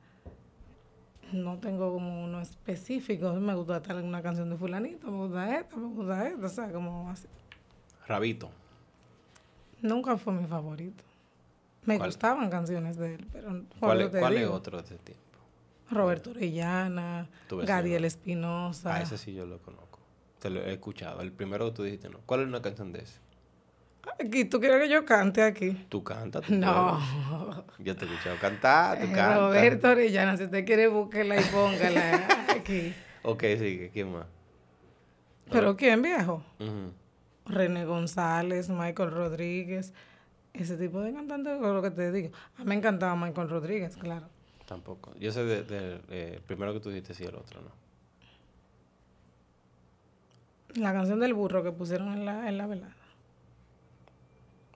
[1.32, 3.32] no tengo como uno específico.
[3.34, 6.72] Me gusta tal una canción de fulanito, me gusta esta, me gusta esta, o sea,
[6.72, 7.26] como así.
[8.06, 8.50] Rabito.
[9.82, 11.04] Nunca fue mi favorito.
[11.84, 12.08] Me ¿Cuál?
[12.08, 15.22] gustaban canciones de él, pero ¿Cuál, es, cuál es otro de ese tiempo?
[15.90, 18.94] Roberto Orellana, Gadiel Espinosa.
[18.94, 19.98] Ah, ese sí yo lo conozco.
[20.38, 21.20] Te lo he escuchado.
[21.20, 22.18] El primero que tú dijiste no.
[22.26, 23.18] ¿Cuál es una canción de ese?
[24.24, 25.86] Aquí, ¿Tú quieres que yo cante aquí?
[25.88, 26.42] Tú cantas.
[26.46, 26.98] tú No.
[27.46, 27.64] puedes.
[27.78, 29.38] Yo te he escuchado cantar, tú Eh, cantas.
[29.38, 32.94] Roberto Orellana, si usted quiere, búsquela y póngala aquí.
[33.22, 33.90] Ok, sigue.
[33.92, 34.26] ¿Quién más?
[35.50, 36.42] ¿Pero quién, viejo?
[36.58, 36.92] Ujú.
[37.46, 39.94] René González, Michael Rodríguez,
[40.52, 42.30] ese tipo de cantantes, es lo que te digo.
[42.56, 44.26] A mí me encantaba Michael Rodríguez, claro.
[44.66, 45.14] Tampoco.
[45.18, 47.70] Yo sé de, de- eh, primero que tú dijiste sí, el otro no.
[50.74, 52.94] La canción del burro que pusieron en la, en la velada.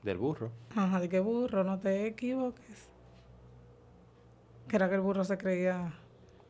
[0.03, 0.51] Del burro.
[0.75, 2.89] Ajá, de que burro, no te equivoques.
[4.69, 5.93] Que era que el burro se creía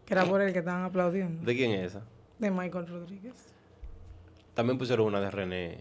[0.06, 1.44] que era por el que estaban aplaudiendo.
[1.44, 2.02] ¿De quién es esa?
[2.38, 3.52] De Michael Rodríguez.
[4.54, 5.78] También pusieron una de René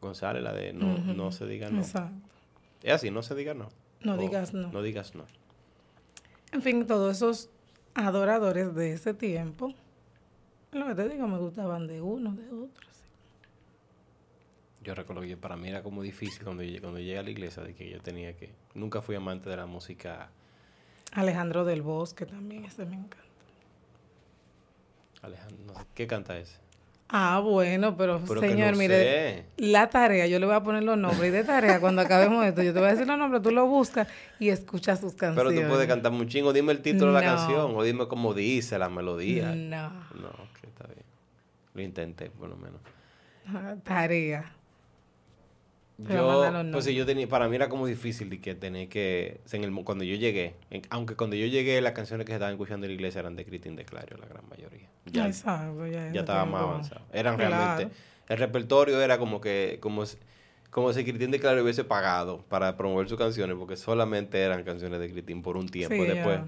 [0.00, 1.80] González, la de No, no se diga no.
[1.80, 2.28] Exacto.
[2.82, 3.68] Es así, no se diga no.
[4.02, 4.72] No O digas no.
[4.72, 5.24] No digas no.
[6.52, 7.50] En fin, todos esos
[7.94, 9.72] adoradores de ese tiempo,
[10.72, 12.89] lo que te digo, me gustaban de uno, de otro.
[14.82, 17.62] Yo recuerdo que para mí era como difícil cuando, llegué- cuando llegué a la iglesia
[17.62, 18.50] de que yo tenía que...
[18.74, 20.30] Nunca fui amante de la música
[21.12, 23.16] Alejandro del Bosque también, ese me encanta.
[25.22, 25.58] Alejandro.
[25.66, 26.56] No sé, ¿Qué canta ese?
[27.12, 29.44] Ah, bueno, pero, Pero que señor, no mire, sé.
[29.56, 32.62] la tarea, yo le voy a poner los nombres y de tarea, cuando acabemos esto,
[32.62, 34.06] yo te voy a decir los nombres, tú lo buscas
[34.38, 35.60] y escuchas sus Pero canciones.
[35.62, 36.52] tú puedes cantar un chingo.
[36.52, 39.52] Dime el título de la canción o dime cómo dice la melodía.
[39.56, 41.04] No, No, ok, está bien.
[41.74, 42.80] Lo intenté, por lo menos.
[43.82, 44.52] tarea.
[46.06, 49.40] Pero Yo, los pues yo tenía, para mí era como difícil de que tener que,
[49.52, 52.54] en el, cuando yo llegué, en- aunque cuando yo llegué las canciones que se estaban
[52.54, 54.88] escuchando en la iglesia eran de Cristín de Clario, la gran mayoría.
[55.06, 57.02] Ya, Exacto, ya, ya estaba más avanzado.
[57.12, 57.38] Eran Claro.
[57.38, 57.88] realmente,
[58.28, 60.18] el repertorio era como que, como, si-
[60.70, 65.00] como si Cristín de Clario hubiese pagado para promover sus canciones, porque solamente eran canciones
[65.00, 65.94] de Cristín por un tiempo.
[65.94, 66.46] Sí, Después, ya.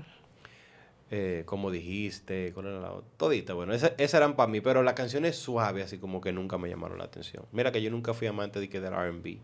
[1.14, 3.10] Eh, como dijiste, ¿cuál era la otra?
[3.18, 6.56] Todita, bueno, esas, esas eran para mí, pero las canciones suaves así como que nunca
[6.56, 7.44] me llamaron la atención.
[7.52, 9.39] Mira que yo nunca fui amante de que del R&B,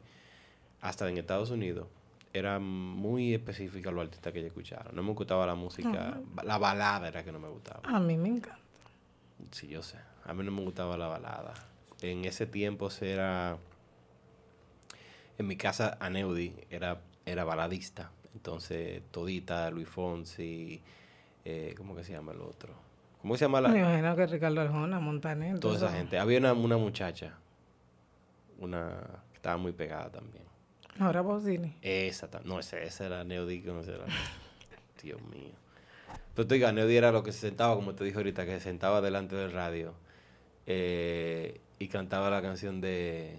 [0.80, 1.86] hasta en Estados Unidos.
[2.32, 4.92] Era muy específica los artistas que yo escuchara.
[4.92, 7.82] No me gustaba la música, la balada era que no me gustaba.
[7.84, 8.58] A mí me encanta.
[9.50, 9.98] Sí, yo sé.
[10.24, 11.52] A mí no me gustaba la balada.
[12.00, 13.58] En ese tiempo era...
[15.36, 18.10] En mi casa, Aneudi era, era baladista.
[18.32, 20.80] Entonces, Todita, Luis Fonsi,
[21.50, 22.74] eh, ¿cómo que se llama el otro?
[23.22, 23.70] ¿Cómo se llama la...?
[23.70, 25.58] Me imagino que Ricardo Arjona, Montaner.
[25.58, 26.18] Toda esa gente.
[26.18, 27.32] Había una, una muchacha,
[28.58, 29.00] una
[29.30, 30.44] que estaba muy pegada también.
[31.00, 31.74] Ahora Bocini.
[31.80, 34.04] Esa, no, esa, esa era Neodi, que no sé, era-
[35.02, 35.54] Dios mío.
[36.34, 38.60] Pero te digo, Neodi era lo que se sentaba, como te dije ahorita, que se
[38.60, 39.94] sentaba delante del radio
[40.66, 43.38] eh, y cantaba la canción de,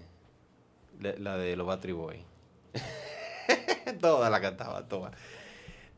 [1.00, 2.22] de- la de los Battery Boys.
[4.02, 5.12] toda la cantaba, toda.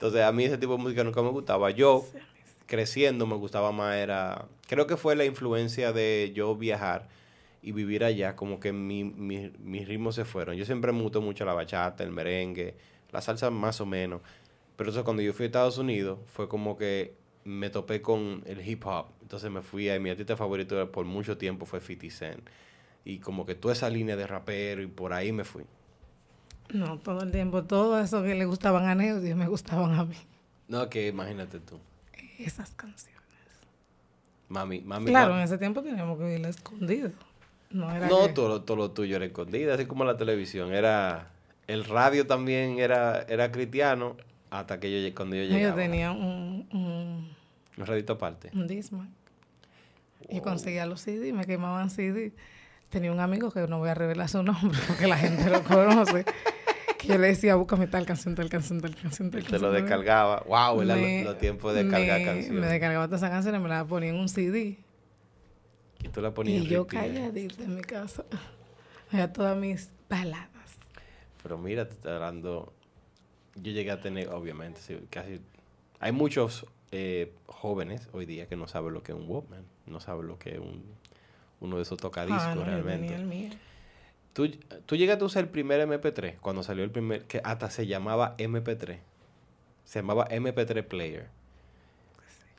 [0.02, 1.70] Entonces, a mí ese tipo de música nunca me gustaba.
[1.70, 2.06] Yo,
[2.66, 7.08] creciendo, me gustaba más, era, creo que fue la influencia de yo viajar
[7.62, 10.56] y vivir allá, como que mi, mi- mis ritmos se fueron.
[10.56, 12.76] Yo siempre me gustó mucho la bachata, el merengue,
[13.12, 14.22] la salsa más o menos.
[14.76, 17.14] Pero eso cuando yo fui a Estados Unidos fue como que
[17.44, 19.08] me topé con el hip hop.
[19.22, 22.50] Entonces me fui a mi artista favorito por mucho tiempo fue 50 Cent.
[23.06, 25.64] Y como que toda esa línea de rapero y por ahí me fui.
[26.74, 30.16] No, todo el tiempo, todo eso que le gustaban a Neudi me gustaban a mí.
[30.68, 31.80] No, que imagínate tú.
[32.40, 33.20] Esas canciones.
[34.48, 35.06] Mami, mami.
[35.08, 37.12] Claro, mami- en ese tiempo teníamos que irla escondido.
[37.72, 40.74] No era No, que- todo, lo- todo lo tuyo era escondido, así como la televisión.
[40.74, 41.30] Era,
[41.68, 44.18] el radio también era, era cristiano
[44.50, 45.76] hasta que yo cuando yo llegaba.
[45.76, 47.36] yo tenía un, un,
[47.78, 48.50] Un radito aparte.
[48.54, 49.10] un Discman.
[50.30, 52.32] Y conseguía los CD, me quemaban CD.
[52.92, 56.26] Tenía un amigo que no voy a revelar su nombre porque la gente lo conoce.
[57.00, 59.62] que yo le decía, búscame tal canción, tal canción, tal canción, tal Te canción.
[59.64, 60.44] lo tal descargaba.
[60.46, 62.62] Wow, era Me- los tiempos de descargar canciones.
[62.62, 64.78] Me descargaba todas esas canciones, me las ponía en un CD.
[66.04, 68.24] y tú la ponías Y yo calladita en mi casa.
[69.14, 70.50] Oía todas mis baladas.
[71.42, 72.72] Pero mira, te estoy hablando.
[73.56, 75.42] Yo llegué a tener, obviamente, sí, casi.
[76.00, 79.64] Hay muchos eh, jóvenes hoy día que no saben lo que es un Walkman.
[79.86, 80.84] No saben lo que es un,
[81.62, 83.08] uno de esos tocadiscos Ah, no, yo realmente.
[83.08, 83.50] tenía el mío.
[84.34, 84.50] ¿Tú,
[84.86, 88.36] tú llegaste a usar el primer MP3 cuando salió el primer, que hasta se llamaba
[88.38, 89.00] MP3.
[89.86, 91.28] Se llamaba MP3 Player.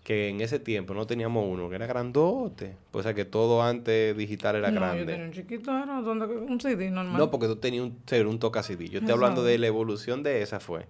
[0.04, 2.74] Que en ese tiempo no teníamos uno, que era grandote.
[2.90, 5.06] O sea que todo antes digital era no, yo grande.
[5.12, 7.16] tenía un chiquito, era donde, un CD normal.
[7.18, 8.88] No, porque tú tenías un, un toca CD.
[8.88, 10.86] Yo estoy hablando de la evolución de esa fue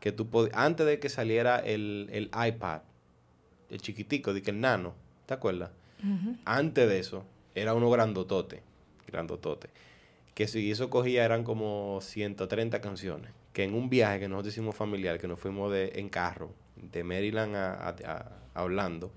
[0.00, 2.80] que tú antes de que saliera el, el iPad,
[3.70, 4.94] el chiquitico, de que el nano,
[5.26, 5.70] ¿te acuerdas?
[6.44, 7.24] Antes de eso,
[7.54, 8.62] era uno grandotote,
[9.06, 9.68] grandotote.
[10.34, 13.30] Que si eso cogía eran como 130 canciones.
[13.52, 17.04] Que en un viaje que nosotros hicimos familiar, que nos fuimos de, en carro, de
[17.04, 19.12] Maryland a, a- a- Orlando,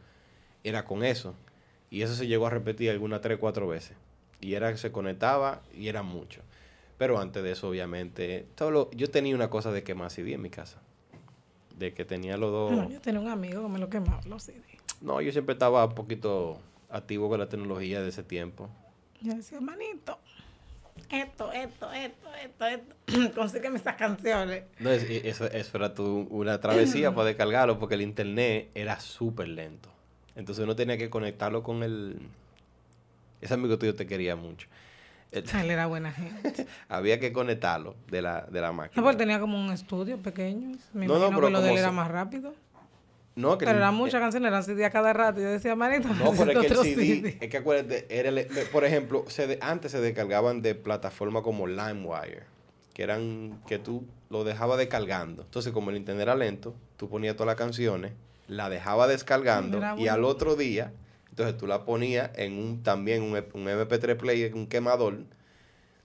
[0.64, 1.34] era con eso.
[1.90, 3.98] Y eso se llegó a repetir algunas 3, 4 veces.
[4.42, 6.42] Y era que se conectaba y era mucho.
[7.00, 10.42] Pero antes de eso, obviamente, todo lo- yo tenía una cosa de quemar CD en
[10.44, 10.80] mi casa.
[11.76, 12.72] De que tenía los dos...
[12.76, 14.62] Bueno, yo tenía un amigo que me lo quemaba los CD.
[15.02, 16.60] No, yo siempre estaba un poquito
[16.90, 18.70] activo con la tecnología de ese tiempo.
[19.22, 20.20] Yo decía, manito,
[21.10, 22.96] esto, esto, esto, esto, esto.
[23.36, 24.64] Consígueme estas canciones.
[24.80, 29.48] No, es- eso, eso era tu- una travesía para descargarlo porque el internet era súper
[29.50, 29.90] lento.
[30.36, 32.20] Entonces uno tenía que conectarlo con el...
[33.42, 34.68] Ese amigo tuyo te quería mucho.
[35.32, 36.68] Eh, Él era buena gente.
[36.90, 39.04] Había que conectarlo de la, de la No, máquina.
[39.04, 40.78] porque tenía como un estudio pequeño.
[40.94, 42.54] Me No, no, imagino pero que lo de él era más rápido.
[43.38, 45.40] No, que Pero eran muchas canciones, eran CD a cada rato.
[45.40, 48.48] Yo decía, manito, No, pero es que el otro CD, es que acuérdate, era el-
[48.72, 49.26] por ejemplo,
[49.62, 52.44] antes se descargaban de plataformas como LimeWire,
[52.96, 55.44] que eran que tú lo dejabas descargando.
[55.44, 58.14] Entonces, como el internet era lento, tú ponías todas las canciones,
[58.48, 60.12] la dejabas descargando y bueno.
[60.14, 60.92] al otro día,
[61.30, 65.20] entonces tú la ponías en un también un, un MP3 player, un quemador,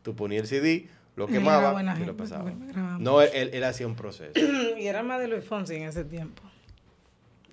[0.03, 2.25] tú ponías el CD, lo buena y lo gente,
[2.73, 4.33] grababa No, él, él- él hacía un proceso.
[4.79, 6.43] y era más de Luis Fonsi en ese tiempo.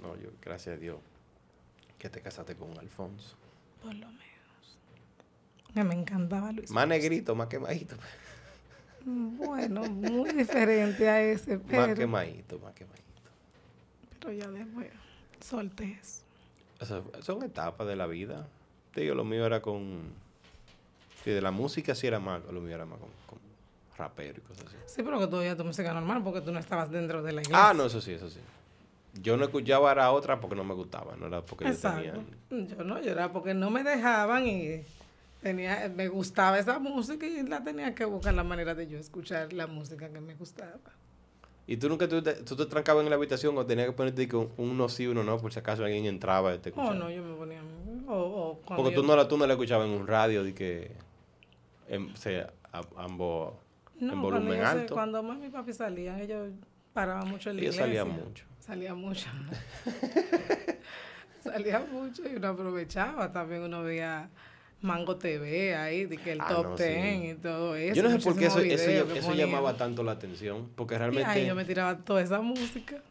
[0.02, 0.98] No, yo, gracias a Dios,
[1.98, 3.36] que te casaste con Alfonso.
[3.82, 4.78] Por lo menos.
[5.74, 7.96] Que me encantaba Luis Más negrito, más quemadito.
[9.06, 13.04] Bueno, muy diferente a ese, Más pero, quemadito, más quemadito.
[14.20, 14.88] pero ya después
[15.40, 16.24] solté eso.
[16.82, 18.48] O sea, son etapas de la vida.
[18.94, 20.02] Te digo, lo mío era con...
[21.24, 23.40] Sí, de la música sí era más, lo mío era más con, con
[23.98, 24.76] raperos y cosas así.
[24.86, 27.42] Sí, pero que tú oías tu música normal porque tú no estabas dentro de la
[27.42, 27.70] iglesia.
[27.70, 28.40] Ah, no, eso sí, eso sí.
[29.14, 32.14] Yo no escuchaba a otra porque no me gustaba, no era porque yo tenía...
[32.50, 34.84] Yo no, yo era porque no me dejaban y
[35.42, 39.52] tenía, me gustaba esa música y la tenía que buscar la manera de yo escuchar
[39.54, 40.78] la música que me gustaba.
[41.68, 44.28] ¿Y tú nunca tú te, tú te trancabas en la habitación o tenías que ponerte
[44.28, 46.96] que un- uno sí, uno no, por si acaso alguien entraba y te Oh, escuchaba?
[46.96, 47.62] no, yo me ponía.
[48.08, 50.44] O, o cuando Porque yo- tú no, la, tú no la escuchabas en un radio
[50.44, 50.92] de que
[51.88, 52.50] em, se, a-
[52.98, 53.54] ambos
[54.00, 54.94] No, en cuando volumen sé- alto.
[54.96, 56.50] cuando mami y papi salían, ellos
[56.94, 58.46] paraban mucho en la Ellos salían mucho.
[58.70, 59.28] Salía mucho.
[61.44, 63.32] salía mucho y uno aprovechaba.
[63.32, 64.30] También uno veía
[64.82, 67.28] Mango TV ahí, de que el Ah, top no, ten sí.
[67.30, 67.96] y todo eso.
[67.96, 70.70] Yo no sé por qué eso, eso, eso llamaba tanto la atención.
[70.76, 73.02] Porque Y realmente ahí yo me tiraba toda esa música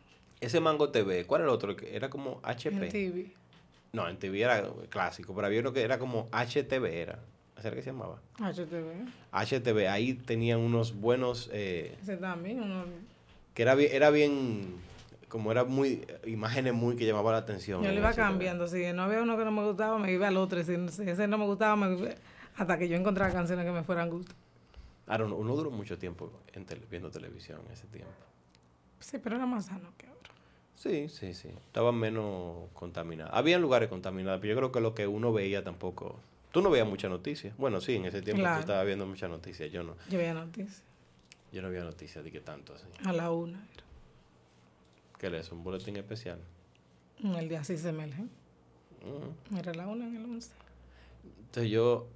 [0.40, 1.74] ese Mango TV, ¿cuál era el otro?
[1.84, 2.88] Era como en HP.
[2.90, 3.32] TV.
[3.92, 7.18] No, en TV era clásico, pero había uno que era como HTV, era.
[7.56, 8.20] ¿Así era que se llamaba?
[8.38, 9.08] HTV.
[9.32, 12.62] HTV, ahí tenían unos buenos, eh, Ese también.
[12.62, 12.84] Uno,
[13.52, 14.76] que era bien, era bien,
[15.28, 17.82] como era muy, imágenes muy que llamaban la atención.
[17.82, 18.66] yo le iba cambiando.
[18.66, 20.62] Si no había uno que no me gustaba, me iba al otro.
[20.64, 22.14] Si, ese no me gustaba, me,
[22.56, 24.34] hasta que yo encontraba canciones que me fueran gusto.
[25.06, 28.12] Ahora, uno, uno duró mucho tiempo en tele- viendo televisión en ese tiempo.
[29.00, 30.18] Sí, pero era más sano que ahora.
[30.74, 31.48] Sí, sí, sí.
[31.48, 33.34] Estaba menos contaminado.
[33.34, 36.18] Había lugares contaminados, pero yo creo que lo que uno veía tampoco...
[36.52, 37.56] Tú no veías muchas noticias.
[37.58, 38.56] Bueno, sí, en ese tiempo Claro.
[38.56, 39.70] tú estabas viendo muchas noticias.
[39.70, 39.94] Yo no.
[40.08, 40.82] Yo veía noticias.
[41.52, 42.84] Yo no veía noticias de que tanto así.
[43.04, 43.84] A la una era.
[45.18, 45.54] ¿Qué era eso?
[45.54, 46.38] ¿Un boletín especial?
[47.22, 48.22] El día sí se me elige.
[49.02, 49.58] Ujú.
[49.58, 50.52] Era la una en el once.
[51.40, 52.06] Entonces yo...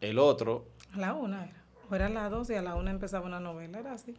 [0.00, 0.66] El otro...
[0.94, 1.62] A la una era.
[1.88, 3.78] O era a las dos y a la una empezaba una novela.
[3.78, 4.16] Era así.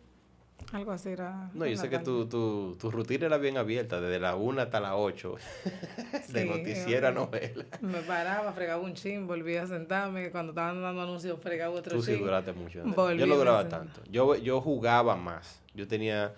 [0.71, 1.51] Algo así era.
[1.53, 4.61] No, yo la sé que tu, tu, tu rutina era bien abierta, desde la 1
[4.61, 5.35] hasta la 8,
[6.29, 7.65] de noticiera eh, novela.
[7.81, 10.31] Me paraba, fregaba un chin, volvía a sentarme.
[10.31, 12.23] Cuando estaban dando anuncios, fregaba otro Tú sí chin.
[12.23, 12.83] duraste mucho.
[13.13, 14.01] Yo no duraba tanto.
[14.09, 15.61] Yo, yo jugaba más.
[15.73, 16.33] Yo tenía...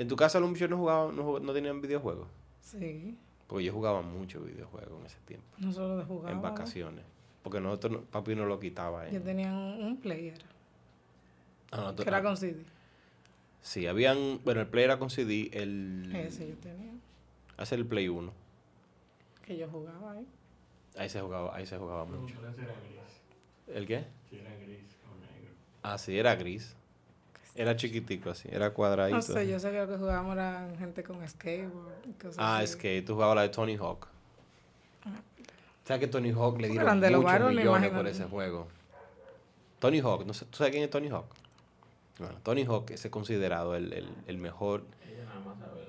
[0.00, 2.26] ¿En tu casa los muchachos no jugaban, no, no tenían videojuegos?
[2.62, 3.16] Sí,
[3.46, 6.32] Porque yo jugaba mucho videojuegos en ese tiempo, no solo de jugar.
[6.32, 7.04] en vacaciones.
[7.42, 9.08] Porque nosotros, no- papi no lo quitaba.
[9.10, 10.38] Yo En, tenía un, un player,
[11.70, 12.64] Ah, nosotros- que era ah, con CD.
[13.60, 14.40] Sí, habían...
[14.42, 16.10] Bueno, el Play era con CD, el...
[16.16, 16.92] Ese yo tenía,
[17.58, 18.32] Hace el Play 1.
[19.44, 20.26] que yo jugaba ahí.
[20.96, 22.34] Ahí se jugaba, ahí se jugaba mucho.
[23.68, 24.04] ¿El qué?
[24.30, 25.52] Si era gris o negro.
[25.82, 26.74] Ah, sí, era gris.
[27.54, 29.16] Era chiquitico así, era cuadradito.
[29.16, 32.06] No sé, yo sé que lo que jugábamos era gente con skateboard.
[32.08, 32.78] y cosas Ah, así.
[32.78, 34.06] que tú jugabas la de Tony Hawk.
[35.84, 38.68] ¿Sabes que Tony Hawk le dieron Eran muchos varones, millones por ese juego?
[39.80, 41.26] Tony Hawk, no sé, ¿tú sabes quién es Tony Hawk?
[42.18, 44.84] Bueno, Tony Hawk es considerado el, el, el mejor.
[45.08, 45.80] Ella nada más sabe.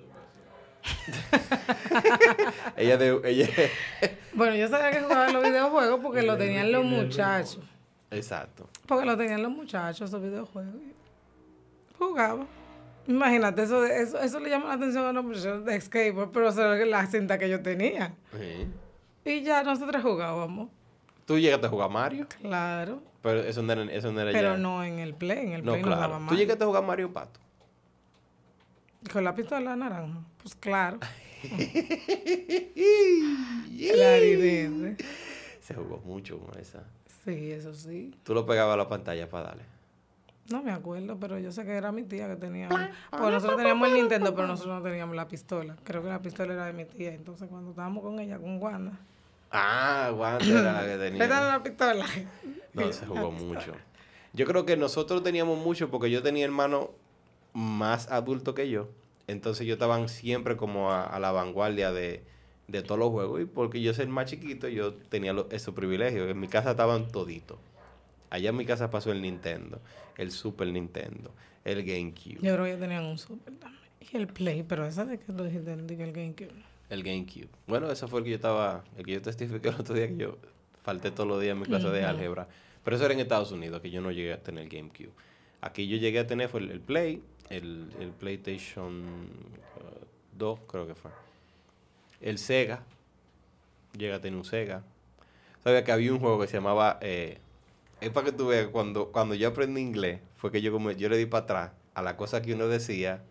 [2.78, 3.22] Ella de.
[3.26, 3.48] Ella,
[4.34, 7.60] Bueno, yo sabía que jugaban los videojuegos porque lo tenían los muchachos.
[8.10, 8.68] exacto.
[8.88, 10.74] Porque lo tenían los muchachos, esos videojuegos.
[12.02, 12.46] Jugaba.
[13.08, 16.74] Imagínate, eso, eso, eso le llama la atención a los muchachos de skateboard, pero eso
[16.74, 18.16] era la cinta que yo tenía.
[18.38, 18.68] Sí.
[19.30, 20.70] Y ya nosotros jugábamos.
[21.26, 23.02] Tú llegaste a jugar Mario, Claro.
[23.22, 24.58] pero eso no era, eso no era Pero ya.
[24.58, 26.20] no en el play, en el No, play no daba claro.
[26.22, 26.30] más.
[26.30, 27.40] Tú llegaste a jugar Mario Pato.
[29.14, 30.20] Con la pistola naranja.
[30.42, 31.00] Pues claro.
[33.78, 35.04] Clarinete.
[35.62, 36.84] Se jugó mucho con esa.
[37.26, 38.14] Sí, eso sí.
[38.24, 39.64] Tú lo pegabas a la pantalla para darle.
[40.50, 42.68] No me acuerdo, pero yo sé que era mi tía que tenía.
[43.10, 45.76] Porque nosotros teníamos el Nintendo, pero nosotros no teníamos la pistola.
[45.84, 47.14] Creo que la pistola era de mi tía.
[47.14, 49.00] Entonces, cuando estábamos con ella, con Wanda,
[49.52, 51.28] Ah, guante era la que tenía.
[51.28, 52.06] dan la pistola.
[52.74, 53.74] No, se jugó mucho.
[54.34, 56.88] Yo creo que nosotros teníamos mucho porque yo tenía hermanos
[57.54, 58.90] más adultos que yo.
[59.28, 62.24] Entonces yo estaban siempre como a, a la vanguardia de,
[62.68, 63.42] de todos los juegos.
[63.42, 66.30] Y porque yo soy el más chiquito, yo tenía lo- esos privilegios.
[66.30, 67.58] En mi casa estaban toditos.
[68.32, 69.82] Allá en mi casa pasó el Nintendo,
[70.18, 71.32] el Super Nintendo,
[71.66, 72.40] el GameCube.
[72.42, 73.82] Yo creo que tenían un Super también.
[74.00, 76.54] Y el Play, pero esa de que tú dijiste, el GameCube.
[76.90, 77.50] El GameCube.
[77.68, 80.16] Bueno, ese fue el que yo estaba, el que yo testifiqué el otro día que
[80.16, 80.38] yo
[80.82, 82.48] falté todos los días en mi clase de álgebra.
[82.86, 85.12] Pero eso era en Estados Unidos, que yo no llegué a tener GameCube.
[85.60, 89.04] Aquí yo llegué a tener fue el, el Play, el, el PlayStation
[89.76, 91.12] uh, 2, creo que fue.
[92.22, 92.82] El Sega.
[93.92, 94.84] Llegué a tener un Sega.
[95.66, 96.98] Sabía que había un juego que se llamaba...
[97.02, 97.38] eh,
[98.02, 101.08] es para que tú veas, cuando, cuando yo aprendí inglés, fue que yo como yo
[101.08, 103.24] le di para atrás a la cosa que uno decía.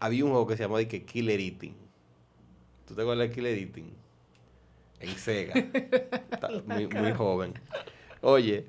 [0.00, 1.74] Había un juego que se llamaba de que Killer Eating.
[2.86, 3.92] ¿Tú te acuerdas de Killer Eating?
[5.00, 5.54] En Sega.
[6.66, 7.54] Muy, muy joven.
[8.22, 8.66] Oye.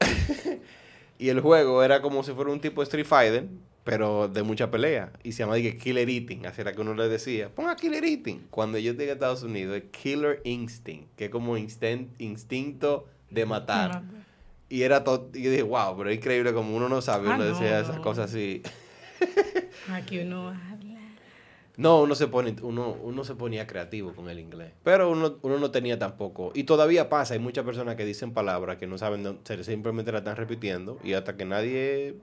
[1.18, 3.46] y el juego era como si fuera un tipo de Street Fighter,
[3.84, 5.12] pero de mucha pelea.
[5.22, 6.46] Y se llama de que Killer Eating.
[6.46, 8.46] Así era que uno le decía, ponga Killer Eating.
[8.50, 13.46] Cuando yo llegué a Estados Unidos, es Killer Instinct, que es como instin- instinto de
[13.46, 14.02] matar.
[14.68, 17.34] Y era todo, y yo dije, wow, pero es increíble como uno no sabe, Ah,
[17.34, 18.62] uno no, decía esas cosas así.
[19.90, 20.92] Aquí uno habla.
[21.76, 24.72] No, uno se pone, uno, uno se ponía creativo con el inglés.
[24.82, 26.52] Pero uno, uno no tenía tampoco.
[26.54, 30.36] Y todavía pasa, hay muchas personas que dicen palabras que no saben, simplemente la están
[30.36, 30.98] repitiendo.
[31.02, 32.16] Y hasta que nadie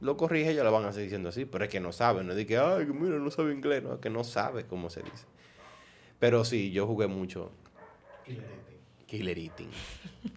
[0.00, 1.46] lo corrige, ya lo van a seguir diciendo así.
[1.46, 3.82] Pero es que no saben, no es de que, ay, que mira, no sabe inglés,
[3.82, 5.24] no, es que no sabe cómo se dice.
[6.18, 7.50] Pero sí, yo jugué mucho
[9.18, 9.68] Killer Eating.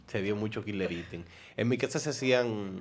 [0.08, 1.24] se dio mucho Killer Eating.
[1.58, 2.80] En mi casa se hacían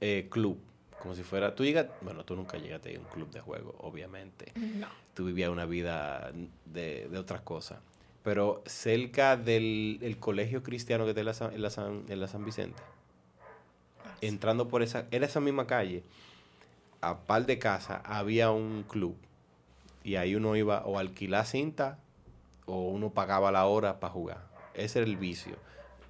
[0.00, 0.58] eh, club,
[1.00, 1.54] como si fuera.
[1.54, 1.86] Tú llegas.
[2.00, 4.52] Bueno, tú nunca llegaste a un club de juego, obviamente.
[4.56, 4.88] No.
[5.14, 6.32] Tú vivías una vida
[6.66, 7.78] de, de otras cosas.
[8.24, 12.20] Pero cerca del el colegio cristiano que está en la, San, en la San- en
[12.20, 12.82] la San Vicente,
[14.20, 15.06] entrando por esa.
[15.10, 16.02] Era esa misma calle,
[17.00, 19.16] a par de casas, había un club.
[20.04, 21.98] Y ahí uno iba o a alquilar cinta
[22.66, 24.47] o uno pagaba la hora para jugar.
[24.78, 25.56] Ese era el vicio.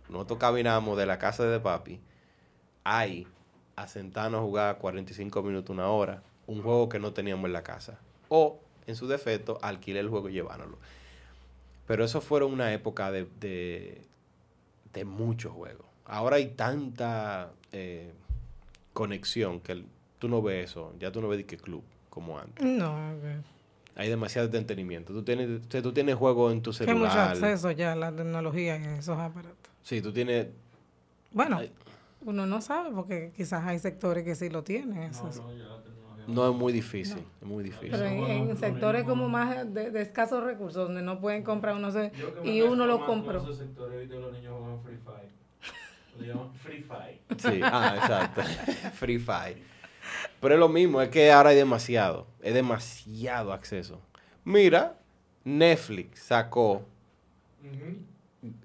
[0.09, 2.01] Nosotros caminábamos de la casa de papi
[2.85, 3.27] ahí
[3.77, 7.63] a sentarnos a jugar 45 minutos, una hora, un juego que no teníamos en la
[7.63, 7.99] casa.
[8.29, 10.79] O, en su defecto, alquilar el juego y llevárnoslo.
[11.87, 14.03] Pero eso fueron una época de, de,
[14.93, 15.87] de muchos juegos.
[16.05, 18.13] Ahora hay tanta eh,
[18.93, 19.85] conexión que
[20.19, 20.95] tú no ves eso.
[20.99, 22.65] Ya tú no ves qué club como antes.
[22.65, 23.58] No, ok.
[23.99, 25.13] Hay demasiado entretenimiento.
[25.13, 27.31] Tú tienes, tú tienes juegos en tu que hay mucho celular.
[27.33, 29.57] acceso ya a la tecnología a esos aparatos.
[29.83, 30.47] Sí, tú tienes...
[31.33, 31.73] Bueno, Ay.
[32.25, 34.95] uno no sabe porque quizás hay sectores que sí lo tienen.
[35.01, 35.37] No, esos.
[35.39, 36.25] no, ya la tecnología.
[36.29, 37.25] No es muy difícil.
[37.41, 37.91] Es muy difícil.
[37.91, 41.91] Pero en, en sectores como más de, de escasos recursos, donde no pueden comprar uno
[41.91, 43.39] se- Yo que me y uno lo compró.
[43.43, 45.39] esos sectores, los niños juegan Free Fire.
[46.21, 47.21] Le llaman Free Fire.
[47.37, 48.43] Sí, ah, exacto.
[48.95, 49.59] Free Fire.
[50.41, 52.27] Pero es lo mismo, es que ahora hay demasiado.
[52.43, 54.01] Es demasiado acceso.
[54.45, 54.99] Mira,
[55.45, 56.83] Netflix sacó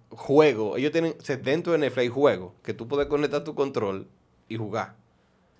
[0.09, 0.77] juegos.
[0.77, 4.07] Ellos tienen, o sea, dentro de Netflix hay juegos que tú puedes conectar tu control
[4.47, 4.95] y jugar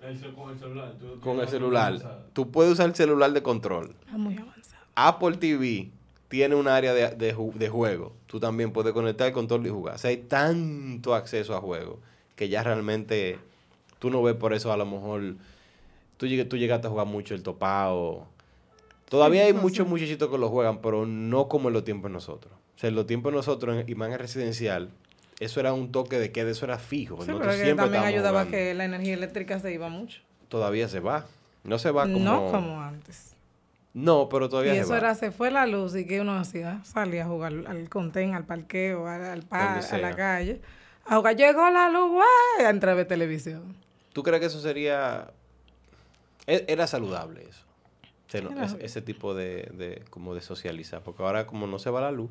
[0.00, 0.94] El con el celular.
[0.98, 2.28] tú- tú con el celular.
[2.32, 3.94] Tú puedes usar el celular de control.
[4.00, 4.84] Está muy avanzado.
[4.94, 5.90] Apple TV
[6.28, 8.12] tiene un área de, de, ju- de juego.
[8.26, 9.96] Tú también puedes conectar el control y jugar.
[9.96, 11.98] O sea, hay tanto acceso a juegos
[12.36, 13.38] que ya realmente
[13.98, 15.36] tú no ves por eso a lo mejor...
[16.16, 18.26] Tú, tú llegaste a jugar mucho el topado.
[19.08, 22.10] Todavía Sí, hay no muchos muchachitos que lo juegan, pero no como en los tiempos
[22.10, 22.52] de nosotros.
[22.76, 24.90] O sea, en los tiempos de nosotros, en- y más en residencial,
[25.40, 27.16] eso era un toque de queda, eso era fijo.
[27.22, 28.50] Sí, Nosotros pero que también ayudaba jugando.
[28.52, 30.20] que la energía eléctrica se iba mucho.
[30.48, 31.26] Todavía se va.
[31.64, 32.18] No se va como...
[32.18, 33.34] No como antes.
[33.92, 34.98] No, pero Y todavía se eso va.
[34.98, 38.44] era, se fue la luz y que uno hacía, salía a jugar al contén, al
[38.44, 40.60] parqueo, al, al par- a la calle.
[41.06, 42.66] A jugar, llegó la luz, ¡guay!
[42.66, 43.76] A entrar a ver televisión.
[44.12, 45.30] ¿Tú crees que eso sería...
[46.46, 47.64] e- Era saludable eso?
[48.32, 51.02] Era- ese, ese tipo de, de- como de socializar.
[51.02, 52.30] Porque ahora como no se va la luz,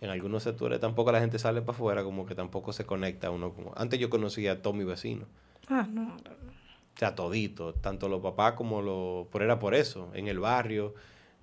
[0.00, 3.52] en algunos sectores tampoco la gente sale para afuera, como que tampoco se conecta uno.
[3.52, 5.26] como Antes yo conocía a todos mis vecinos.
[5.68, 6.16] Ah, no.
[6.16, 9.26] O sea, todito, tanto los papás como los...
[9.28, 10.94] Por era por eso, en el barrio.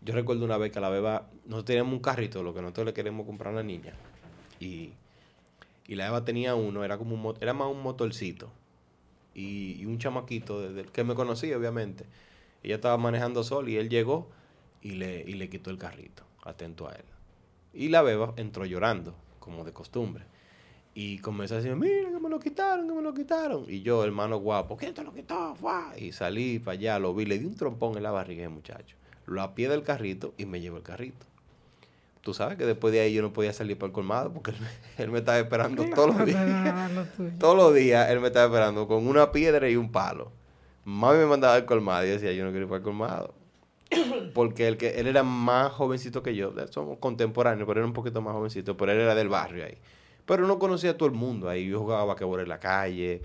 [0.01, 1.29] Yo recuerdo una vez que a la beba...
[1.45, 3.93] Nosotros teníamos un carrito, lo que nosotros le queremos comprar a la niña.
[4.59, 4.93] Y,
[5.87, 7.35] y la Eva tenía uno, era como un...
[7.39, 8.49] Era más un motorcito.
[9.33, 10.61] Y, un chamaquito
[10.91, 12.05] que me conocía, obviamente.
[12.61, 14.29] Ella estaba manejando sol y él llegó
[14.81, 17.05] y le, y le quitó el carrito, atento a él.
[17.73, 20.25] Y la beba entró llorando, como de costumbre.
[20.95, 23.65] Y comenzó a decir, mira que me lo quitaron, que me lo quitaron.
[23.67, 25.55] Y yo, hermano guapo, ¿quién te lo quitó?
[25.55, 25.93] Fua.
[25.97, 28.95] Y salí para allá, lo vi, le di un trompón en la barriga muchacho.
[29.25, 31.25] Lo apié del carrito y me llevó el carrito.
[32.23, 34.57] Tú sabes que después de ahí yo no podía salir para el colmado porque él,
[34.61, 34.67] me-
[35.03, 36.91] él me estaba esperando todos los días.
[37.37, 40.31] Todos los días él me estaba esperando con una piedra y un palo.
[40.85, 43.33] Mami me mandaba al colmado y decía, yo no quiero ir para el colmado.
[44.33, 46.53] Porque él, que, él era más jovencito que yo.
[46.71, 48.75] Somos contemporáneos, pero era un poquito más jovencito.
[48.75, 49.77] Pero él era del barrio ahí.
[50.25, 51.67] Pero no conocía a todo el mundo ahí.
[51.67, 53.21] Yo jugaba basquetbol en la calle.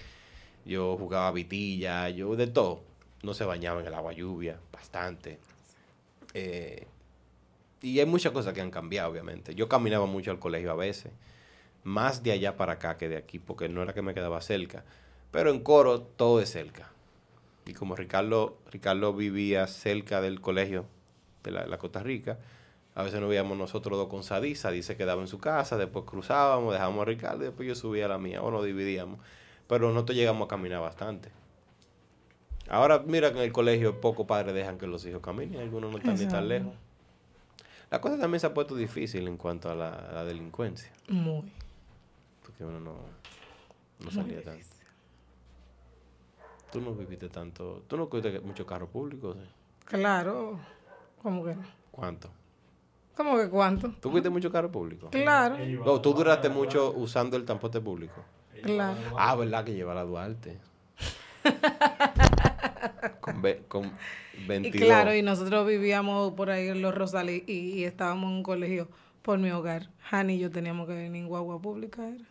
[0.67, 2.11] Yo jugaba vitilla.
[2.11, 2.81] Yo de todo.
[3.23, 4.59] No se bañaba en el agua lluvia.
[4.73, 5.39] Bastante.
[6.35, 6.87] Eh,
[7.81, 9.55] y hay muchas cosas que han cambiado, obviamente.
[9.55, 11.13] Yo caminaba mucho al colegio a veces.
[11.85, 13.39] Más de allá para acá que de aquí.
[13.39, 14.85] Porque no era que me quedaba cerca.
[15.31, 16.91] Pero en Coro todo es cerca.
[17.67, 20.87] Y como Ricardo, Ricardo vivía cerca del colegio
[21.45, 22.39] de la, la Costa Rica,
[22.95, 26.05] a veces nos veíamos nosotros dos con Sadí, Sadí se quedaba en su casa, después
[26.05, 29.21] cruzábamos, dejábamos a Ricardo y después yo subía a la mía, o nos dividíamos.
[29.69, 31.31] Pero nosotros llegamos a caminar bastante.
[32.69, 35.99] Ahora mira que en el colegio pocos padres dejan que los hijos caminen, algunos no
[35.99, 36.73] están ni tan lejos.
[37.91, 41.51] La cosa también se ha puesto difícil en cuanto a la, a la delincuencia, Muy.
[42.45, 42.97] porque uno no,
[44.01, 44.53] no salía tanto.
[44.53, 44.75] difícil.
[46.71, 49.49] Tú no viviste tanto, tú no cogiste muchos carros públicos, ¿eh?
[49.87, 50.59] Claro.
[51.23, 51.63] ¿Cómo que no?
[51.91, 52.29] ¿Cuánto?
[53.17, 53.93] ¿Cómo que cuánto?
[54.01, 55.09] ¿Tú fuiste mucho carro público?
[55.11, 55.57] Claro.
[55.85, 58.23] No, tú duraste mucho usando el transporte público.
[58.63, 58.99] Claro.
[59.17, 59.65] Ah, ¿verdad?
[59.65, 60.61] Que lleva la Duarte.
[63.21, 63.93] con, ve- con
[64.39, 64.87] Y 22.
[64.87, 68.89] claro, y nosotros vivíamos por ahí en Los Rosales y, y estábamos en un colegio
[69.23, 69.91] por mi hogar.
[70.11, 72.09] Hani y yo teníamos que venir en guagua pública.
[72.09, 72.25] Era.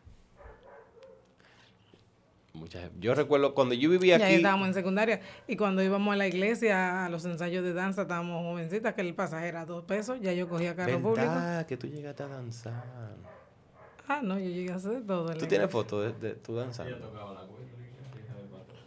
[2.53, 2.95] Mucha gente.
[2.99, 4.35] Yo recuerdo cuando yo vivía Ya aquí.
[4.35, 5.21] estábamos en secundaria.
[5.47, 9.13] Y cuando íbamos a la iglesia, a los ensayos de danza, estábamos jovencitas, que el
[9.13, 10.17] pasaje era dos pesos.
[10.21, 11.31] Ya yo cogía carro público.
[11.67, 12.83] Que tú llegaste a danzar.
[14.07, 15.33] Ah, no, yo llegué a hacer todo.
[15.35, 16.95] ¿Tú tienes fotos de, de tu danzando?
[16.95, 17.65] Ella tocaba la cuerda,
[18.25, 18.77] hija del patrón.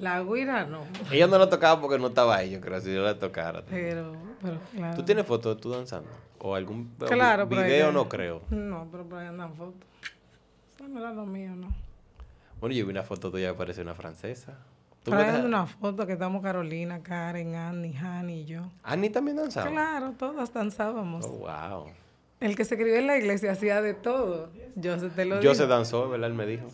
[0.00, 0.82] La guira no.
[1.10, 3.62] Ella no la tocaba porque no estaba ahí, yo creo, si yo la tocara.
[3.68, 4.12] Pero,
[4.42, 4.96] pero, claro.
[4.96, 6.08] ¿Tú tienes fotos de tú danzando?
[6.38, 7.90] ¿O algún Claro, video?
[7.90, 8.42] No creo.
[8.50, 9.82] No, pero por ahí andan fotos.
[10.76, 11.68] Eso no era lo mío, ¿no?
[12.60, 14.54] Bueno, yo vi una foto tuya que parece una francesa.
[15.04, 18.44] ¿Tú Por ahí me anda das- una foto que estamos Carolina, Karen, Annie, Hani y
[18.44, 18.70] yo.
[18.84, 19.68] Annie también danzaba.
[19.70, 21.24] Claro, todas danzábamos.
[21.24, 21.86] Oh, wow.
[22.40, 24.50] El que se crió en la iglesia hacía de todo.
[24.76, 26.28] Yo se te lo Yo se danzó, ¿verdad?
[26.30, 26.68] Él me dijo.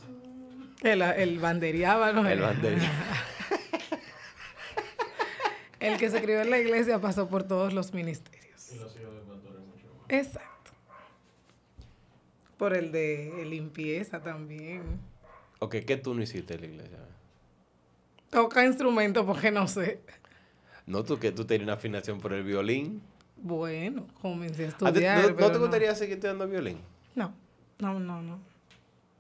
[0.85, 2.29] El, el bandereaba, ¿no?
[2.29, 2.91] El bandería.
[5.81, 8.73] El que se crió en la iglesia pasó por todos los ministerios.
[8.73, 10.11] Y los hijos de pastores mucho más.
[10.11, 10.71] Exacto.
[12.57, 14.83] Por el de limpieza también.
[15.59, 16.99] Ok, ¿qué tú no hiciste en la iglesia?
[18.31, 20.01] Toca instrumento porque no sé.
[20.87, 23.03] No, tú que tú tenías una afinación por el violín.
[23.37, 25.23] Bueno, comencé a ¿A ti- estudiar.
[25.23, 26.79] ¿No, no pero te gustaría seguir estudiando violín?
[27.15, 27.35] No,
[27.79, 28.39] no, no, no.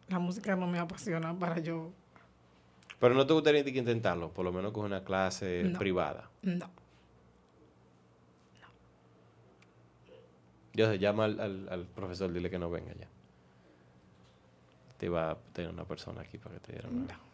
[0.08, 1.90] La música no me apasiona para yo.
[3.00, 5.78] Pero no te gustaría que intentarlo, por lo menos con una clase No.
[5.78, 6.30] privada.
[6.42, 6.70] No.
[10.72, 13.06] Yo se llama al, al- al profesor, dile que no venga ya.
[14.98, 17.18] Te iba a tener una persona aquí para que te diera una.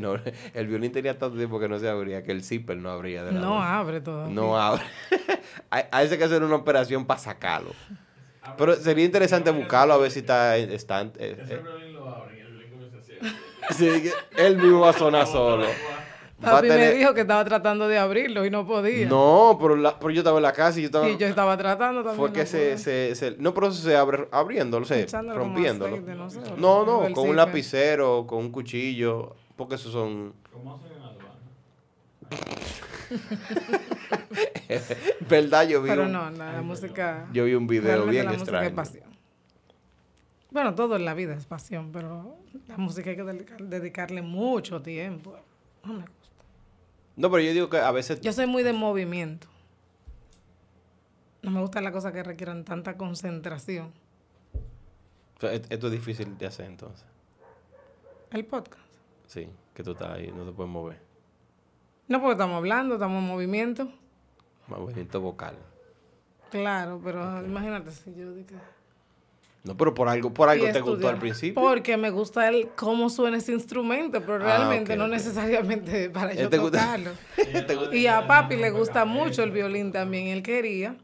[0.00, 0.14] No,
[0.54, 3.30] el violín tenía tanto tiempo que no se abría, que el zipper no abría de
[3.30, 3.78] la No bolsa.
[3.78, 4.34] abre todavía.
[4.34, 4.82] No abre.
[5.70, 7.70] hay que hacer una operación para sacarlo.
[8.56, 10.56] Pero sería interesante buscarlo a ver si está...
[10.56, 11.62] está eh, Ese eh,
[13.70, 15.64] sí, él mismo va a sonar solo.
[16.44, 19.08] Va a Papi me tener- dijo que estaba tratando de abrirlo y no podía.
[19.08, 21.08] No, pero, la- pero yo estaba en la casa y yo estaba...
[21.08, 22.16] Y yo estaba tratando también.
[22.18, 25.94] Fue que no se, se, se- No, pero eso se abre abriéndolo, como rompiéndolo.
[25.96, 30.34] aceite, no sé, No, no, con un lapicero, con un cuchillo, porque esos son...
[30.52, 31.30] ¿Cómo hacen en Albania?
[35.28, 35.68] ¿Verdad?
[35.68, 37.28] Yo vi, Pero un, no, la, la música.
[37.32, 38.76] yo vi un video bien la música es extraño.
[38.76, 39.16] pasión.
[40.50, 42.36] Bueno, todo en la vida es pasión, pero
[42.68, 45.36] la música hay que dedicar- dedicarle mucho tiempo.
[45.84, 46.14] No me gusta.
[47.16, 48.20] No, pero yo digo que a veces...
[48.20, 49.48] Yo soy muy de movimiento.
[51.42, 53.92] No me gustan las cosas que requieran tanta concentración.
[55.42, 57.06] et- esto es difícil de hacer entonces.
[58.30, 58.82] El podcast.
[59.26, 61.00] Sí, que tú estás ahí, no te puedes mover.
[62.08, 63.88] No porque estamos hablando, estamos en movimiento.
[64.68, 65.56] Movimiento vocal.
[66.50, 68.56] Claro, pero imagínate si yo digo.
[69.64, 71.60] No, pero por algo, por algo te gustó al principio.
[71.60, 76.48] Porque me gusta el cómo suena ese instrumento, pero Ah, realmente no necesariamente para yo
[76.48, 76.78] ¿Te gusta?
[76.80, 77.10] tocarlo.
[77.92, 80.28] Y a papi le gusta mucho el violín también.
[80.28, 80.94] Él quería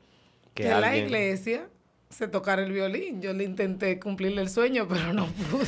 [0.55, 1.66] Que que, la iglesia
[2.12, 3.20] se tocara el violín.
[3.20, 5.66] Yo le intenté cumplirle el sueño, pero no pude.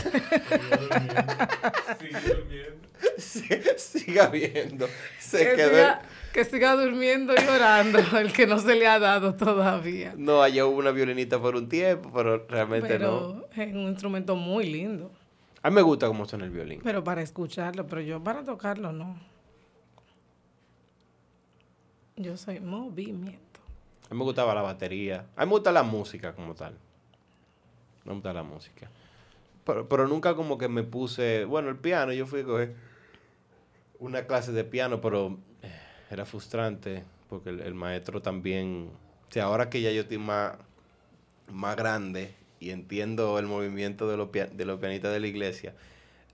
[1.99, 2.85] Sigue durmiendo.
[3.19, 3.45] Sí,
[3.77, 4.89] Siga viendo.
[5.19, 5.71] Se que, quedó...
[5.71, 6.03] siga,
[6.33, 10.15] que siga durmiendo y llorando, el que no se le ha dado todavía.
[10.17, 13.45] No, allá hubo una violinista por un tiempo, pero realmente no.
[13.55, 15.11] Es un instrumento muy lindo.
[15.63, 16.81] A mí me gusta cómo suena el violín.
[16.83, 19.19] Pero para escucharlo, pero yo para tocarlo no.
[22.17, 23.44] Yo soy movimiento.
[24.15, 25.27] Mí me gustaba la batería.
[25.35, 26.79] A mí me gusta la música como tal.
[28.05, 28.89] Me gusta la música.
[29.65, 31.45] Pero, pero nunca como que me puse...
[31.45, 32.77] Bueno, el piano, yo fui a coger
[33.99, 35.73] una clase de piano, pero eh,
[36.13, 38.91] era frustrante porque el, maestro también...
[39.29, 40.53] O sea, ahora que ya yo estoy más,
[41.51, 45.75] más grande y entiendo el movimiento de los, de los pianistas de la iglesia,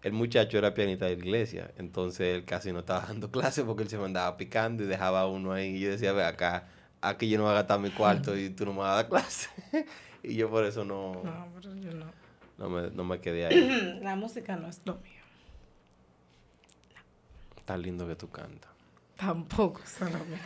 [0.02, 3.85] el muchacho era pianista de la iglesia, entonces él casi no estaba dando clases porque
[3.85, 5.77] él se me andaba picando y dejaba a uno ahí.
[5.77, 6.69] Y yo decía, ve acá,
[7.01, 9.09] aquí yo no voy a gastar mi cuarto y tú no me vas a dar
[9.09, 9.48] clase.
[10.22, 12.06] y yo por eso no, No, pero yo no.
[12.59, 13.98] no, me, no me quedé ahí.
[14.02, 15.20] La música no es lo mío.
[17.64, 18.70] Tan lindo que tú cantas.
[19.16, 20.39] Tampoco mío.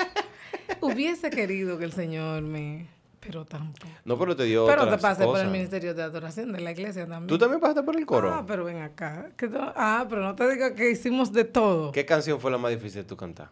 [0.80, 2.86] Hubiese querido que el Señor me...
[3.18, 3.92] Pero tampoco.
[4.06, 7.02] No, pero te dio Pero te pasé por el ministerio de adoración de la iglesia
[7.06, 7.26] también.
[7.26, 8.32] ¿Tú también pasaste por el coro?
[8.32, 9.30] Ah, pero ven acá.
[9.36, 11.92] Que no- ah, pero no te digas que hicimos de todo.
[11.92, 13.50] ¿Qué canción fue la más difícil de tú cantar?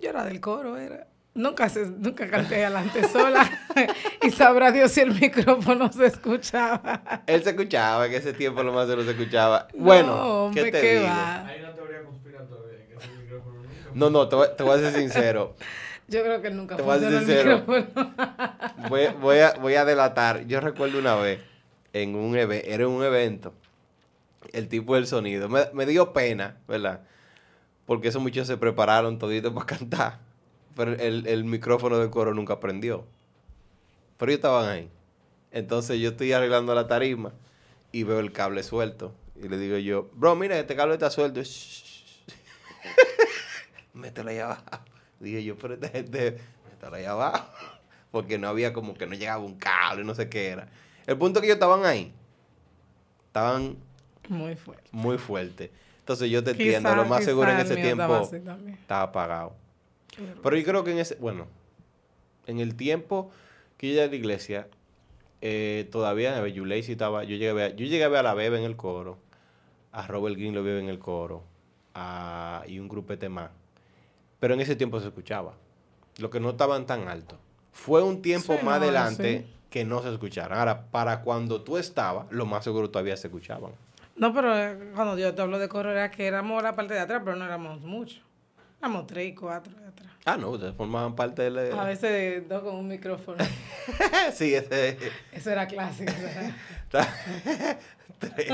[0.00, 1.06] Yo era del coro, era.
[1.34, 3.50] Nunca, se, nunca canté adelante sola.
[4.22, 7.22] y sabrá Dios si el micrófono se escuchaba.
[7.26, 9.66] Él se escuchaba, en ese tiempo lo más se lo se escuchaba.
[9.74, 11.06] Bueno, No, hombre, ¿qué te ¿qué digo?
[11.06, 11.46] va?
[11.48, 14.78] Hay una teoría conspiratoria en que ese micrófono nunca No, no, te voy, te voy
[14.78, 15.56] a ser sincero.
[16.06, 17.82] Yo creo que nunca Te voy a ser funcionó el sincero.
[17.82, 18.14] micrófono.
[18.88, 20.46] Voy, voy a, voy a delatar.
[20.46, 21.40] Yo recuerdo una vez,
[21.92, 23.54] en un eve- era un evento,
[24.52, 25.48] el tipo del sonido.
[25.48, 27.00] Me, me dio pena, ¿verdad?
[27.86, 30.18] Porque esos muchachos se prepararon toditos para cantar.
[30.74, 33.04] Pero el, el micrófono del coro nunca prendió.
[34.16, 34.88] Pero ellos estaban ahí.
[35.52, 37.32] Entonces yo estoy arreglando la tarima
[37.92, 39.12] y veo el cable suelto.
[39.40, 41.40] Y le digo yo, bro, mira, este cable está suelto.
[43.94, 44.62] Mételo ahí abajo.
[45.20, 46.38] Dije yo, pero esta gente,
[46.70, 47.46] mételo ahí abajo.
[48.10, 50.68] Porque no había como que no llegaba un cable, no sé qué era.
[51.06, 52.12] El punto es que ellos estaban ahí.
[53.26, 53.76] Estaban
[54.28, 54.88] Muy fuerte.
[54.92, 55.70] muy fuertes.
[55.98, 59.56] Entonces yo te entiendo, lo más seguro en ese tiempo estaba apagado.
[60.42, 61.46] Pero yo creo que en ese, bueno,
[62.46, 63.30] en el tiempo
[63.76, 64.68] que yo llegué a la iglesia,
[65.40, 68.34] eh, todavía a Yulei estaba, yo llegué, a ver, yo llegué a ver a la
[68.34, 69.18] Bebe en el coro,
[69.92, 71.42] a Robert Green lo veo en el coro,
[71.94, 73.50] a, y un grupete más.
[74.40, 75.54] Pero en ese tiempo se escuchaba.
[76.18, 77.38] Lo que no estaban tan altos.
[77.72, 79.54] Fue un tiempo Sí, más no, adelante sí.
[79.70, 80.58] que no se escucharan.
[80.58, 83.72] Ahora, para cuando tú estabas, lo más seguro todavía se escuchaban.
[84.16, 87.00] No, pero eh, cuando yo te hablo de coro era que éramos la parte de
[87.00, 88.20] atrás, pero no éramos muchos.
[88.84, 90.10] Éramos tres y cuatro de atrás.
[90.26, 91.80] Ah, no, ustedes formaban parte de la...
[91.82, 93.42] A veces dos con un micrófono.
[94.34, 94.98] sí, ese...
[95.32, 96.12] Eso era clásico.
[98.18, 98.52] tres,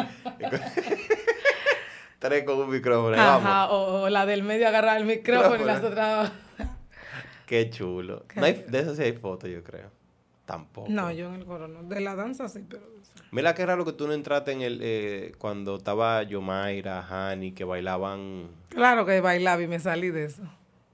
[2.21, 3.17] tres con un micrófono.
[3.17, 3.45] Vamos.
[3.45, 6.31] Ajá, o, o la del medio agarrar el micrófono y las otras...
[7.47, 8.25] Qué chulo.
[8.37, 9.91] No hay- de eso sí hay fotos, yo creo.
[10.51, 10.89] Tampoco.
[10.91, 11.85] No, yo en el coro no.
[11.85, 12.83] De la danza sí, pero...
[13.31, 14.81] Mira qué raro que tú no entraste en el...
[14.83, 18.49] eh, cuando estaba Yomaira, Hani, que bailaban...
[18.71, 20.43] Claro que bailaba y me salí de eso.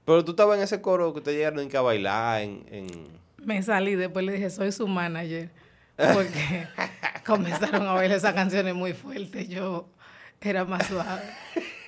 [0.05, 2.65] Pero tú estabas en ese coro que ustedes llegaron a bailar en...
[2.69, 3.07] en-
[3.43, 5.49] Me salí, después le dije, soy su manager.
[5.95, 6.67] Porque
[7.25, 9.49] comenzaron a bailar esas canciones muy fuertes.
[9.49, 9.89] Yo
[10.39, 11.23] era más suave.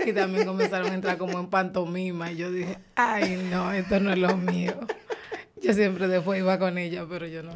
[0.03, 2.31] Y también comenzaron a entrar como en pantomima.
[2.31, 4.73] Y yo dije, ay, no, esto no es lo mío.
[5.61, 7.51] Yo siempre después iba con ella, pero yo no.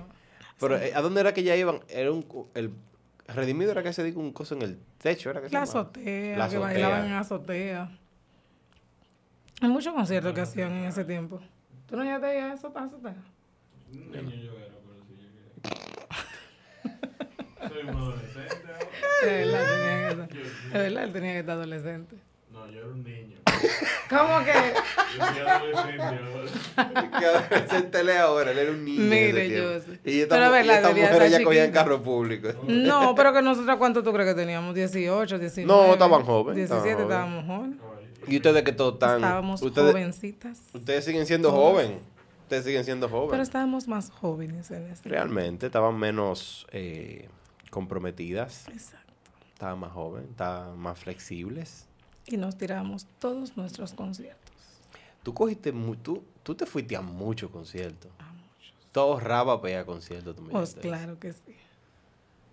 [0.59, 1.80] Pero eh, ¿a dónde era que ya iban?
[1.89, 2.25] Era un...
[2.53, 2.71] El
[3.27, 5.80] redimido era que se dijo un coso en el techo, ¿era que se La llamaba?
[5.81, 6.59] azotea, La que azotea.
[6.59, 7.97] bailaban en azotea.
[9.61, 11.39] Hay muchos conciertos que hacían en ese tiempo.
[11.88, 13.15] ¿Tú no llegaste a eso, a azotea?
[13.91, 15.43] Un niño yo era, pero sí llegué.
[17.69, 18.53] Soy un adolescente.
[19.23, 20.27] De verdad, tenía que estar,
[20.73, 22.15] de verdad, él tenía que estar adolescente.
[22.53, 23.38] No, yo era un niño.
[24.09, 24.53] ¿Cómo que?
[25.17, 27.19] Yo soy adolescente ahora.
[27.19, 29.01] que adolescente le ahora, él era un niño.
[29.03, 29.99] en Mire, yo sé.
[30.05, 30.75] Y esta, Pero, ¿verdad?
[30.75, 31.84] esta mujer ya cogían chiquita.
[31.84, 32.49] carro público.
[32.67, 34.75] No, pero que nosotros, ¿cuánto tú crees que teníamos?
[34.75, 35.67] 18, 19.
[35.67, 37.77] No, estaban jóvenes, 17, estaban estábamos jóvenes.
[38.27, 39.15] Y ustedes que todos están...
[39.15, 40.59] Estábamos ustedes, jovencitas.
[40.73, 42.01] ustedes siguen siendo jóvenes.
[42.43, 43.47] Ustedes siguen siendo Pero jóvenes.
[43.47, 47.27] estábamos más jóvenes en ese Realmente, estaban menos eh,
[47.69, 48.67] comprometidas.
[48.67, 49.13] Exacto.
[49.53, 51.88] Estaban más jóvenes, estaban más flexibles.
[52.27, 54.53] Y nos tirábamos todos nuestros conciertos.
[55.23, 55.71] Tú cogiste...
[55.71, 58.11] mu- tú, tú te fuiste a muchos conciertos.
[58.19, 58.73] A muchos.
[58.91, 60.35] Tú ahorrabas para ir a conciertos.
[60.51, 61.55] Pues claro que sí.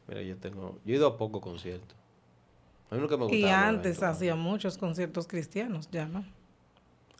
[0.09, 0.78] Mira, yo tengo...
[0.84, 1.97] Yo he ido a pocos conciertos.
[2.90, 6.24] A mí uno que me Y gustaba, antes obviamente, hacía muchos conciertos cristianos, ya no.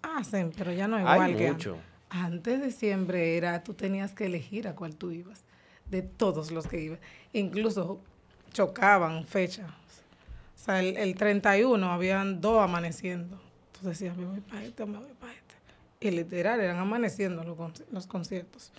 [0.03, 1.73] Hacen, pero ya no Hay igual que mucho.
[1.75, 1.91] antes.
[2.13, 5.45] Antes de siempre era, tú tenías que elegir a cuál tú ibas,
[5.89, 6.99] de todos los que iban.
[7.33, 8.01] Incluso
[8.53, 9.71] chocaban fechas.
[10.61, 13.39] O sea, el, el 31 habían dos amaneciendo.
[13.81, 15.55] Tú decías, me voy para este me voy para este.
[16.01, 18.71] Y literal, eran amaneciendo los, conci- los conciertos.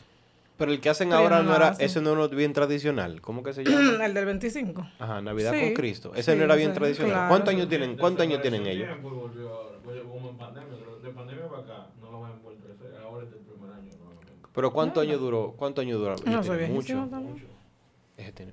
[0.57, 1.69] Pero el que hacen Pero ahora no era...
[1.69, 1.85] hacen.
[1.85, 3.19] Ese no era bien tradicional.
[3.21, 4.05] ¿Cómo que se llama?
[4.05, 4.87] el del 25.
[4.99, 6.11] Ajá, Navidad Sí, con Cristo.
[6.15, 7.13] Ese sí, no era bien sí, tradicional.
[7.13, 7.29] claro.
[7.29, 8.87] ¿Cuántos años tienen, cuántos años tienen ellos?
[8.89, 9.01] Ahora.
[9.87, 12.67] Oye, como en pandemia, pero de pandemia para acá no lo han vuelto.
[13.03, 13.89] Ahora es el primer año.
[14.53, 15.53] Pero ¿cuántos años duró?
[15.57, 16.15] ¿Cuántos años duró?
[16.25, 17.09] No, soy mucho.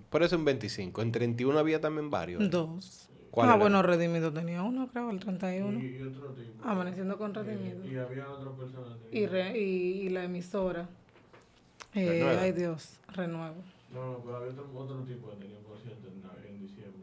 [0.09, 1.03] Por eso en 25.
[1.03, 2.49] En 31 había también varios.
[2.51, 3.11] Dos.
[3.31, 3.61] ¿Cuál Ah, era?
[3.61, 5.81] bueno, Redimido tenía uno, creo, el 31.
[5.81, 6.69] Y, y otro tipo.
[6.69, 7.85] Amaneciendo con Redimido.
[7.87, 8.97] Y, y había otra persona.
[9.11, 10.89] Y, re- y, y la emisora.
[11.95, 12.41] Eh, Renuevo.
[12.41, 13.57] ay Dios, renuevo.
[13.95, 17.03] No, no, pero había otro, otro tipo que tenía concierto en, en diciembre.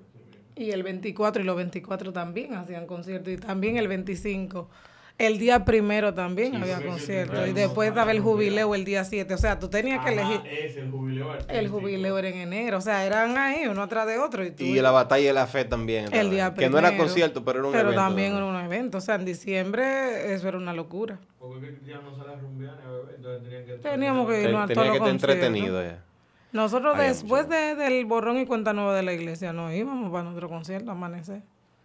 [0.56, 3.34] Y el 24 y los 24 también hacían conciertos.
[3.34, 4.70] Y también el 25.
[5.18, 7.44] El día primero también Sí, había sí, sí, conciertos.
[7.46, 9.34] sí, y después estaba el jubileo el día 7.
[9.34, 10.42] O sea, tú tenías que Ajá, elegir.
[10.52, 11.58] Es el jubileo artístico.
[11.58, 12.78] El jubileo era en enero.
[12.80, 14.44] O sea, eran ahí uno atrás de otro.
[14.44, 16.14] Y, tú- Y la batalla de la fe también.
[16.14, 16.82] el día Que primero.
[16.82, 18.02] no era concierto, pero era un Pero evento.
[18.02, 18.38] también ¿no?
[18.40, 18.98] era un evento.
[18.98, 21.18] O sea, en diciembre eso era una locura.
[21.40, 23.74] Porque que ya no a beber, entonces tenían que...
[23.78, 25.48] Teníamos que irnos a Tenía todos que los estar conciertos.
[25.48, 26.04] entretenido ya.
[26.52, 30.24] Nosotros Había después de- del borrón y cuenta nueva de la iglesia nos íbamos para
[30.24, 31.42] nuestro concierto a amanecer.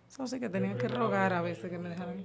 [0.09, 2.25] Eso sí que tenía que rogar a veces que me dejaran.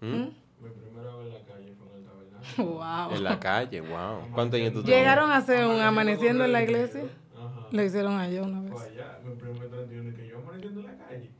[0.00, 0.06] Ir.
[0.08, 0.30] ¿Mm?
[0.60, 2.78] Mi primera vez en la calle fue en el tabernáculo.
[2.78, 3.16] Wow.
[3.16, 4.28] En la calle, wow.
[4.34, 4.98] ¿Cuántos años tú tenías?
[4.98, 7.02] Llegaron a hacer un amaneciendo en la iglesia.
[7.36, 7.66] Ajá.
[7.70, 8.92] Lo hicieron allá una Fue vez.
[8.92, 11.30] allá, mi primer 31 y que yo amaneciendo en la calle.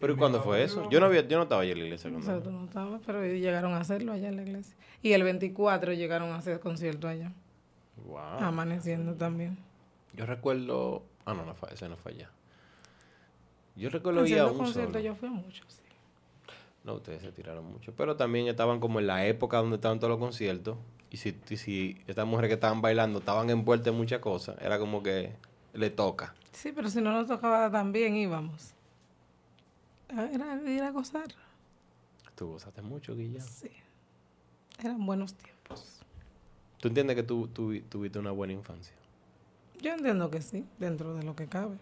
[0.00, 0.88] ¿Pero y cuándo fue eso?
[0.90, 2.08] Yo no, había, yo no estaba allí en la iglesia.
[2.08, 4.76] O cuando- sea, tú no estabas, pero llegaron a hacerlo allá en la iglesia.
[5.02, 7.32] Y el 24 llegaron a hacer concierto allá.
[8.04, 8.18] Wow.
[8.40, 9.58] Amaneciendo también.
[10.14, 11.02] Yo recuerdo.
[11.24, 12.30] Ah, no, no fue, ese no fue allá.
[13.74, 15.04] Yo recuerdo ir a un conciertos solo.
[15.04, 15.82] yo fui a muchos, sí.
[16.88, 17.92] No, ustedes se tiraron mucho.
[17.94, 20.78] Pero también estaban como en la época donde estaban todos los conciertos.
[21.10, 24.78] Y si, y si estas mujeres que estaban bailando estaban envueltas en muchas cosas, era
[24.78, 25.34] como que
[25.74, 26.34] le toca.
[26.50, 28.72] Sí, pero si no nos tocaba también íbamos.
[30.08, 31.26] Era ir a gozar.
[32.34, 33.42] Tú gozaste mucho, Guilla.
[33.42, 33.68] Sí.
[34.82, 36.00] Eran buenos tiempos.
[36.78, 38.96] ¿Tú entiendes que tú, tú tuviste una buena infancia?
[39.82, 41.76] Yo entiendo que sí, dentro de lo que cabe.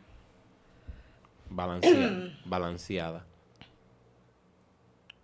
[1.49, 2.33] Balanceada.
[2.45, 3.25] balanceada.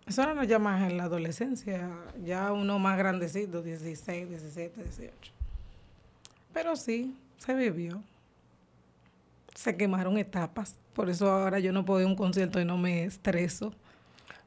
[0.06, 1.88] Eso era ya más en la adolescencia,
[2.24, 5.32] ya uno más grandecito, 16, 17, 18.
[6.52, 8.02] Pero sí, se vivió.
[9.54, 10.76] Se quemaron etapas.
[10.92, 13.72] Por eso ahora yo no puedo ir a un concierto y no me estreso.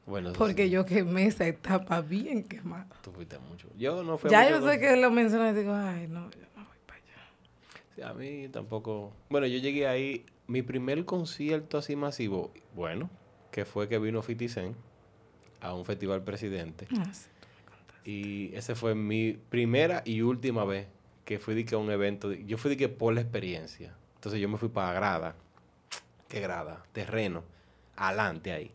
[0.04, 2.86] Bueno, Porque sí, yo quemé esa etapa bien quemada.
[3.02, 3.68] tú fuiste mucho.
[3.76, 6.42] Yo no fui a Ya yo sé que lo mencioné y digo, ay, no, yo
[6.56, 7.94] no voy para allá.
[7.96, 9.12] Sí, a mí tampoco.
[9.30, 10.24] Bueno, yo llegué ahí.
[10.46, 13.10] Mi primer concierto así masivo, bueno,
[13.50, 14.76] que fue que vino 50 Cent
[15.60, 16.86] a un festival presidente.
[16.98, 17.28] Ah, sí.
[18.10, 20.86] Y ese fue mi primera y última vez
[21.24, 22.28] que fui de que a un evento.
[22.28, 23.94] de- Yo fui de que por la experiencia.
[24.16, 25.34] Entonces yo me fui para grada.
[26.28, 26.84] ¿Qué grada?
[26.92, 27.42] Terreno.
[27.96, 28.70] Adelante ahí.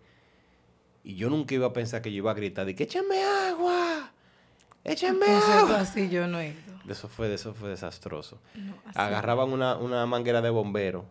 [1.03, 4.11] Y yo nunca iba a pensar que yo iba a gritar de que échame agua.
[4.83, 5.79] Échame agua.
[5.81, 6.57] así yo no he ido.
[6.85, 8.39] De Eso fue, de eso fue desastroso.
[8.55, 8.75] No.
[8.95, 11.05] Agarraban una, una manguera de bombero.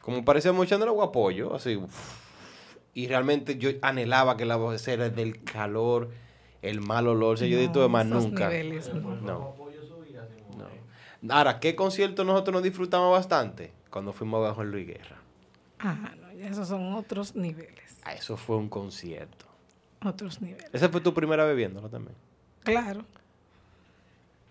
[0.00, 1.76] Como parecía echando el agua a pollo, así.
[1.76, 2.25] uf.
[2.96, 6.08] Y realmente yo anhelaba que la voz era del calor,
[6.62, 7.34] el mal olor.
[7.34, 8.48] O sea, yo de todo más nunca.
[8.48, 9.16] niveles, no.
[9.16, 9.54] No.
[11.20, 11.34] No.
[11.34, 13.70] Ahora, ¿qué concierto nosotros nos disfrutamos bastante?
[13.90, 15.18] Cuando fuimos a Juan Luis Guerra.
[15.78, 17.98] Ah, no, ya esos son otros niveles.
[18.02, 19.44] Ah, eso fue un concierto.
[20.02, 20.70] Otros niveles.
[20.72, 22.16] Esa fue tu primera vez viéndolo también.
[22.64, 23.04] Claro.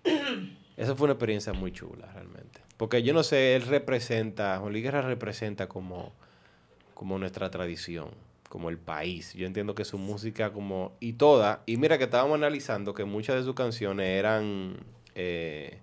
[0.77, 2.61] Esa fue una experiencia muy chula, realmente.
[2.77, 6.13] Porque yo no sé, él representa, Juan Luis Guerra representa como,
[6.93, 8.11] como nuestra tradición,
[8.55, 9.33] como el país.
[9.33, 10.93] Yo entiendo que su música como...
[11.01, 14.77] Y toda, y mira que estábamos analizando que muchas de sus canciones eran...
[15.13, 15.79] eh,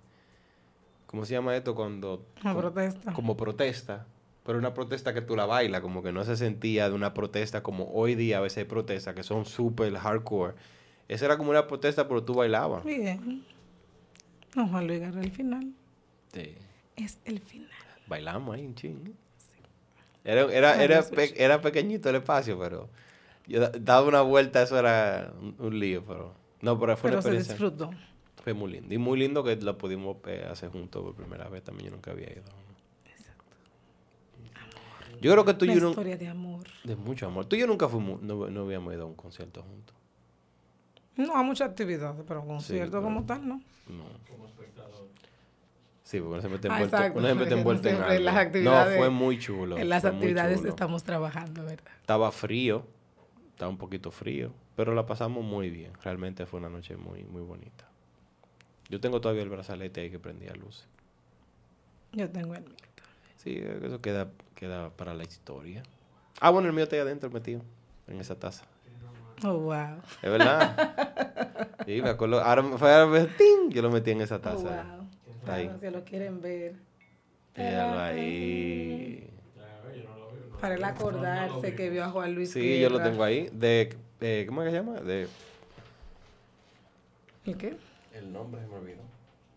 [1.05, 1.75] ¿Cómo se llama esto?
[1.75, 2.25] Cuando...
[2.41, 3.13] Como- protesta.
[3.13, 4.07] Como protesta.
[4.43, 7.61] Pero una protesta que tú la bailas, como que no se sentía de una protesta
[7.61, 10.55] como hoy día a veces hay protestas que son súper hardcore.
[11.07, 12.83] Esa era como una protesta, pero tú bailabas.
[12.83, 13.45] Bien.
[14.55, 15.73] Juan Luis Guerra, el final.
[16.33, 16.55] Sí.
[16.95, 17.69] Es el final.
[18.07, 19.13] Bailamos ahí un ching.
[20.23, 22.89] Era, era, era, pe- era pequeñito el espacio, pero
[23.47, 27.17] yo da- daba una vuelta, eso era un, un lío, pero no, pero fue Pero
[27.19, 27.53] una se experiencia.
[27.53, 27.89] disfrutó.
[28.43, 28.93] Fue muy lindo.
[28.93, 31.63] Y muy lindo que lo pudimos eh, hacer juntos por primera vez.
[31.63, 32.43] También yo nunca había ido.
[35.21, 35.89] Yo creo que tú y Una yo...
[35.91, 36.67] historia de amor.
[36.83, 37.45] de mucho amor.
[37.45, 39.95] Tú y yo nunca fuimos, no, no habíamos ido a un concierto juntos.
[41.15, 43.61] No, a muchas actividades, pero concierto pero- como tal, ¿no?
[43.87, 44.03] No.
[44.29, 45.07] como espectador.
[46.13, 48.49] Sí, porque uno se mete Ah, envuelto, uno en siempre en las algo.
[48.51, 49.77] actividades- No, fue muy chulo.
[49.79, 50.69] en las actividades chulo.
[50.69, 51.91] estamos trabajando, ¿verdad?
[52.01, 52.85] Estaba frío,
[53.49, 55.91] estaba un poquito frío, pero la pasamos muy bien.
[56.03, 57.85] Realmente fue una noche muy, muy bonita.
[58.89, 60.87] Yo tengo todavía el brazalete ahí que prendía luces.
[62.11, 62.75] Yo tengo el mío.
[63.37, 65.81] Sí, eso queda, queda para la historia.
[66.39, 67.61] Ah, bueno, el mío está ahí adentro metido,
[68.07, 68.65] en esa taza.
[69.43, 69.97] Oh, wow.
[70.21, 71.73] Es verdad.
[71.87, 72.39] sí, me acuerdo.
[72.39, 73.27] Ahora fue
[73.69, 74.83] yo lo metí en esa Oh, taza.
[74.97, 75.02] wow.
[75.43, 75.69] Está ahí.
[75.81, 76.75] Que lo quieren ver.
[77.57, 79.29] Míralo ahí.
[80.61, 83.23] Para él no- no lo acordarse que vio a Juan Luis Sí, yo lo tengo
[83.23, 83.49] ahí.
[83.51, 85.01] De, eh, ¿Cómo es que se llama?
[85.01, 85.27] De,
[87.45, 87.75] ¿El qué?
[88.13, 89.01] el nombre se me olvidó.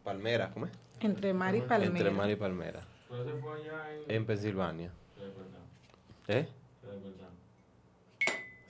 [0.02, 0.72] Palmera, ¿cómo es?
[1.00, 1.86] Entre Mar y Palmera.
[1.86, 2.80] Entre Mar y Palmera.
[3.08, 4.10] Pero ese fue allá en...
[4.10, 4.90] En Pensilvania.
[5.16, 5.66] Se despertaron,
[6.26, 6.48] ¿Eh?
[6.80, 7.34] se despertaron.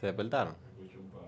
[0.01, 0.55] ¿Se despertaron?
[0.75, 1.25] Escuché un papi.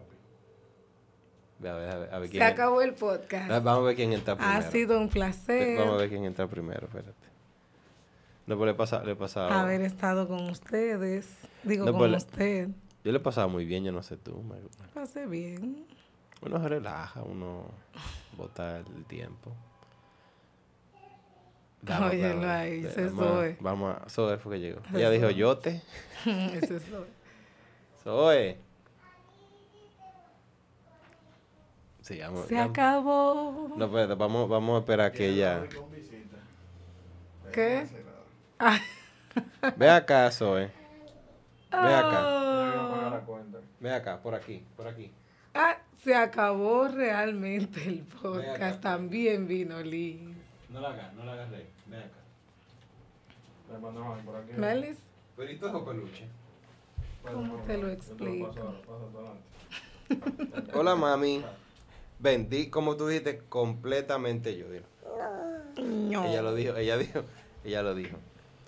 [1.32, 3.48] Ve a ver, a ver, a ver Se acabó el podcast.
[3.48, 4.58] Vamos a ver quién entra primero.
[4.58, 7.12] Ha sido un placer Vamos a ver quién entra primero, espérate.
[8.46, 9.60] No, pues le pasa, le pasaba.
[9.60, 11.28] haber estado con ustedes.
[11.64, 12.68] Digo, No, con pues, le- usted.
[13.04, 14.42] Yo le pasaba muy bien, yo no sé tú.
[14.42, 14.56] me-
[14.94, 15.86] Pasé bien.
[16.40, 17.64] Uno se relaja, uno
[18.36, 19.52] bota el tiempo.
[22.10, 23.56] Óyelo ahí, eh, ese vamos a- Zoe.
[23.60, 24.08] Vamos a.
[24.08, 24.80] Zoe fue que llegó.
[24.94, 25.34] Ella dijo Zoe.
[25.34, 25.82] yote.
[26.26, 27.06] Ese es todo.
[28.02, 28.58] Zoe.
[32.08, 32.46] Sí, vamos.
[32.46, 33.74] Se vamos- acabó.
[33.76, 35.62] No, espérate, vamos, vamos a esperar que ella.
[37.52, 37.86] ¿Qué?
[38.58, 38.78] Ah.
[39.76, 40.70] Ve acá, Zoe.
[41.70, 42.24] Ve acá.
[42.26, 43.20] Oh.
[43.78, 45.12] Ve acá, por aquí, por aquí.
[45.52, 48.80] Ah, se acabó realmente el podcast.
[48.80, 50.34] También vino Liz.
[50.70, 51.66] No la hagas, no la hagas rey.
[51.88, 52.18] Ve acá.
[53.70, 54.52] Le mandamos por aquí.
[54.56, 54.96] ¿Melis?
[55.36, 56.26] ¿Perito o peluche?
[57.22, 58.54] ¿Cómo te lo explico?
[60.72, 61.44] Hola, mami.
[62.20, 64.66] Ven, di como tú dijiste, completamente yo.
[65.82, 66.24] No.
[66.24, 67.22] Ella lo dijo, ella dijo,
[67.64, 68.16] ella lo dijo.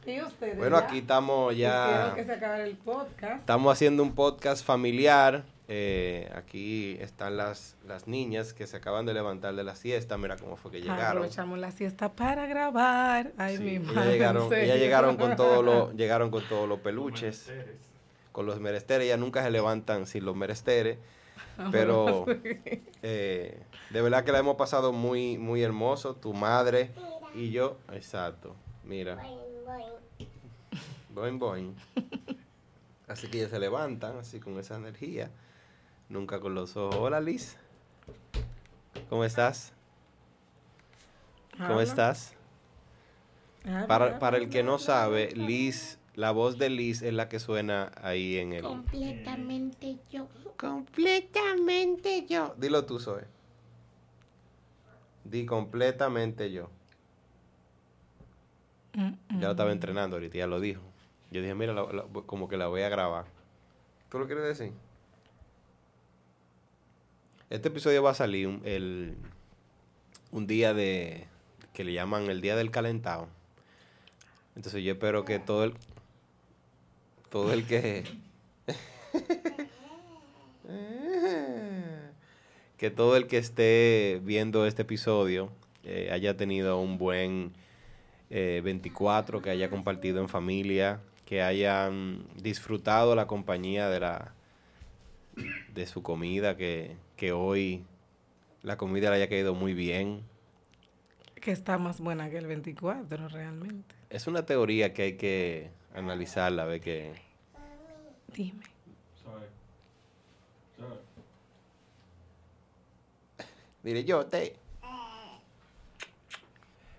[0.06, 0.56] Y ustedes.
[0.56, 2.12] Bueno, ya aquí estamos ya.
[2.14, 3.40] Que se el podcast.
[3.40, 5.44] Estamos haciendo un podcast familiar.
[5.72, 10.16] Eh, aquí están las, las niñas que se acaban de levantar de la siesta.
[10.16, 11.18] Mira cómo fue que llegaron.
[11.18, 13.32] Aprovechamos la siesta para grabar.
[13.36, 14.12] Ay, Sí, mi ellas madre.
[14.12, 17.52] llegaron, ellas llegaron con todos los, llegaron con todos los peluches,
[18.32, 19.06] con los meresteres.
[19.06, 20.98] Ellas nunca se levantan sin los meresteres.
[21.70, 22.26] Pero
[23.02, 26.14] eh, de verdad que la hemos pasado muy, muy hermoso.
[26.14, 26.90] Tu madre
[27.34, 27.78] y yo.
[27.92, 28.56] Exacto.
[28.84, 29.18] Mira.
[31.10, 31.76] Boing, boing.
[33.08, 35.30] Así que ellas se levantan así con esa energía.
[36.08, 36.94] Nunca con los ojos.
[36.94, 37.56] Hola Liz.
[39.08, 39.72] ¿Cómo estás?
[41.58, 42.34] ¿Cómo estás?
[43.88, 45.32] Para, para el que no sabe.
[45.32, 48.62] Liz, la voz de Liz es la que suena ahí en el...
[48.62, 50.28] Completamente yo.
[50.58, 52.54] Completamente yo.
[52.58, 53.24] Dilo tú, Zoe.
[55.24, 56.68] Di completamente yo.
[58.92, 60.82] Mm, Ya lo estaba entrenando ahorita, ya lo dijo.
[61.30, 63.24] Yo dije, mira, la- la- como que la voy a grabar.
[64.10, 64.74] ¿Tú lo quieres decir?
[67.48, 69.16] Este episodio va a salir un, el,
[70.32, 71.26] un día de...
[71.72, 73.28] que le llaman el día del calentado.
[74.54, 75.74] Entonces yo espero que todo el...
[77.30, 78.04] Todo el que...
[82.76, 85.50] que todo el que esté viendo este episodio
[85.84, 87.52] eh, haya tenido un buen
[88.30, 94.34] eh, 24, que haya compartido en familia, que hayan disfrutado la compañía de la
[95.74, 97.84] de su comida, que, que hoy
[98.62, 100.22] la comida le haya caído muy bien.
[101.34, 103.94] Que está más buena que el 24, realmente.
[104.10, 107.14] Es una teoría que hay que analizarla, ver que
[108.34, 108.62] Dime.
[113.82, 114.54] Mire, yo te.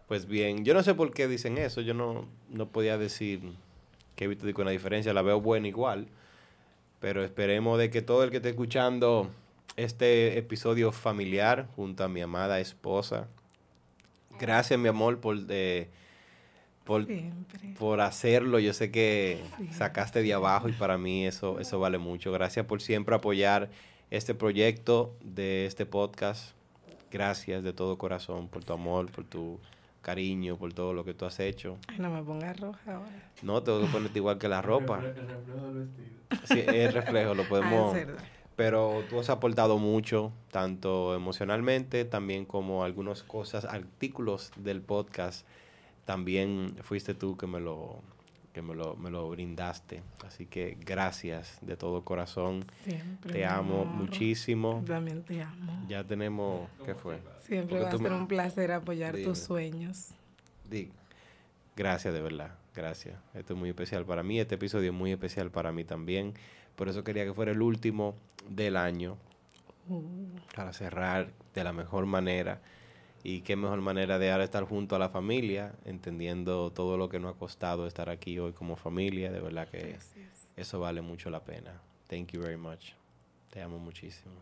[0.07, 1.81] Pues bien, yo no sé por qué dicen eso.
[1.81, 3.39] Yo no, no podía decir
[4.15, 5.13] que he visto digo, una diferencia.
[5.13, 6.07] La veo buena igual.
[6.99, 9.29] Pero esperemos de que todo el que esté escuchando
[9.77, 13.27] este episodio familiar junto a mi amada esposa.
[14.39, 15.89] Gracias, mi amor, por, eh,
[16.83, 17.07] por,
[17.77, 18.59] por hacerlo.
[18.59, 19.67] Yo sé que Sí.
[19.73, 22.31] sacaste de abajo y para mí eso, eso vale mucho.
[22.31, 23.69] Gracias por siempre apoyar
[24.09, 26.53] este proyecto de este podcast.
[27.11, 29.59] Gracias de todo corazón por tu amor, por tu
[30.01, 31.77] cariño, por todo lo que tú has hecho.
[31.87, 33.31] Ay, no me pongas roja ahora.
[33.41, 34.99] No, tengo que ponerte igual que la ropa.
[34.99, 36.11] El refle- el reflejo del vestido.
[36.45, 37.93] Sí, es reflejo, lo podemos...
[37.93, 38.23] Ah, verdad.
[38.55, 45.45] Pero tú has aportado mucho, tanto emocionalmente, también como algunas cosas, artículos del podcast.
[46.11, 47.99] También fuiste tú que me lo,
[48.53, 50.01] que me lo, me lo brindaste.
[50.27, 52.65] Así que gracias de todo corazón.
[52.83, 53.31] Siempre.
[53.31, 53.87] Te amo amor.
[53.87, 54.83] muchísimo.
[54.85, 55.85] También te amo.
[55.87, 57.21] Ya tenemos, ¿qué fue?
[57.45, 59.25] Siempre Porque va a ser me- un placer apoyar Dime.
[59.29, 60.09] tus sueños.
[60.69, 60.91] Di-
[61.77, 63.17] Gracias de verdad, gracias.
[63.33, 66.33] Esto es muy especial para mí, este episodio es muy especial para mí también.
[66.75, 68.15] Por eso quería que fuera el último
[68.49, 69.17] del año,
[69.87, 70.03] Uh,
[70.55, 72.61] para cerrar de la mejor manera.
[73.23, 77.19] Y qué mejor manera de ahora estar junto a la familia, entendiendo todo lo que
[77.19, 79.31] nos ha costado estar aquí hoy como familia.
[79.31, 80.47] De verdad que gracias.
[80.57, 81.79] eso vale mucho la pena.
[82.07, 82.93] Thank you very much.
[83.51, 84.33] Te amo muchísimo.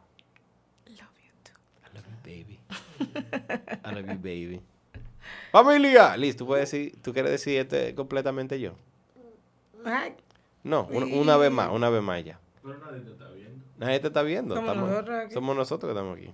[0.88, 1.54] Love you too.
[1.84, 2.60] I love you, baby.
[3.86, 4.62] I love you, baby.
[5.52, 6.44] Familia, listo.
[6.46, 8.74] ¿Tú, puedes decir, ¿Tú quieres decir este completamente yo?
[10.64, 12.40] No, una, una vez más, una vez más ya.
[12.62, 13.66] Pero nadie te está viendo.
[13.78, 14.56] Nadie te está viendo.
[14.56, 16.34] Somos estamos- nosotros somos nosotros que estamos aquí.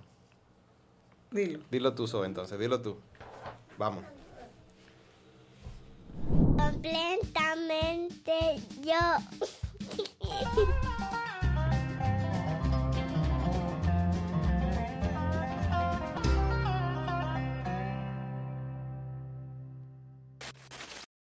[1.36, 1.60] Dilo.
[1.70, 2.96] Dilo tú, Sobe, entonces, dilo tú.
[3.76, 4.02] Vamos.
[6.56, 8.96] Completamente yo.